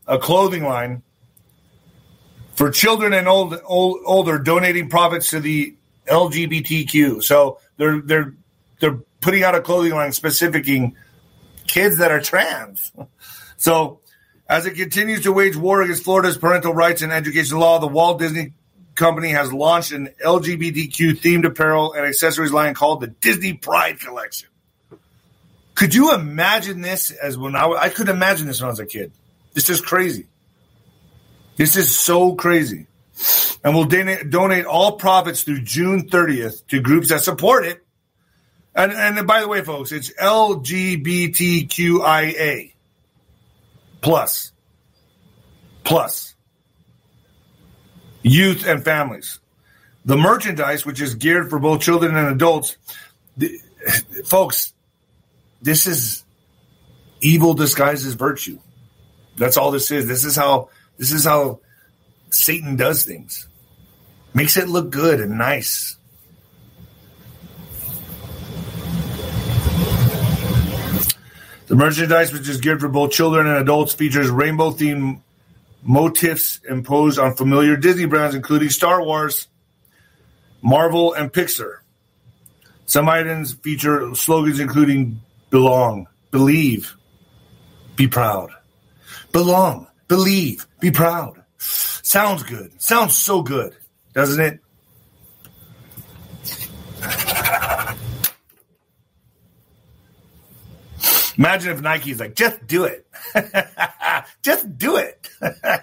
a 0.07 0.17
clothing 0.17 0.63
line 0.63 1.03
for 2.53 2.69
children 2.69 3.13
and 3.13 3.27
old, 3.27 3.59
old 3.65 4.01
older 4.05 4.37
donating 4.37 4.89
profits 4.89 5.29
to 5.31 5.39
the 5.39 5.75
LGBTQ. 6.07 7.23
So 7.23 7.59
they're 7.77 8.01
they're 8.01 8.33
they're 8.79 8.99
putting 9.21 9.43
out 9.43 9.55
a 9.55 9.61
clothing 9.61 9.93
line 9.93 10.11
specifying 10.11 10.95
kids 11.67 11.97
that 11.97 12.11
are 12.11 12.21
trans. 12.21 12.91
So 13.57 13.99
as 14.49 14.65
it 14.65 14.71
continues 14.71 15.21
to 15.21 15.31
wage 15.31 15.55
war 15.55 15.83
against 15.83 16.03
Florida's 16.03 16.35
parental 16.35 16.73
rights 16.73 17.03
and 17.03 17.11
education 17.11 17.59
law, 17.59 17.77
the 17.77 17.85
Walt 17.85 18.17
Disney 18.17 18.53
Company 18.95 19.29
has 19.29 19.53
launched 19.53 19.91
an 19.91 20.09
LGBTQ 20.25 21.11
themed 21.21 21.45
apparel 21.45 21.93
and 21.93 22.05
accessories 22.05 22.51
line 22.51 22.73
called 22.73 23.01
the 23.01 23.07
Disney 23.07 23.53
Pride 23.53 23.99
Collection. 23.99 24.49
Could 25.75 25.93
you 25.93 26.13
imagine 26.15 26.81
this 26.81 27.11
as 27.11 27.37
when 27.37 27.55
I, 27.55 27.67
I 27.67 27.89
could 27.89 28.09
imagine 28.09 28.47
this 28.47 28.59
when 28.59 28.67
I 28.67 28.71
was 28.71 28.79
a 28.79 28.87
kid? 28.87 29.11
This 29.53 29.69
is 29.69 29.81
crazy. 29.81 30.27
This 31.57 31.75
is 31.75 31.95
so 31.95 32.35
crazy. 32.35 32.87
And 33.63 33.75
we'll 33.75 33.85
donate, 33.85 34.65
all 34.65 34.93
profits 34.93 35.43
through 35.43 35.61
June 35.61 36.09
30th 36.09 36.65
to 36.67 36.81
groups 36.81 37.09
that 37.09 37.21
support 37.21 37.65
it. 37.65 37.85
And, 38.73 38.91
and 38.93 39.27
by 39.27 39.41
the 39.41 39.47
way, 39.47 39.61
folks, 39.63 39.91
it's 39.91 40.11
LGBTQIA 40.13 40.71
plus, 44.01 44.51
plus 45.83 46.35
youth 48.23 48.65
and 48.65 48.83
families. 48.83 49.39
The 50.05 50.17
merchandise, 50.17 50.85
which 50.85 51.01
is 51.01 51.15
geared 51.15 51.49
for 51.49 51.59
both 51.59 51.81
children 51.81 52.15
and 52.15 52.29
adults, 52.29 52.77
the, 53.37 53.59
folks, 54.25 54.73
this 55.61 55.85
is 55.85 56.23
evil 57.19 57.53
disguised 57.53 58.07
as 58.07 58.13
virtue. 58.13 58.57
That's 59.37 59.57
all 59.57 59.71
this 59.71 59.91
is. 59.91 60.07
This 60.07 60.25
is 60.25 60.35
how 60.35 60.69
this 60.97 61.11
is 61.11 61.25
how 61.25 61.59
Satan 62.29 62.75
does 62.75 63.03
things. 63.03 63.47
Makes 64.33 64.57
it 64.57 64.69
look 64.69 64.91
good 64.91 65.19
and 65.19 65.37
nice. 65.37 65.97
The 71.67 71.75
merchandise, 71.77 72.33
which 72.33 72.49
is 72.49 72.59
geared 72.59 72.81
for 72.81 72.89
both 72.89 73.11
children 73.11 73.47
and 73.47 73.57
adults, 73.57 73.93
features 73.93 74.29
rainbow 74.29 74.71
themed 74.71 75.21
motifs 75.81 76.59
imposed 76.69 77.17
on 77.17 77.35
familiar 77.35 77.77
Disney 77.77 78.05
brands, 78.05 78.35
including 78.35 78.69
Star 78.69 79.01
Wars, 79.01 79.47
Marvel, 80.61 81.13
and 81.13 81.31
Pixar. 81.31 81.77
Some 82.85 83.07
items 83.07 83.53
feature 83.53 84.13
slogans 84.15 84.59
including 84.59 85.21
belong, 85.49 86.07
believe, 86.29 86.95
be 87.95 88.07
proud 88.07 88.51
belong, 89.31 89.87
believe, 90.07 90.67
be 90.79 90.91
proud. 90.91 91.43
Sounds 91.57 92.43
good. 92.43 92.81
Sounds 92.81 93.15
so 93.15 93.41
good, 93.41 93.75
doesn't 94.13 94.43
it? 94.43 94.59
Imagine 101.37 101.71
if 101.71 101.81
Nike's 101.81 102.19
like, 102.19 102.35
just 102.35 102.67
do 102.67 102.83
it. 102.83 103.07
just 104.43 104.77
do 104.77 104.97
it. 104.97 105.29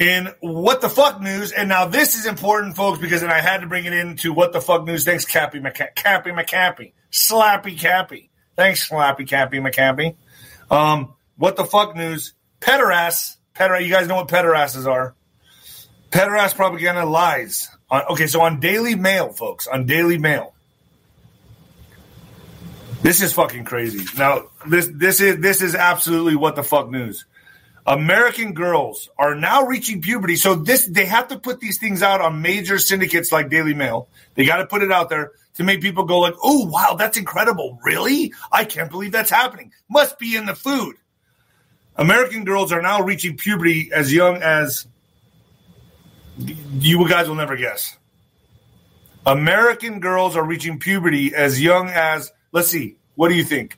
in 0.00 0.30
what 0.40 0.80
the 0.80 0.88
fuck 0.88 1.20
news. 1.20 1.52
And 1.52 1.68
now 1.68 1.86
this 1.86 2.18
is 2.18 2.26
important, 2.26 2.74
folks, 2.74 2.98
because 2.98 3.20
then 3.20 3.30
I 3.30 3.40
had 3.40 3.60
to 3.60 3.66
bring 3.66 3.84
it 3.84 3.92
into 3.92 4.32
what 4.32 4.52
the 4.52 4.60
fuck 4.60 4.84
news. 4.84 5.04
Thanks, 5.04 5.24
Cappy 5.26 5.60
McCa- 5.60 5.94
Cappy 5.94 6.30
McCappy. 6.30 6.92
Slappy 7.12 7.78
Cappy. 7.78 8.30
Thanks, 8.56 8.88
Slappy 8.88 9.28
Cappy 9.28 9.58
McCappy. 9.58 10.16
Um, 10.70 11.14
what 11.40 11.56
the 11.56 11.64
fuck 11.64 11.96
news? 11.96 12.34
Pederass. 12.60 13.38
Peder, 13.54 13.80
you 13.80 13.90
guys 13.90 14.06
know 14.06 14.16
what 14.16 14.28
pederasts 14.28 14.86
are. 14.86 15.14
Pederass 16.10 16.54
propaganda 16.54 17.06
lies. 17.06 17.70
On, 17.90 18.02
okay, 18.10 18.26
so 18.26 18.42
on 18.42 18.60
Daily 18.60 18.94
Mail, 18.94 19.32
folks, 19.32 19.66
on 19.66 19.86
Daily 19.86 20.18
Mail. 20.18 20.52
This 23.00 23.22
is 23.22 23.32
fucking 23.32 23.64
crazy. 23.64 24.04
Now, 24.18 24.50
this 24.68 24.90
this 24.92 25.22
is 25.22 25.38
this 25.38 25.62
is 25.62 25.74
absolutely 25.74 26.36
what 26.36 26.56
the 26.56 26.62
fuck 26.62 26.90
news. 26.90 27.24
American 27.86 28.52
girls 28.52 29.08
are 29.18 29.34
now 29.34 29.64
reaching 29.64 30.02
puberty. 30.02 30.36
So 30.36 30.54
this 30.54 30.84
they 30.84 31.06
have 31.06 31.28
to 31.28 31.38
put 31.38 31.58
these 31.58 31.78
things 31.78 32.02
out 32.02 32.20
on 32.20 32.42
major 32.42 32.78
syndicates 32.78 33.32
like 33.32 33.48
Daily 33.48 33.72
Mail. 33.72 34.08
They 34.34 34.44
got 34.44 34.58
to 34.58 34.66
put 34.66 34.82
it 34.82 34.92
out 34.92 35.08
there 35.08 35.32
to 35.54 35.64
make 35.64 35.80
people 35.80 36.04
go 36.04 36.18
like, 36.18 36.34
"Oh, 36.42 36.66
wow, 36.66 36.96
that's 36.98 37.16
incredible. 37.16 37.78
Really? 37.82 38.34
I 38.52 38.66
can't 38.66 38.90
believe 38.90 39.12
that's 39.12 39.30
happening. 39.30 39.72
Must 39.88 40.18
be 40.18 40.36
in 40.36 40.44
the 40.44 40.54
food." 40.54 40.96
American 42.00 42.44
girls 42.44 42.72
are 42.72 42.80
now 42.80 43.02
reaching 43.02 43.36
puberty 43.36 43.90
as 43.92 44.10
young 44.10 44.36
as 44.42 44.86
you 46.38 47.06
guys 47.06 47.28
will 47.28 47.36
never 47.36 47.56
guess. 47.56 47.98
American 49.26 50.00
girls 50.00 50.34
are 50.34 50.44
reaching 50.44 50.78
puberty 50.78 51.34
as 51.34 51.60
young 51.60 51.90
as 51.90 52.32
let's 52.52 52.68
see. 52.68 52.96
What 53.16 53.28
do 53.28 53.34
you 53.34 53.44
think? 53.44 53.76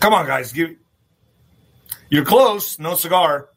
Come 0.00 0.12
on, 0.12 0.26
guys. 0.26 0.52
Give 0.52 0.74
you're 2.10 2.24
close. 2.24 2.80
No 2.80 2.96
cigar. 2.96 3.48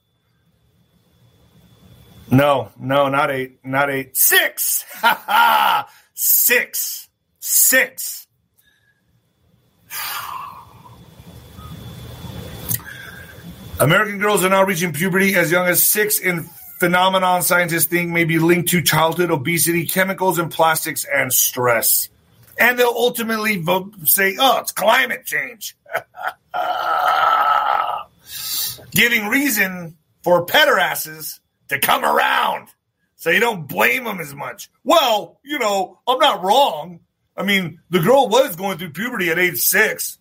No, 2.30 2.72
no, 2.80 3.10
not 3.10 3.32
eight. 3.32 3.66
Not 3.66 3.90
eight. 3.90 4.16
Six. 4.16 4.86
Ha 4.96 5.24
ha. 5.26 5.90
Six. 6.14 7.10
Six. 7.40 8.28
American 13.80 14.20
girls 14.20 14.46
are 14.46 14.50
now 14.50 14.64
reaching 14.64 14.94
puberty 14.94 15.36
as 15.36 15.52
young 15.52 15.68
as 15.68 15.84
six 15.84 16.20
in 16.20 16.44
phenomenon 16.80 17.42
scientists 17.42 17.86
think 17.86 18.10
may 18.10 18.24
be 18.24 18.40
linked 18.40 18.70
to 18.70 18.82
childhood 18.82 19.32
obesity, 19.32 19.86
chemicals 19.86 20.40
and 20.40 20.50
plastics, 20.50 21.06
and 21.06 21.34
stress. 21.34 22.08
And 22.58 22.80
they'll 22.80 22.88
ultimately 22.88 23.58
vote, 23.58 23.94
say, 24.06 24.38
oh, 24.40 24.60
it's 24.60 24.72
climate 24.72 25.26
change. 25.26 25.76
Giving 28.92 29.28
reason 29.28 29.98
for 30.24 30.46
pederasses 30.46 31.42
to 31.68 31.80
come 31.80 32.06
around 32.06 32.70
so 33.18 33.30
you 33.30 33.42
don't 33.42 33.68
blame 33.68 34.06
them 34.06 34.22
as 34.22 34.34
much. 34.34 34.70
Well, 34.86 35.38
you 35.44 35.60
know, 35.60 36.00
I'm 36.08 36.20
not 36.20 36.44
wrong. 36.44 37.02
I 37.36 37.44
mean, 37.44 37.82
the 37.90 38.00
girl 38.00 38.30
was 38.30 38.56
going 38.56 38.78
through 38.78 38.92
puberty 38.92 39.32
at 39.32 39.38
age 39.38 39.60
six. 39.60 40.18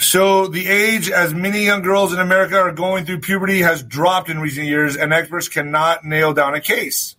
So 0.00 0.46
the 0.46 0.66
age 0.68 1.10
as 1.10 1.34
many 1.34 1.64
young 1.64 1.82
girls 1.82 2.12
in 2.12 2.20
America 2.20 2.56
are 2.56 2.72
going 2.72 3.04
through 3.04 3.18
puberty 3.18 3.62
has 3.62 3.82
dropped 3.82 4.30
in 4.30 4.38
recent 4.38 4.66
years, 4.66 4.96
and 4.96 5.12
experts 5.12 5.48
cannot 5.48 6.04
nail 6.04 6.32
down 6.32 6.54
a 6.54 6.60
case, 6.60 7.16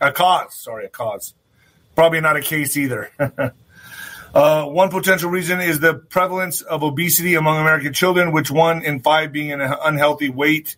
a 0.00 0.12
cause. 0.12 0.54
Sorry, 0.54 0.86
a 0.86 0.88
cause. 0.88 1.34
Probably 1.96 2.20
not 2.20 2.36
a 2.36 2.40
case 2.40 2.76
either. 2.76 3.10
uh, 4.34 4.64
one 4.64 4.90
potential 4.90 5.28
reason 5.28 5.60
is 5.60 5.80
the 5.80 5.94
prevalence 5.94 6.62
of 6.62 6.84
obesity 6.84 7.34
among 7.34 7.58
American 7.60 7.92
children, 7.92 8.30
which 8.30 8.50
one 8.50 8.84
in 8.84 9.00
five 9.00 9.32
being 9.32 9.50
an 9.50 9.60
unhealthy 9.60 10.30
weight. 10.30 10.76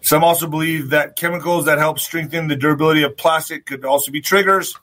Some 0.00 0.24
also 0.24 0.46
believe 0.46 0.90
that 0.90 1.14
chemicals 1.14 1.66
that 1.66 1.76
help 1.76 1.98
strengthen 1.98 2.48
the 2.48 2.56
durability 2.56 3.02
of 3.02 3.18
plastic 3.18 3.66
could 3.66 3.84
also 3.84 4.10
be 4.10 4.22
triggers. 4.22 4.74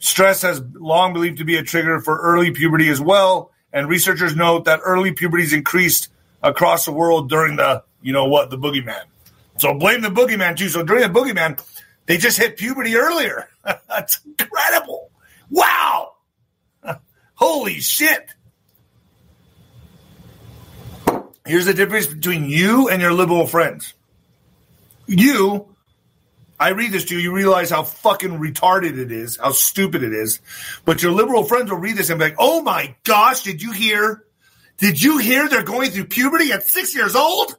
Stress 0.00 0.42
has 0.42 0.60
long 0.74 1.12
believed 1.12 1.38
to 1.38 1.44
be 1.44 1.56
a 1.56 1.62
trigger 1.62 2.00
for 2.00 2.18
early 2.18 2.50
puberty 2.50 2.88
as 2.88 3.00
well 3.00 3.52
and 3.72 3.88
researchers 3.88 4.34
note 4.34 4.64
that 4.64 4.80
early 4.84 5.12
puberty 5.12 5.44
is 5.44 5.52
increased 5.52 6.08
across 6.42 6.84
the 6.84 6.92
world 6.92 7.28
during 7.28 7.56
the, 7.56 7.82
you 8.02 8.12
know 8.12 8.26
what, 8.26 8.50
the 8.50 8.58
boogeyman. 8.58 9.02
So 9.58 9.74
blame 9.74 10.02
the 10.02 10.08
boogeyman 10.08 10.56
too. 10.56 10.68
So 10.68 10.82
during 10.82 11.10
the 11.10 11.18
boogeyman, 11.18 11.62
they 12.06 12.16
just 12.16 12.38
hit 12.38 12.56
puberty 12.56 12.96
earlier. 12.96 13.48
That's 13.88 14.20
incredible. 14.24 15.10
Wow. 15.50 16.14
Holy 17.34 17.80
shit. 17.80 18.30
Here's 21.44 21.66
the 21.66 21.74
difference 21.74 22.06
between 22.06 22.44
you 22.44 22.88
and 22.88 23.00
your 23.00 23.12
liberal 23.12 23.46
friends. 23.46 23.94
You 25.06 25.74
I 26.60 26.70
read 26.70 26.92
this 26.92 27.04
to 27.06 27.14
you, 27.14 27.20
you 27.20 27.32
realize 27.32 27.70
how 27.70 27.84
fucking 27.84 28.38
retarded 28.38 28.98
it 28.98 29.12
is, 29.12 29.36
how 29.36 29.52
stupid 29.52 30.02
it 30.02 30.12
is. 30.12 30.40
But 30.84 31.02
your 31.02 31.12
liberal 31.12 31.44
friends 31.44 31.70
will 31.70 31.78
read 31.78 31.96
this 31.96 32.10
and 32.10 32.18
be 32.18 32.26
like, 32.26 32.36
oh 32.38 32.62
my 32.62 32.96
gosh, 33.04 33.42
did 33.42 33.62
you 33.62 33.72
hear? 33.72 34.24
Did 34.78 35.00
you 35.00 35.18
hear 35.18 35.48
they're 35.48 35.62
going 35.62 35.90
through 35.90 36.06
puberty 36.06 36.52
at 36.52 36.66
six 36.66 36.94
years 36.94 37.14
old? 37.14 37.56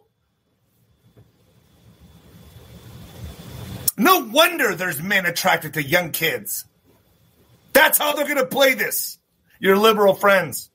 No 3.97 4.20
wonder 4.20 4.76
there's 4.76 5.02
men 5.02 5.26
attracted 5.26 5.74
to 5.74 5.84
young 5.84 6.12
kids. 6.12 6.66
That's 7.74 7.97
how 7.97 8.14
they're 8.14 8.26
going 8.26 8.38
to 8.38 8.45
play 8.45 8.74
this. 8.74 9.18
Your 9.60 9.78
liberal 9.78 10.16
friends. 10.16 10.70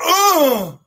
Oh. 0.00 0.79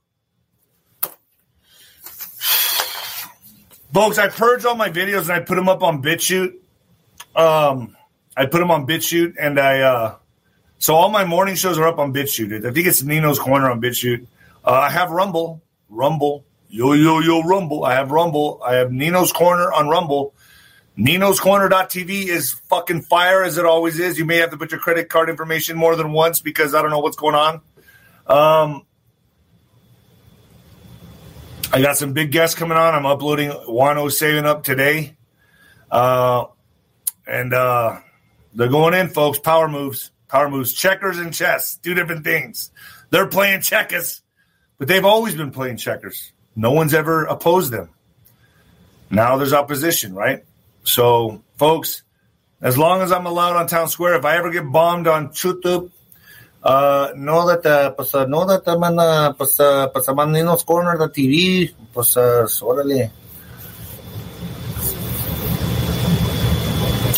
Folks, 3.94 4.18
I 4.18 4.28
purged 4.28 4.66
all 4.66 4.76
my 4.76 4.90
videos 4.90 5.24
and 5.24 5.34
I 5.34 5.40
put 5.42 5.56
them 5.56 5.70
up 5.70 5.84
on 5.84 6.02
BitChute. 6.02 6.56
Um, 7.36 7.96
I 8.36 8.48
put 8.48 8.58
them 8.58 8.72
on 8.72 8.88
BitChute 8.88 9.36
and 9.40 9.60
I, 9.60 9.82
uh, 9.82 10.16
so 10.80 10.96
all 10.96 11.10
my 11.10 11.26
morning 11.26 11.54
shows 11.54 11.78
are 11.78 11.88
up 11.88 12.00
on 12.00 12.12
BitChute. 12.12 12.66
I 12.66 12.72
think 12.72 12.88
it's 12.88 13.04
Nino's 13.04 13.38
Corner 13.38 13.70
on 13.70 13.80
BitChute. 13.80 14.26
Uh, 14.66 14.72
I 14.72 14.90
have 14.90 15.12
Rumble, 15.12 15.62
Rumble, 15.90 16.44
yo, 16.70 16.94
yo, 16.94 17.20
yo, 17.20 17.44
Rumble. 17.44 17.86
I 17.86 17.94
have 17.94 18.10
Rumble. 18.10 18.60
I 18.66 18.76
have 18.76 18.92
Nino's 18.92 19.32
Corner 19.32 19.72
on 19.72 19.88
Rumble. 19.88 20.34
Nino's 20.98 21.40
Corner.tv 21.40 22.28
is 22.28 22.54
fucking 22.70 23.04
fire 23.04 23.44
as 23.44 23.60
it 23.60 23.66
always 23.66 24.00
is. 24.00 24.18
You 24.18 24.26
may 24.26 24.38
have 24.38 24.50
to 24.50 24.58
put 24.58 24.72
your 24.72 24.80
credit 24.80 25.10
card 25.10 25.30
information 25.30 25.78
more 25.78 25.96
than 25.96 26.12
once 26.12 26.40
because 26.40 26.74
I 26.74 26.82
don't 26.82 26.90
know 26.90 27.00
what's 27.00 27.18
going 27.18 27.36
on. 27.36 27.62
Um, 28.26 28.86
I 31.72 31.82
got 31.82 31.98
some 31.98 32.14
big 32.14 32.32
guests 32.32 32.56
coming 32.56 32.78
on. 32.78 32.94
I'm 32.94 33.06
uploading 33.06 33.50
Juan 33.50 33.98
O'Savin 33.98 34.46
Up 34.46 34.64
today. 34.64 35.16
Uh, 35.90 36.46
and 37.26 37.54
uh, 37.54 38.00
they're 38.54 38.68
going 38.68 38.94
in, 38.94 39.10
folks. 39.10 39.40
Power 39.40 39.68
moves. 39.68 40.12
Power 40.28 40.50
moves. 40.50 40.74
Checkers 40.74 41.20
and 41.20 41.34
chess. 41.34 41.78
Two 41.78 41.94
different 41.94 42.24
things. 42.24 42.72
They're 43.10 43.28
playing 43.28 43.62
checkers, 43.62 44.24
but 44.78 44.88
they've 44.88 45.06
always 45.06 45.36
been 45.36 45.52
playing 45.52 45.78
checkers. 45.78 46.32
No 46.56 46.72
one's 46.72 46.94
ever 46.94 47.26
opposed 47.26 47.72
them. 47.72 47.90
Now 49.10 49.38
there's 49.38 49.54
opposition, 49.54 50.16
right? 50.16 50.44
So, 50.84 51.44
folks, 51.58 52.04
as 52.62 52.78
long 52.78 53.02
as 53.02 53.12
I'm 53.12 53.26
allowed 53.26 53.56
on 53.56 53.68
Town 53.68 53.88
Square, 53.88 54.16
if 54.16 54.26
I 54.26 54.38
ever 54.38 54.52
get 54.52 54.72
bombed 54.72 55.08
on 55.08 55.30
YouTube, 55.30 55.92
Uh, 56.64 57.12
that, 57.14 57.66
uh, 57.66 57.92
pues, 57.92 58.16
uh, 58.16 58.26
know 58.26 58.46
that, 58.46 58.66
man, 58.80 58.98
uh, 58.98 59.34
pues, 59.34 59.60
uh, 59.60 59.88
pues, 59.90 60.08
I'm 60.08 60.36
in 60.36 60.46
those 60.46 60.64
corner 60.64 60.98
the 60.98 61.10
TV, 61.10 61.74
pues, 61.94 62.16
uh, 62.16 62.48
órale. 62.62 63.12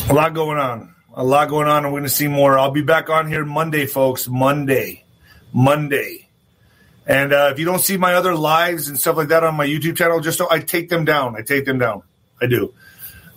A 0.10 0.14
lot 0.14 0.34
going 0.34 0.58
on. 0.58 0.96
A 1.16 1.24
lot 1.24 1.50
going 1.50 1.68
on. 1.68 1.84
we're 1.84 1.92
going 1.92 2.04
to 2.04 2.10
see 2.10 2.28
more. 2.28 2.60
I'll 2.60 2.72
be 2.72 2.82
back 2.82 3.10
on 3.10 3.28
here 3.28 3.46
Monday, 3.46 3.86
folks. 3.86 4.28
Monday. 4.28 5.04
Monday. 5.54 6.28
And 7.08 7.32
uh, 7.32 7.50
if 7.52 7.60
you 7.60 7.66
don't 7.66 7.80
see 7.80 7.98
my 7.98 8.16
other 8.16 8.36
lives 8.36 8.88
and 8.88 9.00
stuff 9.00 9.16
like 9.16 9.30
that 9.30 9.44
on 9.44 9.56
my 9.56 9.66
YouTube 9.66 9.96
channel, 9.96 10.20
just 10.20 10.38
so 10.38 10.48
I 10.50 10.60
take 10.60 10.90
them 10.90 11.06
down. 11.06 11.36
I 11.36 11.42
take 11.42 11.66
them 11.66 11.80
down. 11.80 12.02
I 12.42 12.48
do. 12.48 12.74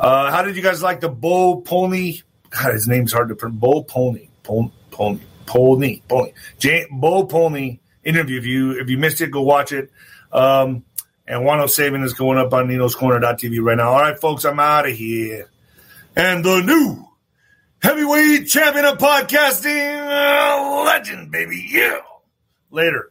Uh, 0.00 0.30
how 0.30 0.42
did 0.42 0.56
you 0.56 0.62
guys 0.62 0.82
like 0.82 1.00
the 1.00 1.08
Bo 1.08 1.60
Pony? 1.60 2.20
God, 2.50 2.74
his 2.74 2.88
name's 2.88 3.12
hard 3.12 3.28
to 3.28 3.34
pronounce. 3.34 3.60
Bo 3.60 3.82
Pony. 3.82 4.28
Pony. 4.42 4.70
Pony. 4.90 5.20
Pony. 5.48 6.02
Pony. 6.06 6.32
Jay, 6.58 6.86
Bo 6.90 7.24
Pony 7.24 7.80
interview. 8.04 8.38
If 8.38 8.46
you 8.46 8.72
if 8.78 8.90
you 8.90 8.98
missed 8.98 9.20
it, 9.20 9.30
go 9.30 9.42
watch 9.42 9.72
it. 9.72 9.90
Um, 10.30 10.84
and 11.26 11.44
Juan 11.44 11.60
O'Savin 11.60 12.04
is 12.04 12.14
going 12.14 12.38
up 12.38 12.52
on 12.52 12.68
Nino's 12.68 12.94
Corner.tv 12.94 13.60
right 13.62 13.76
now. 13.76 13.90
All 13.90 14.00
right, 14.00 14.18
folks, 14.18 14.44
I'm 14.44 14.60
out 14.60 14.88
of 14.88 14.94
here. 14.94 15.50
And 16.14 16.44
the 16.44 16.60
new 16.62 17.06
heavyweight 17.82 18.46
champion 18.48 18.84
of 18.84 18.98
podcasting, 18.98 20.06
uh, 20.06 20.84
legend, 20.84 21.30
baby. 21.30 21.66
Yeah. 21.70 22.00
Later. 22.70 23.10